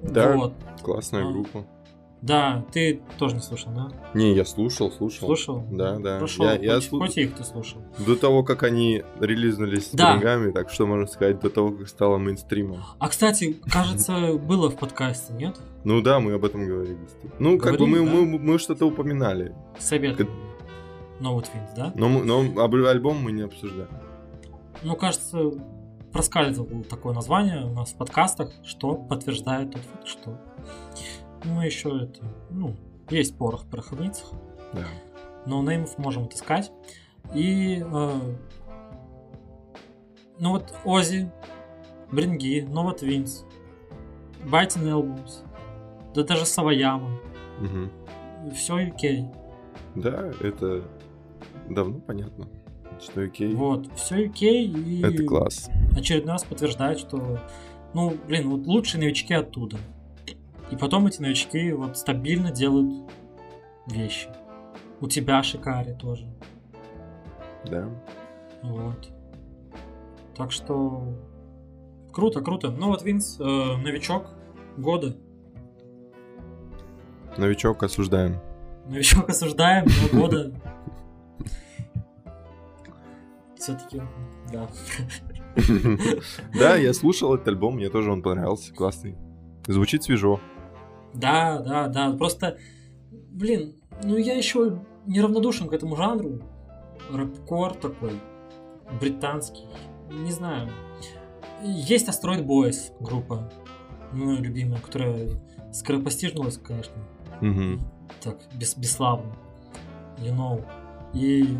[0.02, 0.36] Да.
[0.36, 0.52] Вот.
[0.82, 1.32] Классная А.
[1.32, 1.64] группа.
[2.20, 3.92] Да, ты тоже не слушал, да?
[4.12, 5.28] Не, я слушал, слушал.
[5.28, 5.64] Слушал?
[5.70, 6.18] Да, да.
[6.18, 7.80] Прошел, Я- я хоть, слу- хоть их ты слушал.
[8.04, 10.14] До того, как они релизнулись с Да.
[10.14, 12.82] деньгами, так что можно сказать, до того, как стало мейнстримом.
[12.98, 15.56] А, кстати, кажется, было в подкасте, нет?
[15.84, 16.98] Ну да, мы об этом говорили.
[17.38, 19.54] Ну, как бы мы, Говорили, мы, мы что-то упоминали.
[19.78, 20.18] Совет.
[21.20, 21.92] No Twins, да?
[21.94, 23.88] Но, мы- но альбом мы не обсуждаем.
[24.82, 25.50] Ну, кажется,
[26.12, 30.38] проскальзывало такое название у нас в подкастах, что подтверждает тот факт, что
[31.44, 32.74] мы еще это, ну,
[33.10, 34.30] есть порох в пороховницах,
[34.72, 34.84] Да.
[35.46, 36.72] ноунеймов можем отыскать.
[37.34, 38.20] И э,
[40.40, 41.30] Ну вот Ози,
[42.12, 43.44] Бринги, Нова Твинс,
[44.48, 45.42] Байтин Элбумс,
[46.14, 47.10] да даже Саваяма.
[47.60, 47.90] Мгм.
[48.54, 49.26] Все окей.
[49.96, 50.84] Да, это
[51.68, 52.46] давно понятно,
[53.02, 53.54] что окей.
[53.54, 54.66] Вот, все окей.
[54.68, 55.70] И Это класс.
[55.96, 57.38] очередной раз подтверждает, что,
[57.94, 59.76] ну, блин, вот лучшие новички оттуда.
[60.70, 63.10] И потом эти новички вот стабильно делают
[63.86, 64.28] вещи.
[65.00, 66.26] У тебя Шикари тоже.
[67.64, 67.88] Да.
[68.62, 69.08] Вот.
[70.36, 71.02] Так что
[72.12, 72.70] круто, круто.
[72.70, 74.26] Ну вот Винс, э, новичок
[74.76, 75.16] года.
[77.36, 78.40] Новичок осуждаем.
[78.86, 80.52] Новичок осуждаем, но года.
[83.68, 84.00] Все-таки,
[84.50, 84.66] да.
[86.58, 89.16] Да, я слушал этот альбом, мне тоже он понравился, классный.
[89.66, 90.40] Звучит свежо.
[91.12, 92.12] Да, да, да.
[92.12, 92.56] Просто,
[93.10, 96.40] блин, ну я еще неравнодушен к этому жанру.
[97.12, 98.12] Рэпкор такой,
[98.98, 99.66] британский.
[100.10, 100.70] Не знаю.
[101.62, 103.52] Есть Asteroid Boys группа,
[104.14, 105.28] ну, любимая, которая
[105.74, 106.94] скоропостижнулась, конечно,
[108.22, 109.36] так, бес, бесславно.
[110.16, 110.64] You know.
[111.12, 111.58] И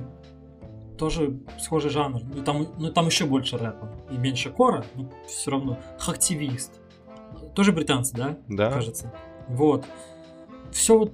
[0.99, 2.20] тоже схожий жанр.
[2.23, 5.79] Ну там, ну, там еще больше рэпа и меньше кора, но все равно.
[5.99, 6.81] Хактивист.
[7.55, 8.39] Тоже британцы, да?
[8.49, 8.70] Да.
[8.70, 9.12] кажется.
[9.49, 9.87] Вот.
[10.73, 11.12] Все вот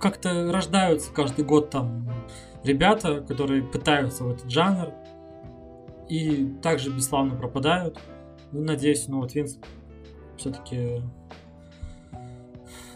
[0.00, 2.06] как-то рождаются каждый год там
[2.62, 4.92] ребята, которые пытаются в этот жанр
[6.08, 7.98] и также бесславно пропадают.
[8.52, 9.58] Ну, надеюсь, ну вот Винс
[10.36, 11.02] все-таки...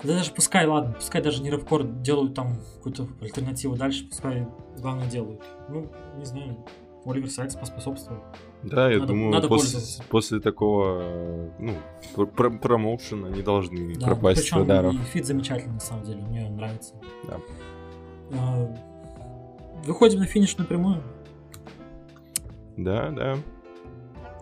[0.05, 4.47] Да даже пускай, ладно, пускай даже не рэпкор делают там какую-то альтернативу дальше, пускай
[4.79, 5.43] главное делают.
[5.69, 6.65] Ну, не знаю,
[7.05, 8.21] Оливер Сайкс поспособствовал.
[8.63, 11.75] Да, я Надо- думаю, надо после, после такого, ну,
[12.15, 14.95] пр- пр- промоушена не должны Да, пропасть причем радаров.
[14.95, 16.95] и фит замечательный, на самом деле, мне нравится.
[17.27, 17.39] Да.
[18.33, 18.75] А,
[19.85, 21.03] Выходим на финишную прямую.
[22.77, 23.37] Да, да.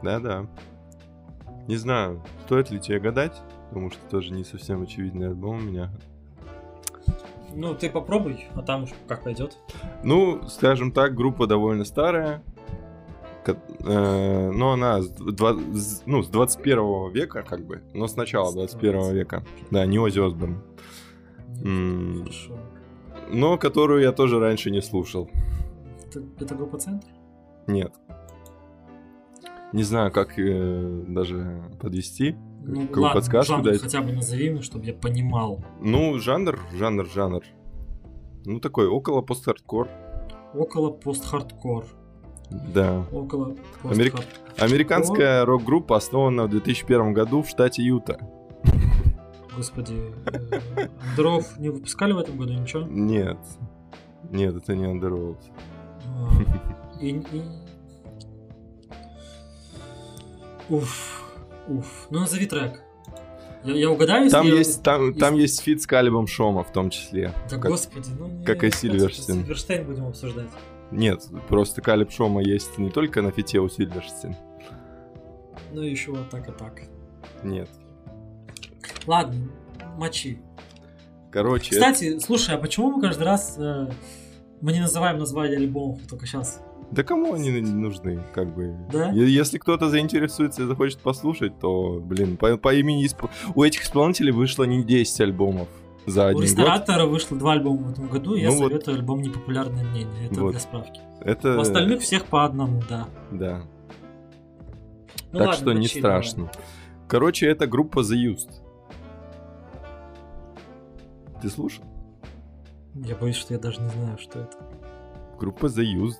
[0.02, 0.46] Да, да.
[1.68, 5.90] Не знаю, стоит ли тебе гадать, потому что тоже не совсем очевидный альбом у меня.
[7.55, 9.56] Ну, ты попробуй, а там уж как пойдет.
[10.02, 12.43] Ну, скажем так, группа довольно старая.
[13.47, 18.51] э, Но она с, два- с- ну, с 21 века, как бы, но с начала
[18.51, 19.44] С 21 века.
[19.70, 20.62] Да, не Оззи Осборн.
[21.59, 22.59] Хорошо.
[23.30, 25.30] Но которую я тоже раньше не слушал.
[26.09, 27.06] Это, это группа центр?
[27.66, 27.93] Нет.
[29.72, 32.36] Не знаю, как э, даже подвести.
[32.68, 33.80] Ну, Какую ладно, подсказку жанр дать?
[33.80, 35.62] хотя бы назови мне, чтобы я понимал.
[35.80, 37.43] Ну, жанр, жанр, жанр.
[38.44, 39.88] Ну, такой около пост-хардкор.
[40.52, 41.84] Около пост-хардкор.
[42.74, 43.05] Да.
[43.12, 44.24] Около Америк- пост-хардкор.
[44.59, 48.18] Американская рок-группа основана в 2001 году в штате Юта.
[49.56, 49.94] Господи.
[50.76, 52.82] э, Дров не выпускали в этом году ничего?
[52.82, 53.38] Нет.
[54.30, 54.86] Нет, это не.
[54.86, 55.01] А,
[57.01, 57.22] и-
[60.68, 61.22] Уф.
[61.68, 62.06] Уф.
[62.10, 62.82] Ну, назови трек.
[63.64, 66.62] Я, я угадаю, если Там я- есть, там, если- там есть фит с Калебом Шомо
[66.62, 67.32] в том числе.
[67.51, 68.44] Да Как- господи, ну не...
[68.44, 69.36] как и Silverstein.
[69.36, 70.48] Сильверштейн будем обсуждать.
[70.93, 74.36] Нет, просто Калеб Шомо есть не только на фите у Silverstein.
[75.72, 76.82] Ну еще вот так и так.
[77.43, 77.68] Нет.
[79.06, 79.48] Ладно,
[79.97, 80.38] мочи.
[81.32, 83.88] Короче, Кстати, слушай, а почему мы каждый раз э,
[84.60, 86.62] мы не называем название альбомов только сейчас?
[86.92, 88.74] Да кому они нужны, как бы.
[88.92, 89.10] Да?
[89.10, 94.32] Если кто-то заинтересуется и захочет послушать, то, блин, по, по имени исп- у этих исполнителей
[94.32, 95.68] вышло не 10 альбомов
[96.06, 96.44] за У один год.
[96.44, 98.68] ресторатора вышло два альбома в этом году, я Ну вот.
[98.70, 100.26] советую альбом «Непопулярное мнение».
[100.30, 100.52] Это Вот.
[100.52, 101.00] для справки.
[101.22, 103.08] Это, У остальных всех по одному, да.
[103.32, 103.62] да.
[105.32, 106.50] Ну так ладно, что не страшно.
[107.08, 108.50] Короче, это группа The Used.
[111.42, 111.84] Ты слушал?
[112.94, 113.10] давай.
[113.10, 114.56] Я боюсь, что я даже не знаю, что это.
[115.38, 116.14] Группа The Used.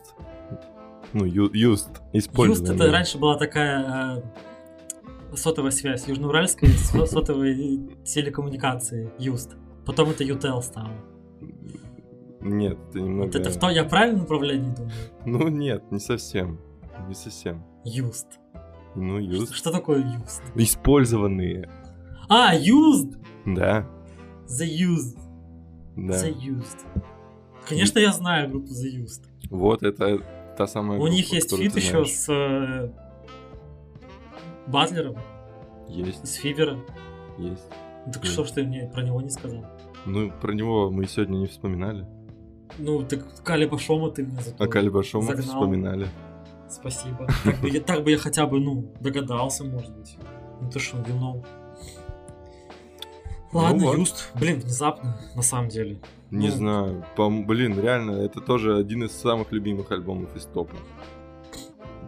[1.13, 1.25] Ну.
[1.25, 2.75] Юст Использованная.
[2.75, 4.23] это раньше была такая
[5.33, 9.57] э, сотовая связь, южноуральская со- сотовые телекоммуникации, Юст.
[9.85, 10.91] Потом это Ютел стало.
[12.41, 13.27] Нет, это немного...
[13.27, 14.93] Вот это в то, я правильно направлении думаю?
[15.25, 16.61] Ну, нет, не совсем.
[17.09, 17.65] Не совсем.
[17.85, 18.27] Юст.
[18.95, 19.53] Ну, Used.
[19.53, 20.43] Что такое Юст?
[20.55, 21.69] Использованные.
[22.29, 23.17] А, Used!
[23.45, 23.87] Да,
[24.49, 25.19] The Used.
[25.97, 26.15] да.
[26.15, 26.85] The Used.
[27.69, 29.25] Конечно, я знаю группу The Used.
[29.51, 30.21] Вот это
[30.57, 32.91] та самая У группа, них есть фит еще с э,
[34.67, 35.17] Батлером,
[35.89, 36.85] Есть, с Фивером.
[37.39, 37.69] есть.
[38.07, 38.25] Так Мгм.
[38.27, 39.65] что ж ты мне про него не сказал?
[40.07, 42.07] Ну, про него мы сегодня не вспоминали.
[42.79, 46.09] Ну, так Калиба Шома ты мне зато А Калиба Шома вспоминали.
[46.69, 47.27] Спасибо.
[47.45, 50.17] Так бы, я, так бы я хотя бы, ну, догадался, может быть.
[50.61, 51.43] Ну ты что, вино.
[53.53, 53.99] Ладно, Ну вот.
[53.99, 54.31] Юст.
[54.35, 55.99] Блин, внезапно, на самом деле.
[56.31, 56.55] Не Ну.
[56.55, 57.05] знаю.
[57.17, 60.77] По- блин, реально, это тоже один из самых любимых альбомов из топа.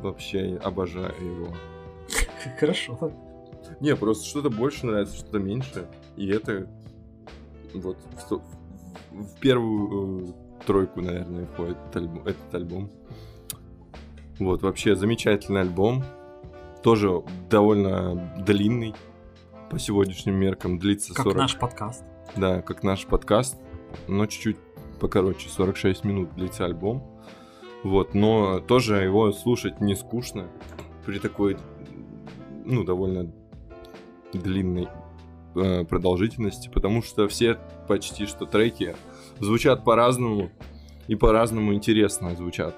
[0.03, 1.49] вообще обожаю его.
[2.61, 3.13] Хорошо.
[3.81, 5.89] Не, просто что-то больше нравится, что-то меньше.
[6.17, 6.69] И это
[7.75, 7.97] вот
[8.31, 8.41] в,
[9.13, 10.33] в первую э,
[10.67, 12.91] тройку, наверное, входит этот альбом, этот альбом.
[14.39, 16.05] Вот, вообще замечательный альбом.
[16.85, 18.95] Тоже довольно длинный
[19.71, 20.79] по сегодняшним меркам.
[20.79, 21.37] Длится как 40...
[21.37, 22.05] наш подкаст.
[22.37, 23.57] Да, как наш подкаст.
[24.07, 24.57] Но чуть-чуть
[25.01, 25.49] покороче.
[25.49, 27.03] 46 минут длится альбом.
[27.85, 30.49] Вот, но тоже его слушать не скучно
[31.07, 31.57] при такой,
[32.65, 33.31] ну, довольно
[34.33, 34.89] длинной
[35.55, 38.97] э, продолжительности, потому что все почти что треки
[39.39, 40.51] звучат по-разному
[41.07, 42.75] и по-разному интересно звучат.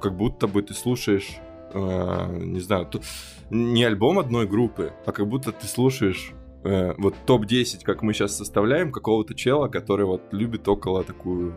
[0.00, 1.38] Как будто бы ты слушаешь,
[1.74, 3.04] э, не знаю, тут
[3.50, 6.32] не альбом одной группы, а как будто ты слушаешь
[6.64, 11.54] э, вот топ-10, как мы сейчас составляем, какого-то чела, который вот любит около такую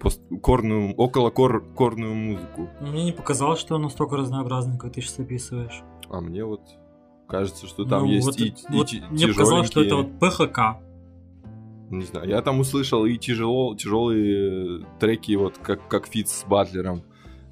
[0.00, 2.68] пост- корную, около кор корную музыку.
[2.80, 5.82] Мне не показалось, что он настолько разнообразный, как ты сейчас описываешь.
[6.10, 6.60] А мне вот
[7.28, 10.18] кажется, что там Ну, есть вот и, и вот ти- Мне показалось, что это вот
[10.18, 10.58] ПХК.
[11.90, 17.02] Не знаю, я там услышал и тяжело, тяжелые треки, вот как, как фит с Батлером,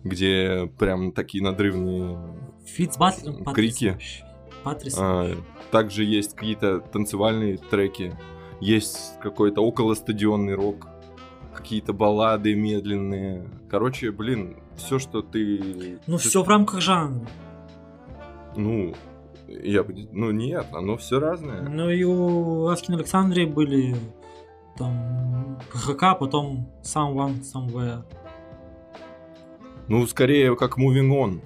[0.03, 2.19] где прям такие надрывные.
[2.65, 3.99] Фит с Батлером Крики.
[4.63, 5.37] Потрясающе.
[5.39, 8.17] А, также есть какие-то танцевальные треки,
[8.61, 10.89] есть какой-то околостадионный рок,
[11.55, 13.47] какие-то баллады медленные.
[13.71, 15.99] Короче, блин, все, что ты...
[16.07, 17.27] Ну, ты- все в рамках жанра.
[18.57, 18.95] Ну,
[19.49, 20.09] я бы...
[20.13, 21.63] Ну, нет, оно все разное.
[21.63, 23.97] Ну и у Аскин Александрии были
[24.79, 28.05] там ПХК, потом Someone Somewhere.
[29.89, 31.41] Ну, скорее, как Moving On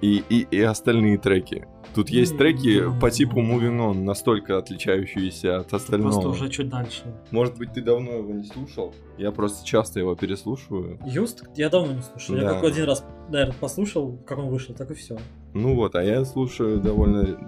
[0.00, 1.66] и, и, и остальные треки.
[1.94, 6.12] Тут есть треки по типу Moving On, настолько отличающиеся от остального.
[6.12, 7.04] Просто уже чуть дальше.
[7.30, 8.94] Может быть, ты давно его не слушал?
[9.16, 10.98] Я просто часто его переслушиваю.
[11.06, 12.36] Юст я давно не слушал.
[12.36, 12.52] Я Да.
[12.52, 15.16] только один раз, наверное, послушал, как он вышел, так и все.
[15.54, 17.38] Ну вот, а я слушаю довольно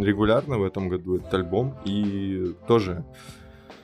[0.00, 3.04] регулярно в этом году этот альбом, и тоже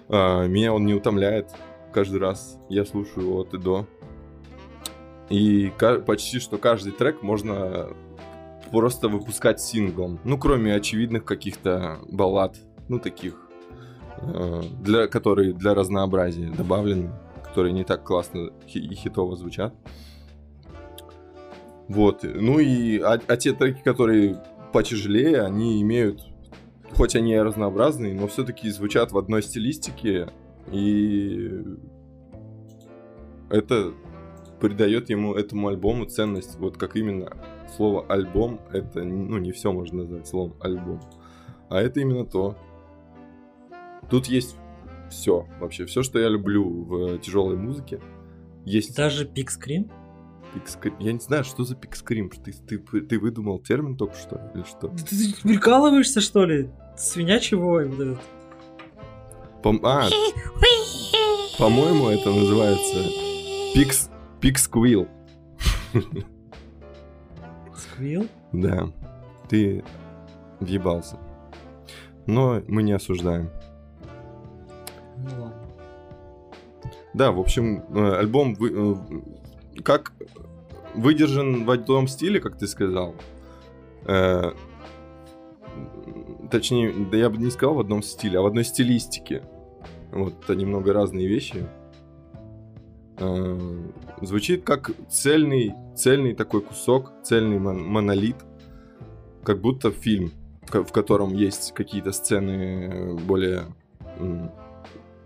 [0.09, 1.51] а, меня он не утомляет
[1.93, 2.59] каждый раз.
[2.69, 3.87] Я слушаю его от и до.
[5.31, 5.73] И
[6.07, 7.89] почти что каждый трек можно
[8.71, 10.21] просто выпускать синглом.
[10.25, 12.57] Ну, кроме очевидных каких-то баллад,
[12.89, 13.49] ну, таких,
[14.19, 17.13] э, для, которые для разнообразия добавлены,
[17.45, 19.75] которые не так классно и хитово звучат.
[21.89, 22.23] Вот.
[22.23, 24.43] Ну и а, а те треки, которые
[24.73, 26.21] потяжелее, они имеют,
[26.95, 30.29] хоть они и разнообразные, но все-таки звучат в одной стилистике,
[30.71, 31.65] и
[33.49, 33.95] это
[34.61, 36.59] придает ему этому альбому ценность.
[36.59, 37.37] Вот как именно
[37.77, 41.01] слово альбом, это ну не все можно назвать словом альбом,
[41.69, 42.57] а это именно то.
[44.11, 44.57] Тут есть
[45.11, 48.01] все вообще, все, что я люблю в тяжелой музыке.
[48.65, 49.91] Есть Даже Пик Скрин.
[50.55, 52.31] Пикскри- Я не знаю, что за пикскрим.
[52.31, 54.89] Ты, ты, ты выдумал термин только что или что?
[54.89, 56.71] Ты, ты прикалываешься, что ли?
[56.97, 58.19] Свинячий вой вот этот.
[59.63, 60.09] Пом- а,
[61.59, 63.11] по-моему, это называется
[63.75, 65.09] пикс, пиксквил.
[67.77, 68.27] Сквил?
[68.53, 68.89] Да,
[69.49, 69.85] ты
[70.61, 71.17] въебался.
[72.27, 73.51] Но мы не осуждаем.
[75.17, 75.55] Ну ладно.
[77.15, 78.95] Да, в общем, э, альбом вы-
[79.77, 80.13] э, как
[80.95, 83.15] выдержан в одном стиле, как ты сказал.
[84.07, 84.53] Э,
[86.51, 89.43] Точнее, да я бы не сказал в одном стиле, а в одной стилистике.
[90.13, 91.67] Вот, это немного разные вещи.
[93.21, 93.81] Э,
[94.23, 98.37] Звучит как цельный, цельный такой кусок, цельный мон- монолит.
[99.45, 100.33] Как будто фильм,
[100.69, 103.63] в в котором есть какие-то сцены более
[104.19, 104.51] м,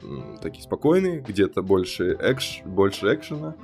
[0.02, 3.54] м, такие спокойные, где-то больше, экш, больше экшена,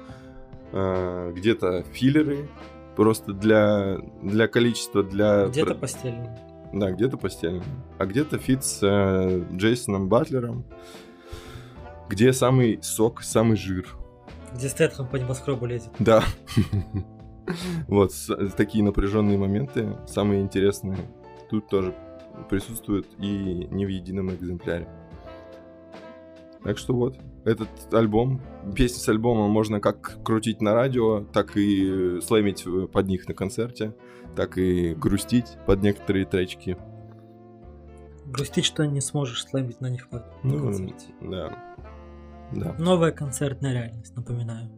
[0.73, 2.49] э, где-то филлеры,
[2.97, 5.47] просто для, для количества, для...
[5.49, 6.29] Где-то про- постельный.
[6.73, 7.63] Да, где-то постельно.
[7.99, 10.65] А где-то фит с э, Джейсоном Батлером,
[12.09, 13.87] где самый сок, самый жир.
[14.55, 15.91] Где Стэтхэм по небоскребу лезет.
[15.99, 16.23] Да.
[17.87, 18.13] Вот,
[18.59, 20.99] такие напряженные моменты, самые интересные,
[21.49, 21.95] тут тоже
[22.51, 24.87] присутствуют и не в едином экземпляре.
[26.63, 27.17] Так что вот,
[27.47, 28.43] этот альбом,
[28.77, 33.95] песни с альбома можно как крутить на радио, так и слэмить под них на концерте,
[34.37, 36.77] так и грустить под некоторые тречки.
[38.27, 41.07] Грустить, что не сможешь слэмить на них на Ну, концерте.
[41.23, 41.68] да.
[42.53, 42.75] Да.
[42.79, 44.71] Новая концертная реальность, напоминаю.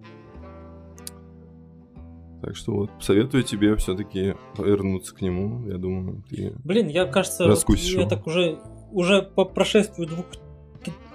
[2.42, 5.66] Так что вот, советую тебе все-таки вернуться к нему.
[5.68, 6.55] Я думаю, ты...
[6.64, 8.09] Блин, я, кажется, Раскусишь я его.
[8.09, 8.59] так уже,
[8.92, 10.26] уже по прошествию двух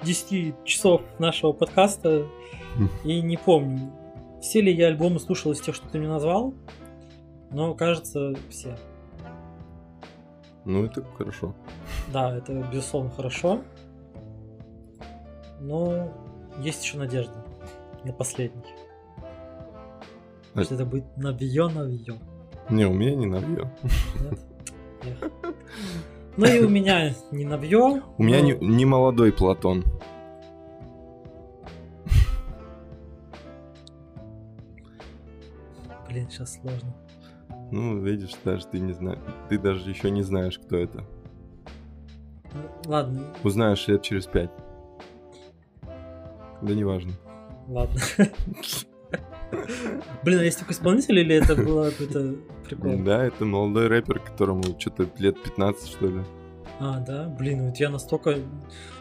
[0.04, 2.28] 10 часов нашего подкаста
[3.04, 3.92] и не помню,
[4.40, 6.54] все ли я альбомы слушал из тех, что ты мне назвал,
[7.52, 8.78] Но, кажется, все.
[10.64, 11.56] Ну, это хорошо.
[12.14, 13.62] Да, это, безусловно, хорошо.
[15.60, 16.12] Но
[16.60, 17.34] есть еще надежда
[18.04, 18.64] на последний.
[20.54, 22.16] А- Что это будет навье навье.
[22.70, 23.70] Не, у меня не навье.
[26.38, 28.02] Ну и у меня не навье.
[28.18, 29.84] У меня но- не, не молодой Платон.
[36.10, 36.94] Блин, сейчас сложно.
[37.72, 39.20] Ну, видишь, даже ты не знаешь.
[39.50, 41.04] Ты даже еще не знаешь, кто это.
[42.54, 44.52] Ну, ладно, Узнаешь лет через пять.
[46.66, 47.12] Да неважно.
[47.68, 48.00] ладно.
[50.24, 52.36] Блин, а есть такой исполнитель или это было какой-то
[52.66, 52.98] прикол?
[53.04, 56.22] Да, это молодой рэпер, которому что-то лет 15, что ли.
[56.80, 57.28] А, да?
[57.28, 58.40] Блин, вот я настолько...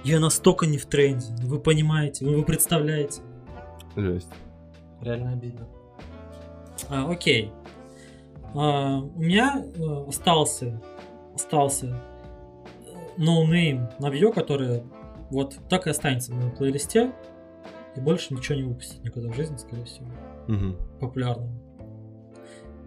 [0.05, 1.27] Я настолько не в тренде.
[1.43, 3.23] Ну, Вы понимаете, вы представляете.
[3.97, 4.28] Жесть.
[5.01, 5.66] Реально обидно.
[6.89, 7.51] А, окей.
[8.55, 10.81] А, у меня э, остался,
[11.35, 11.91] остался э,
[13.16, 14.82] ноунейм Навье, который
[15.31, 17.12] вот так и останется в моем плейлисте.
[17.97, 20.07] И больше ничего не выпустит никогда в жизни, скорее всего.
[20.49, 20.77] Мгм.
[21.01, 21.51] Популярным.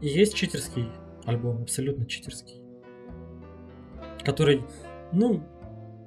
[0.01, 0.89] И есть читерский
[1.25, 2.61] альбом, абсолютно читерский.
[4.23, 4.63] Который,
[5.11, 5.43] ну,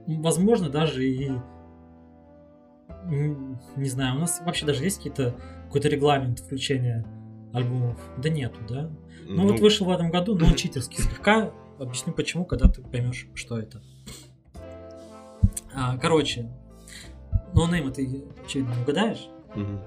[0.07, 1.31] возможно, даже и
[3.07, 7.07] не знаю, у нас вообще даже есть какие-то какой-то регламент включения
[7.53, 7.99] альбомов?
[8.19, 8.91] Да нету, да?
[9.27, 11.53] Ну, вот вышел в этом году, но он читерский слегка.
[11.79, 13.81] Объясню почему, когда ты поймешь, что это.
[15.73, 16.51] А, короче,
[17.55, 19.29] ноунейма ты очевидно не угадаешь.
[19.55, 19.81] мгм.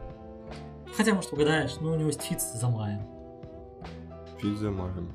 [0.95, 3.01] Хотя, может, угадаешь, но у него есть фит с Замаем.
[4.39, 5.11] Фит с Замаем.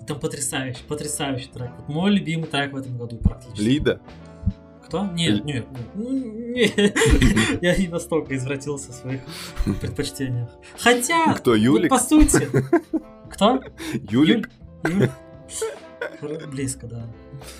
[0.00, 1.70] И Там потрясающий, потрясающий трек.
[1.78, 3.60] Вот мой любимый трек в этом году практически.
[3.62, 4.00] Лида?
[4.84, 5.04] Кто?
[5.06, 5.80] Нет, Ли- нет, нет.
[5.94, 7.62] Ну, нет.
[7.62, 9.20] Я не настолько извратился в своих
[9.80, 10.48] предпочтениях.
[10.78, 11.90] Хотя, Кто, вот Юлик?
[11.90, 12.48] по сути...
[13.30, 13.60] Кто?
[14.10, 14.50] Юлик?
[16.50, 17.06] Близко, да.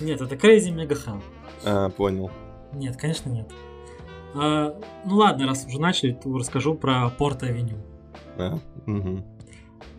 [0.01, 1.21] Нет, это Crazy Mega Hell.
[1.63, 2.29] А, понял.
[2.73, 3.51] Нет, конечно, нет.
[4.33, 4.75] А,
[5.05, 7.77] ну ладно, раз уже начали, то расскажу про Порт Авеню.
[8.37, 9.23] А, мгм.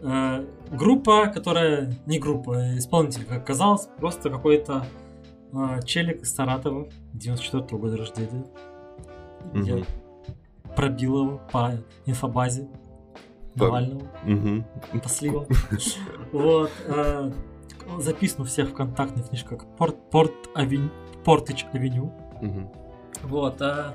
[0.04, 4.86] Э, группа, которая не группа, а исполнитель, как оказалось, просто какой-то
[5.52, 8.44] э, челик из Саратова, 94 года рождения.
[9.54, 9.84] Я Мгм.
[10.74, 11.72] пробил его по
[12.06, 12.68] инфобазе
[13.56, 14.64] По- Навального, Мгм.
[15.02, 15.46] по сливам.
[16.32, 16.70] Вот.
[16.86, 17.30] э,
[17.98, 20.90] Записан у всех в контактных книжках Порт, Порт Авень-
[21.24, 22.12] Портыч Авеню.
[22.43, 22.69] Мгм.
[23.23, 23.62] Вот.
[23.62, 23.94] а,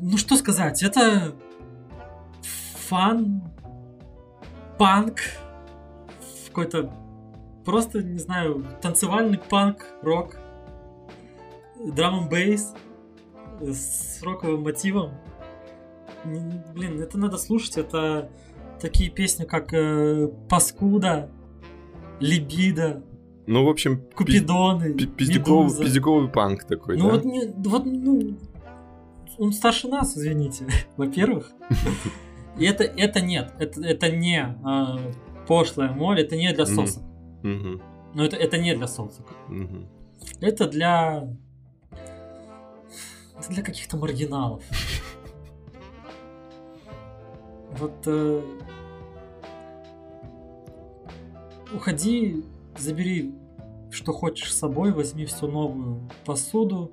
[0.00, 1.34] Ну что сказать, это
[2.88, 3.42] фан,
[4.78, 5.18] панк,
[6.48, 6.92] какой-то
[7.64, 10.36] просто, не знаю, танцевальный панк, рок,
[11.84, 12.74] драм бейс
[13.60, 15.12] с роковым мотивом.
[16.24, 18.30] Блин, это надо слушать, это
[18.80, 21.30] такие песни, как э, Паскуда,
[22.20, 23.02] Либидо,
[23.46, 27.10] Ну, в общем, пи- Купидоны, пи- пиздюковый, пиздюковый панк такой, Ну да?
[27.14, 28.38] вот, не, вот, ну,
[29.38, 30.64] он старше нас, извините,
[30.96, 31.50] во-первых.
[32.58, 34.98] И это, это нет, это, это не а,
[35.48, 37.02] пошлое море, это не для сосок.
[37.42, 37.82] Мгм.
[38.14, 39.26] Но это, это не для сосок.
[39.48, 39.88] Мгм.
[40.40, 41.28] Это для...
[43.38, 44.62] Это для каких-то маргиналов.
[47.78, 47.94] Вот...
[48.06, 48.42] э,
[51.74, 52.44] уходи,
[52.78, 53.34] забери,
[53.90, 56.90] что хочешь с собой, возьми всю новую посуду.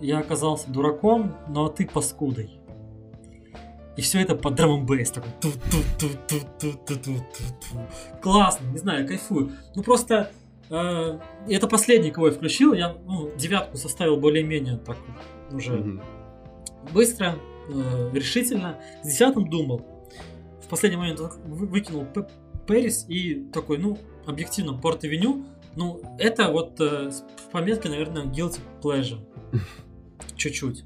[0.00, 2.50] Я оказался дураком, но ты паскудой.
[3.96, 5.30] И все это под драм бейс такой.
[8.22, 9.50] Классно, не знаю, кайфую.
[9.74, 10.30] Ну просто
[10.70, 11.18] э,
[11.48, 12.72] это последний, кого я включил.
[12.74, 14.96] Я ну, девятку составил более-менее так
[15.50, 16.02] уже Мгм.
[16.92, 17.36] быстро,
[17.70, 18.76] э, решительно.
[19.02, 19.82] С десятым думал.
[20.64, 22.28] В последний момент вы- выкинул П-
[22.66, 25.44] Пэрис и такой, ну, объективно, Порт Авеню.
[25.76, 29.20] Ну, это вот э, с пометкой, наверное, guilty pleasure.
[30.36, 30.84] Чуть-чуть.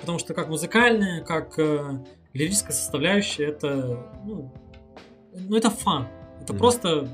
[0.00, 4.52] Потому что как музыкальная, как э, лирическая составляющая, это, ну,
[5.34, 6.06] ну, это фан.
[6.42, 6.58] Это Мгм.
[6.58, 7.08] просто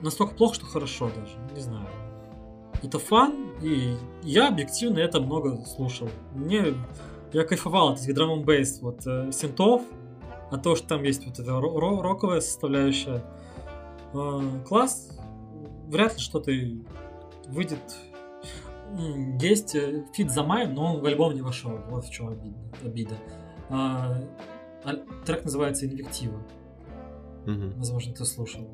[0.00, 1.36] настолько плохо, что хорошо даже.
[1.54, 1.86] Не знаю.
[2.82, 6.08] Это фан, и я объективно это много слушал.
[6.34, 6.74] Мне
[7.32, 9.82] я кайфовал от этих drum bass вот э, синтов,
[10.50, 13.22] а то, что там есть вот эта ро- ро- роковая составляющая.
[14.14, 15.18] Э, класс.
[15.88, 16.50] Вряд ли что-то
[17.48, 17.78] выйдет.
[19.40, 21.72] Есть э, фит с Замаем, но он в альбом не вошел.
[21.88, 22.38] Вот в чем
[22.84, 23.16] обида.
[23.68, 24.16] А,
[24.84, 26.42] аль- трек называется Инвектива.
[27.46, 27.74] Мгм.
[27.76, 28.68] Возможно, ты слушал.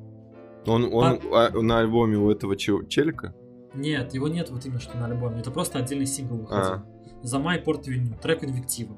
[0.66, 3.34] Он, он а, на альбоме у этого чел- челика?
[3.74, 5.40] Нет, его нет вот именно что на альбоме.
[5.40, 6.74] Это просто отдельный сингл выходил.
[6.74, 6.86] А.
[7.22, 8.96] За май Порт Веню, трек Инвектива.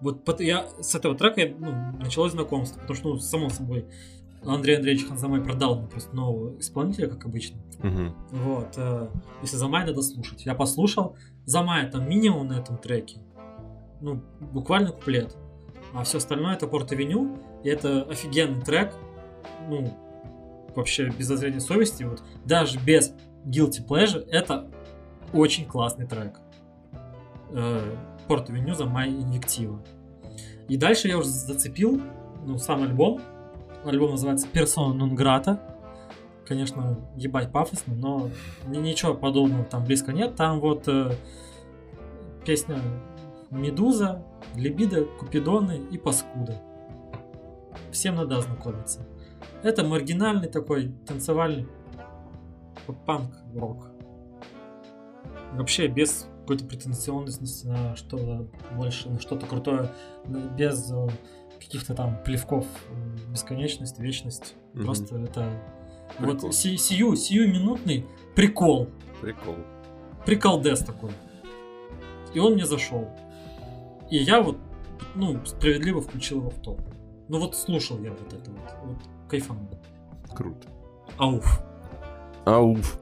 [0.00, 3.86] Вот я с этого трека ну, началось знакомство, потому что, ну, само собой,
[4.44, 7.58] Андрей Андреевич Ханзамай продал мне просто нового исполнителя, как обычно.
[7.82, 8.14] Мгм.
[8.30, 8.74] Вот.
[8.76, 9.08] э,
[9.42, 10.46] если Замай надо слушать.
[10.46, 11.16] Я послушал.
[11.44, 13.18] Замай там минимум на этом треке.
[14.00, 15.36] Ну, буквально куплет.
[15.94, 17.38] А все остальное это Порт Авеню.
[17.64, 18.94] И это офигенный трек.
[19.68, 19.92] Ну,
[20.74, 22.04] вообще без зазрения совести.
[22.04, 23.12] Вот даже без
[23.44, 24.70] Guilty Pleasure это
[25.32, 26.40] очень классный трек.
[27.50, 27.96] Э,
[28.28, 29.82] Порт Авеню Замай Инвектива.
[30.68, 32.00] И дальше я уже зацепил
[32.44, 33.20] ну, сам альбом.
[33.84, 35.60] Альбом называется Persona non grata.
[36.46, 38.30] Конечно, ебать пафосно, но
[38.66, 40.34] ни- ничего подобного там близко нет.
[40.34, 41.12] Там вот э,
[42.44, 42.78] песня
[43.50, 44.24] Медуза,
[44.54, 46.60] Либидо, Купидоны и Паскуда.
[47.92, 49.06] Всем надо ознакомиться.
[49.62, 51.68] Это маргинальный такой танцевальный
[53.04, 53.90] панк-рок.
[55.52, 59.90] Вообще без какой-то претенциозности на что-то больше, на что-то крутое,
[60.56, 61.08] без э,
[61.60, 62.66] каких-то там плевков
[63.30, 64.54] бесконечность, вечность.
[64.74, 64.84] Мгм.
[64.84, 65.50] Просто это
[66.18, 66.34] Прикол.
[66.48, 68.88] вот си- сию, сиюминутный прикол.
[69.20, 69.56] Прикол.
[70.24, 71.10] Приколдес такой.
[72.34, 73.08] И он мне зашел.
[74.10, 74.58] И я вот,
[75.14, 76.80] ну, справедливо включил его в топ.
[77.28, 78.60] Ну вот слушал я вот это вот.
[78.84, 78.96] Вот
[79.28, 79.68] кайфанул.
[80.34, 80.68] Круто.
[81.18, 81.60] Ауф.
[82.44, 82.98] Ауф.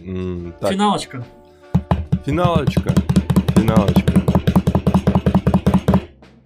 [0.00, 1.24] М, Так, Финалочка.
[2.24, 2.92] финалочка.
[3.54, 4.21] Финалочка.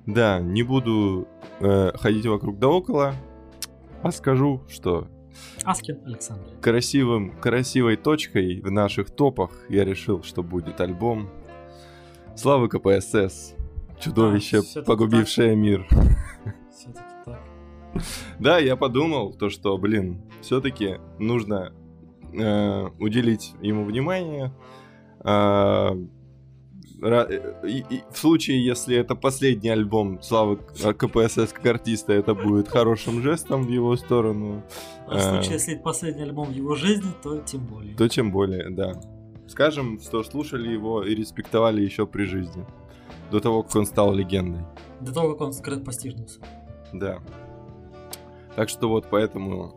[0.06, 1.26] Да, не буду
[1.60, 3.14] э, ходить вокруг да около,
[4.02, 5.08] а скажу, что
[5.64, 6.48] Аскин Александр.
[6.60, 11.28] красивым, красивой точкой в наших топах я решил, что будет альбом
[12.36, 13.54] Славы КПСС.
[13.98, 15.86] Чудовище, А, всё-таки погубившее мир.
[16.70, 17.40] Все-таки так.
[18.38, 21.72] Да, я подумал, то, что, блин, все-таки нужно
[22.34, 24.52] э, уделить ему внимание.
[25.24, 25.96] Э,
[26.98, 33.68] в случае, если это последний альбом Славы КПСС как артиста, это будет хорошим жестом в
[33.68, 34.62] его сторону.
[35.06, 37.94] А в Э, случае, если это последний альбом в его жизни, то тем более.
[37.96, 38.94] То тем более, да.
[39.46, 42.64] Скажем, что слушали его и респектовали еще при жизни.
[43.30, 44.62] До того, как он стал легендой.
[45.00, 46.40] До того, как он скоропостижился.
[46.92, 47.18] Да.
[48.54, 49.76] Так что вот поэтому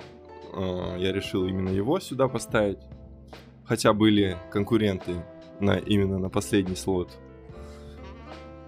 [0.54, 2.80] э, я решил именно его сюда поставить.
[3.66, 5.24] Хотя были конкуренты
[5.60, 7.18] на, именно на последний слот.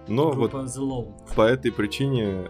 [0.08, 1.34] Но вот Группа The Low.
[1.34, 2.48] по этой причине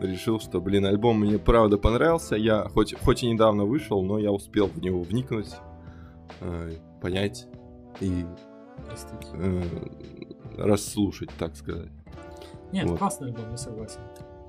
[0.00, 2.36] решил, что, блин, альбом мне правда понравился.
[2.36, 5.54] Я хоть, хоть и недавно вышел, но я успел в него вникнуть,
[6.40, 7.46] э, понять
[8.00, 8.24] и
[9.34, 9.62] э,
[10.58, 11.90] расслушать, так сказать.
[12.72, 12.98] Нет, вот.
[12.98, 14.00] классный альбом, я согласен.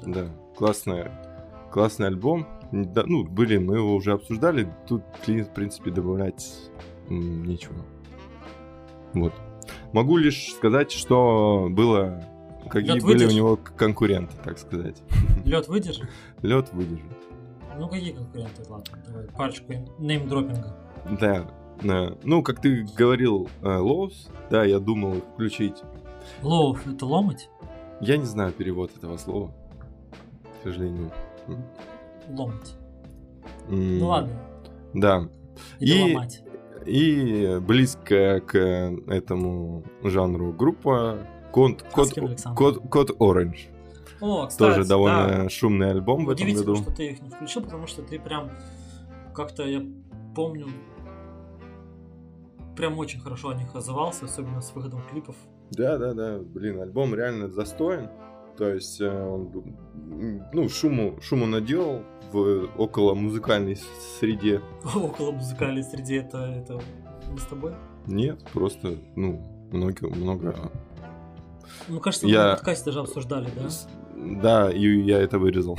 [0.06, 2.48] Да, классная, классный альбом.
[2.72, 4.68] Да, ну, блин, мы его уже обсуждали.
[4.88, 6.72] Тут, в принципе, добавлять
[7.10, 7.86] нечего.
[9.22, 9.34] Вот.
[9.94, 12.24] Могу лишь сказать, что было...
[12.70, 13.36] Какие Лёд были у выдержит?
[13.38, 15.02] него к- конкуренты, так сказать.
[15.46, 16.10] Лед выдержит?
[16.42, 17.06] Лед выдержит.
[17.80, 18.64] Ну какие конкуренты?
[18.70, 20.76] Ладно, давай парочку неймдропинга.
[21.22, 21.48] Да.
[22.24, 25.82] Ну, как ты говорил, э, Лоус, да, я думал их включить.
[26.42, 27.50] Лоуф это ломать?
[28.02, 29.52] Я не знаю перевод этого слова,
[30.60, 31.12] к сожалению.
[32.30, 32.76] Ломать.
[33.70, 34.34] М, Ну ладно.
[34.94, 35.30] Да.
[35.80, 36.42] Или И- ломать.
[36.88, 38.56] И близкая к
[39.08, 41.18] этому жанру группа
[41.52, 42.14] Код, Код.
[42.56, 43.68] Код, Код Orange.
[44.20, 45.50] О, кстати, Тоже довольно да.
[45.50, 46.76] шумный альбом в этом году.
[46.76, 48.50] что ты их не включил, потому что ты прям
[49.36, 49.84] как-то, я
[50.36, 50.68] помню,
[52.76, 55.36] прям очень хорошо о них отзывался, особенно с выходом клипов.
[55.72, 56.40] Да, да, да.
[56.40, 58.10] Блин, альбом реально застоен.
[58.58, 59.52] То есть э, он
[60.52, 62.02] ну, шуму, шуму наделал
[62.32, 63.78] в около музыкальной
[64.20, 64.62] среде.
[64.96, 66.82] Около музыкальной среды это, это
[67.32, 67.74] мы с тобой?
[68.08, 70.72] Нет, просто, ну, много, много.
[71.88, 73.70] Ну, кажется, Я- на подкасте даже обсуждали, да?
[74.16, 75.78] Да, и я это вырезал.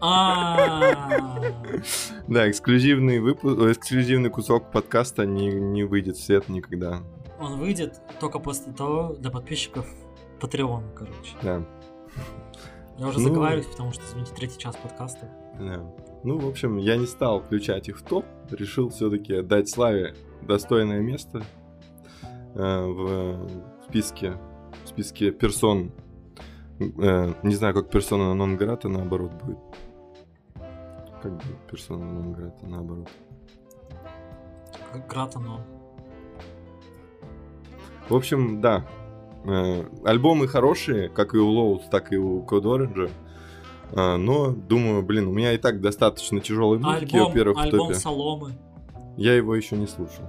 [0.00, 1.38] А,
[2.28, 7.02] Да, эксклюзивный выпуск, эксклюзивный кусок подкаста не, не выйдет в свет никогда.
[7.38, 9.86] Он выйдет только после того для подписчиков
[10.42, 11.36] Patreon, короче.
[11.42, 11.62] Да.
[12.98, 13.28] Я уже Ну.
[13.28, 15.28] заговариваюсь, потому что, извините, третий час подкаста.
[15.58, 15.80] Да.
[16.24, 21.00] Ну, в общем, я не стал включать их в топ, решил все-таки дать Славе достойное
[21.00, 21.42] место
[22.54, 23.48] э, в
[23.88, 24.36] списке,
[24.84, 25.90] в списке персон.
[26.78, 29.58] Э, не знаю, как персона нон грата наоборот будет.
[31.22, 33.08] Как будет персона нон грата наоборот.
[34.92, 35.60] Как Гратанон.
[38.08, 38.84] В общем, да.
[39.44, 43.10] Э, альбомы хорошие, как и у Лоус, так и у Код Оранжа.
[43.90, 47.88] Э, но, думаю, блин, у меня и так достаточно тяжелой музыки, Альбом, во-первых, в альбом
[47.88, 47.94] топе.
[47.94, 48.52] Соломы.
[49.16, 50.24] Я его еще не слушал.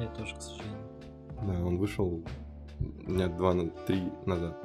[0.00, 0.78] Я тоже, к сожалению.
[1.42, 2.22] Да, он вышел
[3.06, 4.56] Нет, два, на- три назад.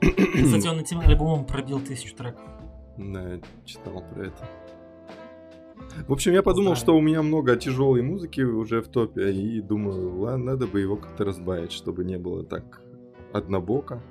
[0.00, 2.42] Кстати, он этим альбомом пробил тысячу треков.
[2.96, 4.48] Да, я читал про это.
[6.08, 6.76] В общем, я подумал, Знаю.
[6.76, 10.96] что у меня много тяжелой музыки уже в топе, и думаю, ладно, надо бы его
[10.96, 12.80] как-то разбавить, чтобы не было так
[13.32, 14.02] однобоко.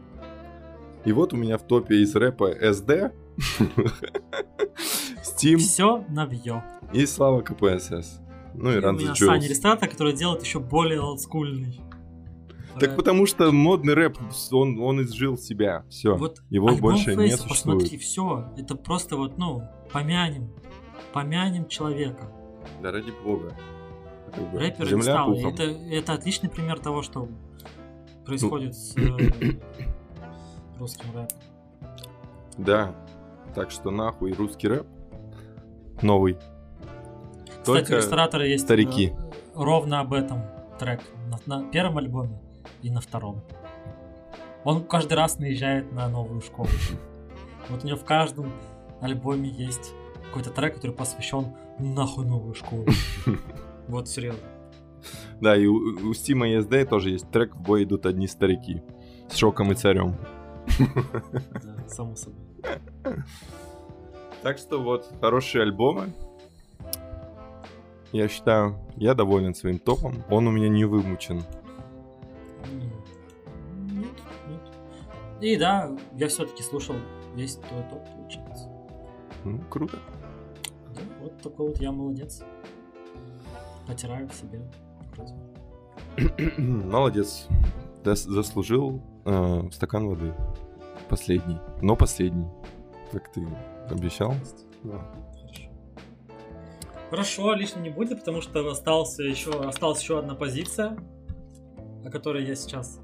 [1.06, 3.11] И вот у меня в топе из рэпа SD,
[5.23, 6.64] Steam Все навье.
[6.93, 8.19] и Слава КПСС.
[8.53, 9.48] Ну и И у Run меня the Саня.
[9.48, 11.80] Рестата, который делает еще более олдскульный.
[12.76, 12.95] Так рэп.
[12.98, 14.18] потому что модный рэп,
[14.52, 15.84] он, он изжил себя.
[15.89, 16.15] Все.
[16.15, 18.02] Вот Его больше не Фейса, посмотри, существует.
[18.03, 18.53] все.
[18.57, 20.49] Это просто вот, ну, помянем.
[21.14, 22.31] Помянем человека.
[22.81, 23.56] Да ради бога.
[24.53, 25.34] Рэпер не Земля стал.
[25.35, 27.27] Это, это отличный пример того, что
[28.26, 29.18] происходит с Ну.
[29.19, 29.30] э,
[30.80, 31.38] русским рэпом.
[32.57, 32.95] Да.
[33.56, 34.88] Так что нахуй русский рэп.
[36.02, 36.38] Новый.
[37.45, 39.14] Кстати, Только у ресторатора есть старики.
[39.15, 40.41] э, ровно об этом
[40.80, 42.39] трек на, на первом альбоме
[42.81, 43.41] и на втором.
[44.64, 46.69] Он каждый раз наезжает на новую школу.
[47.69, 48.52] Вот у него в каждом
[49.02, 49.91] альбоме есть
[50.27, 51.48] какой-то трек, который посвящен
[51.80, 52.85] нахуй новую школу.
[53.88, 54.39] Вот серьезно.
[55.41, 58.82] Да, и у, у Стима ESD тоже есть трек «В бой идут одни старики»
[59.30, 60.15] с Шоком и Царем.
[61.64, 62.40] Да, само собой.
[64.44, 66.11] Так что вот, хорошие альбомы.
[68.11, 70.23] Я считаю, я доволен своим топом.
[70.30, 71.44] Он у меня не вымучен.
[73.91, 74.11] Нет,
[74.48, 74.61] нет.
[75.40, 76.95] И да, я все-таки слушал
[77.36, 78.69] весь твой топ, получается.
[79.45, 79.98] Ну, круто.
[80.94, 82.44] Да, вот такой вот я молодец.
[83.88, 84.61] Потираю в себе.
[86.57, 87.47] Молодец.
[88.03, 90.33] Заслужил э, стакан воды.
[91.09, 91.57] Последний.
[91.81, 92.47] Но последний.
[93.11, 93.45] Как ты
[93.89, 94.33] обещал.
[94.83, 95.11] Да.
[95.33, 95.63] Хорошо.
[97.09, 100.97] Хорошо, лишним не будет, потому что остался еще, осталась еще одна позиция,
[102.05, 102.99] о которой я сейчас.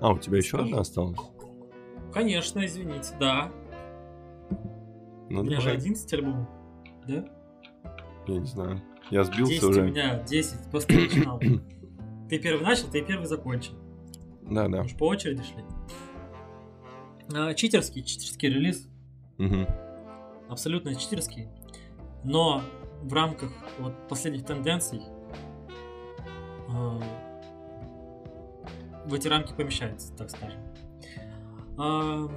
[0.00, 0.64] А, у тебя еще Скажи.
[0.64, 1.18] одна осталась?
[2.12, 3.50] Конечно, извините, да.
[5.30, 5.78] Ну, у меня же давай.
[5.78, 6.48] 11 альбомов.
[7.06, 7.24] Да?
[8.26, 8.82] Я не знаю.
[9.10, 9.82] Я сбился 10 у уже.
[9.82, 11.38] меня, 10, просто начинал.
[12.28, 13.74] Ты первый начал, ты первый закончил.
[14.42, 14.82] Да, да.
[14.82, 15.62] Мы ж по очереди шли.
[17.34, 18.88] А, читерский, читерский релиз.
[19.38, 19.66] Мгм.
[20.48, 21.48] абсолютно читерский,
[22.22, 22.62] но
[23.02, 25.02] в рамках вот последних тенденций
[26.68, 27.00] э,
[29.06, 30.60] в эти рамки помещается, так скажем.
[31.76, 32.28] А,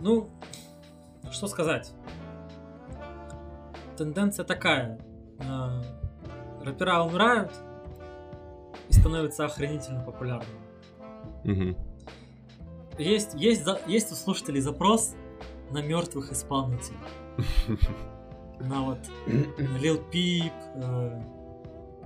[0.00, 0.30] ну,
[1.30, 1.92] что сказать?
[3.96, 4.98] Тенденция такая.
[5.38, 5.82] Э,
[6.64, 7.52] рэпера умирают
[8.88, 10.58] и становятся охренительно популярными.
[11.44, 11.76] Мгм.
[12.98, 15.14] Есть, есть, есть у слушателей запрос
[15.70, 16.98] на мертвых исполнителей.
[18.60, 21.22] На вот Lil Peep, э,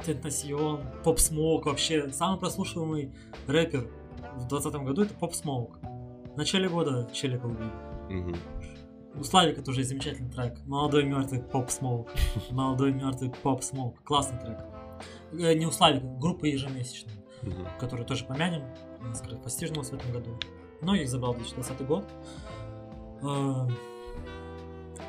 [0.05, 2.11] Tentacion, Pop Smoke вообще.
[2.11, 3.11] Самый прослушиваемый
[3.47, 3.89] рэпер
[4.35, 5.79] в 2020 году это Pop Smoke.
[6.35, 7.71] В начале года Челика убили.
[8.11, 8.37] Мгм.
[9.15, 10.59] У Славика тоже замечательный трек.
[10.67, 12.09] Молодой мертвый Pop Smoke.
[12.51, 13.97] Молодой мертвый Pop Smoke.
[14.05, 14.59] Классный трек.
[15.33, 17.67] Э, Не у Славика, группа ежемесячная Мгм.
[17.81, 18.63] которую тоже помянем,
[19.15, 20.31] скоропостижнулась в этом году.
[20.81, 22.05] Многих забрал 2020 год.
[23.23, 23.25] Э,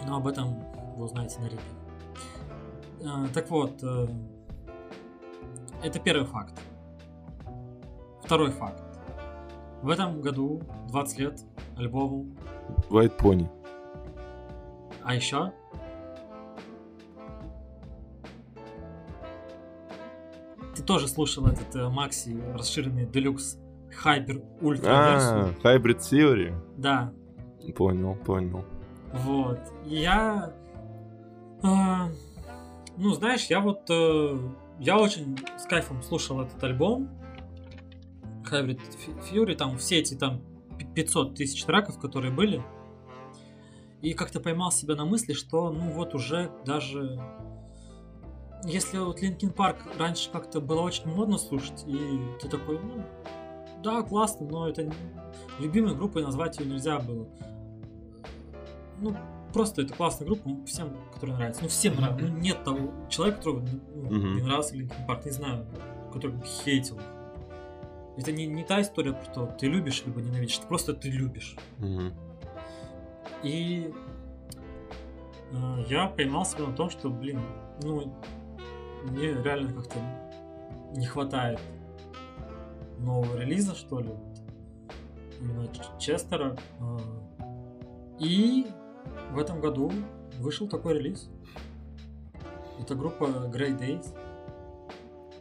[0.06, 0.60] Но об этом
[0.98, 1.62] вы узнаете на репе.
[3.02, 3.82] Э, Так вот,
[5.84, 6.60] это первый факт.
[8.24, 8.82] Второй факт.
[9.82, 11.42] В этом году 20 лет
[11.78, 12.26] альбому,
[12.90, 13.48] White Pony.
[15.06, 15.52] А еще
[20.76, 23.58] ты тоже слушал этот э, Макси расширенный Deluxe
[24.04, 25.56] Hyper Ультра А, версию.
[25.64, 26.56] Hybrid Theory.
[26.78, 27.14] Да,
[27.76, 28.66] Понял, понял.
[29.14, 29.60] Вот.
[29.86, 30.54] Я...
[31.62, 32.10] а,
[32.98, 33.90] ну, знаешь, я вот...
[33.90, 34.38] э,
[34.80, 37.10] я очень с кайфом слушал этот альбом.
[38.52, 38.82] Hybrid
[39.32, 40.42] Fury, там все эти там
[40.78, 42.62] пи- 500 тысяч треков, которые были.
[44.04, 47.20] И как-то поймал себя на мысли, что ну вот уже даже...
[48.66, 53.04] Если вот Linkin Park раньше как-то было очень модно слушать, и ты такой, ну,
[53.84, 54.94] да, классно, но это не-
[55.60, 57.28] любимой группой назвать ее нельзя было
[59.04, 59.16] ну,
[59.54, 61.62] просто это классная группа, всем, которая нравится.
[61.64, 62.26] Ну, всем нравится.
[62.26, 63.66] Ну, нет того человека, которого
[63.96, 64.36] ну, Мгм.
[64.36, 65.66] не нравился Linkin Park, не знаю,
[66.12, 67.00] который бы хейтил.
[68.18, 71.56] Это не, не та история, про то, ты любишь либо ненавидишь, это просто ты любишь.
[71.80, 72.14] Мгм.
[73.44, 73.94] И
[75.52, 77.42] э, я поймал себя на том, что, блин,
[77.82, 78.14] ну,
[79.04, 80.00] мне реально как-то
[80.96, 81.60] не хватает
[83.00, 84.12] нового релиза, что ли,
[86.00, 86.56] Честера.
[86.80, 86.98] Э,
[88.20, 88.68] И
[89.32, 89.92] в этом году
[90.40, 91.30] вышел такой релиз.
[92.80, 94.16] Это группа Grey Days.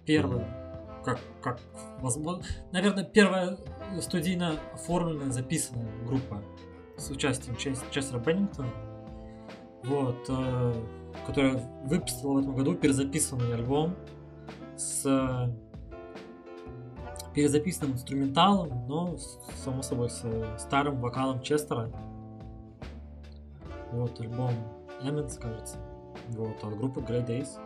[0.05, 1.61] Первая, как, как
[2.01, 2.43] возможно,
[2.73, 3.57] наверное, первая
[4.01, 6.43] студийно оформленная, записанная группа
[6.97, 8.69] с участием Чес- Честера Беннингтона,
[9.85, 10.75] вот, э,
[11.27, 13.95] которая выпустила в этом году перезаписанный альбом
[14.77, 15.53] с э,
[17.35, 19.17] перезаписанным инструменталом, но,
[19.57, 21.91] само собой, с э, старым вокалом Честера.
[23.91, 24.53] Вот, альбом
[25.03, 25.79] Эммонс, кажется.
[26.29, 27.59] Вот, от группы Grey Days.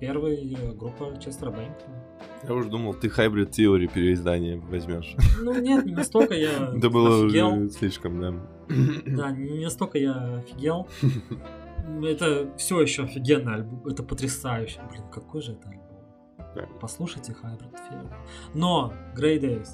[0.00, 2.07] Первая группа Честера Беннингтона.
[2.46, 5.16] Я уже думал, ты Hybrid Theory переиздание возьмешь.
[5.40, 8.34] Ну нет, не настолько я Это было уже слишком, да.
[9.06, 10.88] Да, не настолько я офигел.
[12.02, 13.86] Это все еще офигенный альбом.
[13.86, 14.80] Это потрясающе.
[14.90, 15.84] Блин, какой же это альбом.
[16.54, 16.68] Да.
[16.80, 18.12] Послушайте Hybrid Theory.
[18.54, 19.68] Но Grey Days.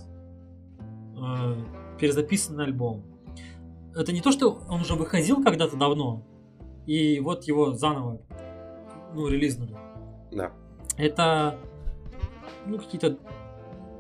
[1.17, 1.57] э,
[1.99, 3.05] перезаписанный альбом.
[3.95, 6.27] Это не то, что он уже выходил когда-то давно,
[6.87, 8.21] и вот его заново
[9.15, 9.77] ну, релизнули.
[10.33, 10.53] Да.
[10.97, 11.59] Это
[12.67, 13.19] ну, какие-то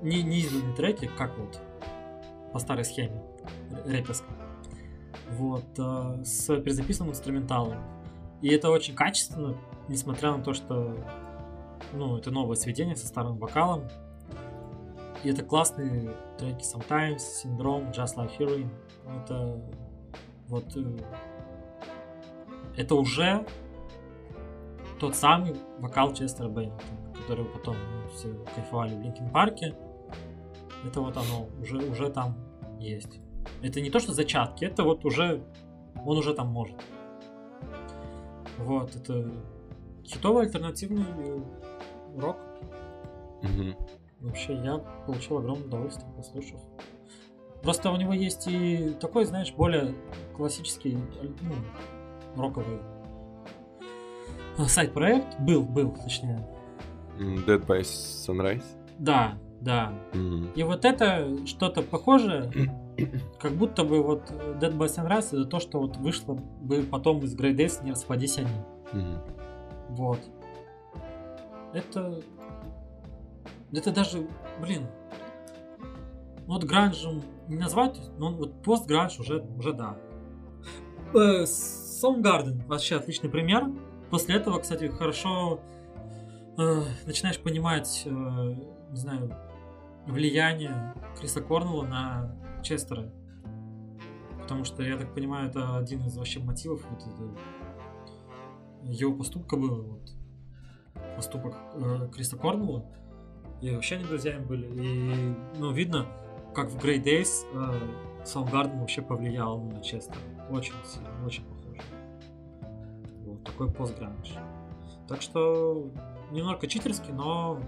[0.02, 1.60] не, неизданные треки, как вот
[2.52, 3.22] по старой схеме
[3.84, 4.34] рэперской.
[5.32, 7.78] Вот, э, с перезаписанным инструменталом.
[8.40, 9.56] И это очень качественно,
[9.88, 10.96] несмотря на то, что
[11.92, 13.88] ну, это новое сведение со старым вокалом.
[15.22, 18.68] И это классные треки Sometimes, Syndrome, Just Like Heroin.
[19.24, 19.60] Это
[20.48, 20.98] вот э,
[22.76, 23.46] это уже
[24.98, 27.76] тот самый вокал Честера Беннингтона, который потом
[28.14, 29.74] все кайфовали в Линкен Парке.
[30.86, 32.36] Это вот оно уже, уже там
[32.78, 33.18] есть.
[33.62, 35.42] Это не то, что зачатки, это вот уже
[36.04, 36.76] он уже там может.
[38.58, 39.32] Вот, это
[40.04, 41.40] хитовый альтернативный э,
[42.18, 42.36] рок.
[44.20, 46.60] Вообще, я получил огромное удовольствие, послушав.
[47.62, 49.94] Просто у него есть и такой, знаешь, более
[50.36, 50.98] классический,
[51.40, 52.78] ну, роковый
[54.58, 55.40] э, сайт-проект.
[55.40, 56.46] Был, был, точнее.
[57.18, 58.64] Dead by Sunrise.
[58.98, 59.92] Да, да.
[60.12, 60.50] Мгм.
[60.54, 62.50] И вот это что-то похожее,
[63.40, 64.30] как будто бы вот
[64.60, 68.38] Dead by Sunrise это то, что вот вышло бы потом из Grey Days, не распадись
[68.38, 68.48] они.
[68.92, 69.18] Мгм.
[69.90, 70.20] Вот.
[71.72, 72.20] Это...
[73.72, 74.28] Это даже,
[74.60, 74.86] блин,
[76.46, 79.96] ну вот гранжем не назвать, но он вот пост-гранж уже, уже да.
[81.14, 83.70] Э, Soundgarden вообще отличный пример.
[84.10, 85.60] После этого, кстати, хорошо
[86.58, 89.34] э, начинаешь понимать, э, не знаю,
[90.06, 93.12] влияние Криса Корнелла на Честера.
[94.42, 99.82] Потому что, я так понимаю, это один из вообще мотивов вот это, его поступка был,
[99.82, 100.12] вот,
[101.16, 102.84] поступок э, Криса Корнелла.
[103.62, 104.66] И вообще они друзьями были.
[104.66, 106.06] И, ну, видно,
[106.54, 110.18] как в Grey Days э, Soundgarden вообще повлиял на Честера.
[110.50, 111.80] Очень сильно, очень похоже.
[113.24, 114.34] Вот такой постгранж.
[115.08, 115.90] Так что
[116.30, 117.60] немного читерский, но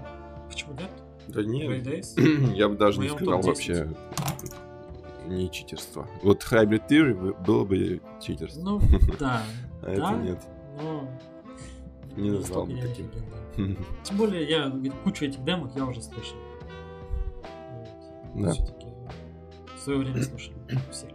[0.49, 0.91] почему нет?
[1.29, 2.17] Да нет,
[2.55, 3.47] я бы даже не сказал топ-10.
[3.47, 3.89] вообще
[5.27, 6.07] не читерство.
[6.23, 8.81] Вот Hybrid Theory бы- было бы читерство, Ну,
[9.19, 9.43] да,
[9.83, 10.13] а это да.
[10.15, 10.39] нет.
[10.81, 11.09] но...
[12.17, 13.11] Не назвал бы таким.
[14.05, 14.73] Тем более, я
[15.05, 16.37] кучу этих демок я уже слышал.
[18.35, 18.53] Да.
[19.75, 20.55] В свое время слушали
[20.91, 21.07] все.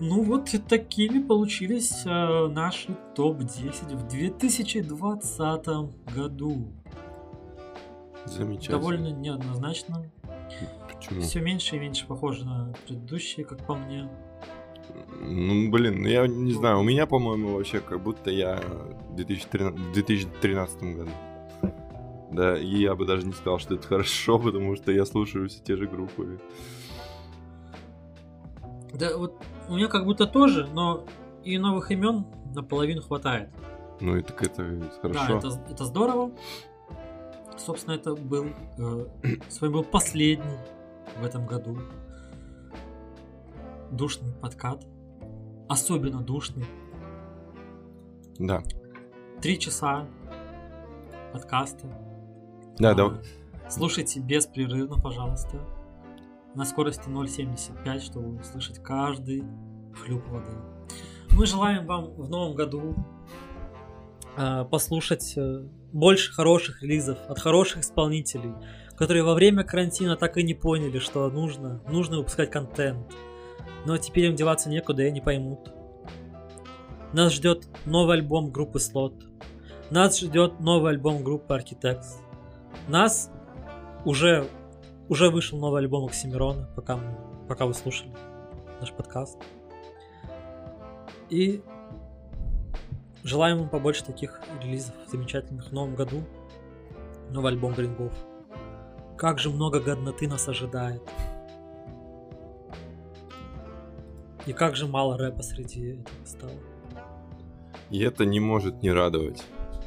[0.00, 5.66] Ну вот такими получились э, наши топ-10 в 2020
[6.14, 6.72] году.
[8.26, 8.78] Замечательно.
[8.78, 10.10] Довольно неоднозначно.
[10.92, 11.20] Почему?
[11.20, 14.08] Все меньше и меньше похоже на предыдущие, как по мне.
[15.20, 18.60] Ну, блин, ну я не знаю, у меня, по-моему, вообще как будто я
[19.10, 21.10] в 2013, в 2013 году.
[22.32, 25.60] Да, и я бы даже не сказал, что это хорошо, потому что я слушаю все
[25.62, 26.40] те же группы.
[28.98, 29.34] Да, вот
[29.68, 31.04] у меня как будто тоже, но
[31.42, 33.50] и новых имен наполовину хватает.
[34.00, 35.38] Ну, и так это Да, хорошо.
[35.38, 36.30] это, это здорово.
[37.56, 38.46] Собственно, это был
[38.78, 39.06] э,
[39.48, 40.58] свой был последний
[41.20, 41.78] в этом году
[43.90, 44.84] душный подкат.
[45.68, 46.66] Особенно душный.
[48.38, 48.62] Да.
[49.40, 50.06] Три часа
[51.32, 51.86] подкаста.
[52.78, 53.22] Да, А, да.
[53.70, 55.58] Слушайте беспрерывно, пожалуйста.
[56.54, 59.44] На скорости 0.75, чтобы услышать каждый
[59.94, 60.52] хлюп воды.
[61.32, 62.94] Мы желаем вам в новом году
[64.36, 68.52] э, послушать э, больше хороших релизов от хороших исполнителей,
[68.96, 73.12] которые во время карантина так и не поняли, что нужно, нужно выпускать контент.
[73.84, 75.72] Но теперь им деваться некуда, и они поймут.
[77.12, 79.22] Нас ждет новый альбом группы Slot.
[79.90, 82.20] Нас ждет новый альбом группы Architects.
[82.88, 83.30] Нас
[84.04, 84.48] уже,
[85.08, 86.98] уже вышел новый альбом Оксимирона, пока,
[87.48, 88.12] пока вы слушали
[88.80, 89.38] наш подкаст.
[91.30, 91.62] И
[93.22, 96.22] желаем вам побольше таких релизов замечательных в новом году.
[97.30, 98.12] Новый альбом Грингов.
[99.16, 101.02] Как же много годноты нас ожидает.
[104.46, 106.52] И как же мало рэпа среди этого стало.
[107.90, 109.42] И это не может не радовать.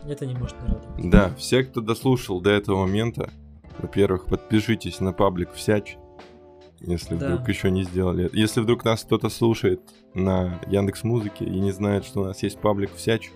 [0.07, 1.11] Это не может не радовать.
[1.11, 3.29] Да, все, кто дослушал до этого момента,
[3.79, 5.97] во-первых, подпишитесь на паблик Всяч,
[6.81, 7.27] если Да.
[7.33, 8.29] вдруг еще не сделали.
[8.33, 9.81] Если вдруг нас кто-то слушает
[10.13, 13.31] на Яндекс Музыке и не знает, что у нас есть паблик Всяч,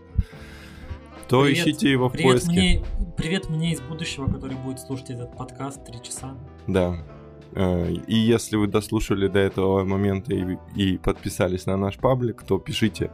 [1.27, 1.57] то Привет.
[1.65, 2.49] ищите его в Привет поиске.
[2.51, 2.83] мне,
[3.17, 6.35] привет мне из будущего, который будет слушать этот подкаст три часа.
[6.67, 6.97] Да.
[7.53, 12.59] Э, И если вы дослушали до этого момента и, и подписались на наш паблик, то
[12.59, 13.11] пишите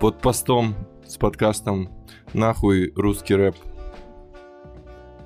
[0.00, 0.74] под постом
[1.06, 1.88] с подкастом
[2.32, 3.56] «Нахуй русский рэп».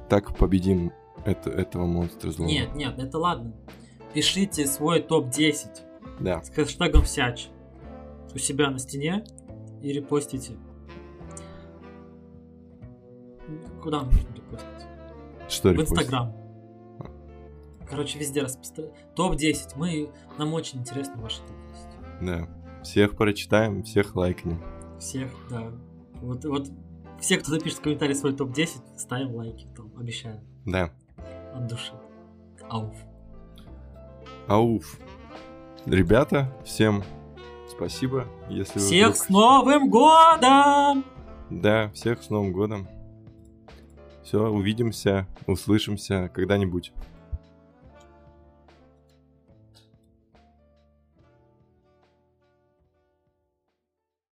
[0.09, 0.93] Так победим
[1.27, 2.49] это, этого монстра злого.
[2.49, 3.53] Нет, нет, это ладно.
[4.15, 5.69] Пишите свой топ-10
[6.21, 6.43] Да.
[6.43, 7.49] с хэштегом «Всяч»
[8.35, 9.25] у себя на стене
[9.83, 10.57] и репостите.
[13.83, 14.87] Куда нужно репостить?
[15.49, 15.99] Что В репостить?
[15.99, 16.33] Инстаграм.
[17.89, 18.97] Короче, везде распространяем.
[19.15, 19.73] Топ-10.
[19.77, 20.11] Мы...
[20.39, 22.25] Нам очень интересно ваши топ-10.
[22.27, 22.49] Да.
[22.83, 24.63] Всех прочитаем, всех лайкнем.
[24.99, 25.71] Всех, да.
[26.21, 26.69] Вот, вот
[27.21, 29.69] все, кто напишет в комментарии свой топ-10, ставим лайки.
[29.77, 30.41] Там, обещаю.
[30.65, 30.93] Да.
[31.57, 31.93] От души.
[32.69, 32.95] Ауф.
[34.47, 34.99] Ауф.
[35.87, 37.03] Ребята, всем
[37.69, 38.27] спасибо.
[38.51, 41.05] Если вы Всех вдруг- с Новым Годом!
[41.51, 42.89] Да, всех с Новым годом.
[44.25, 46.93] Все, увидимся, услышимся когда-нибудь.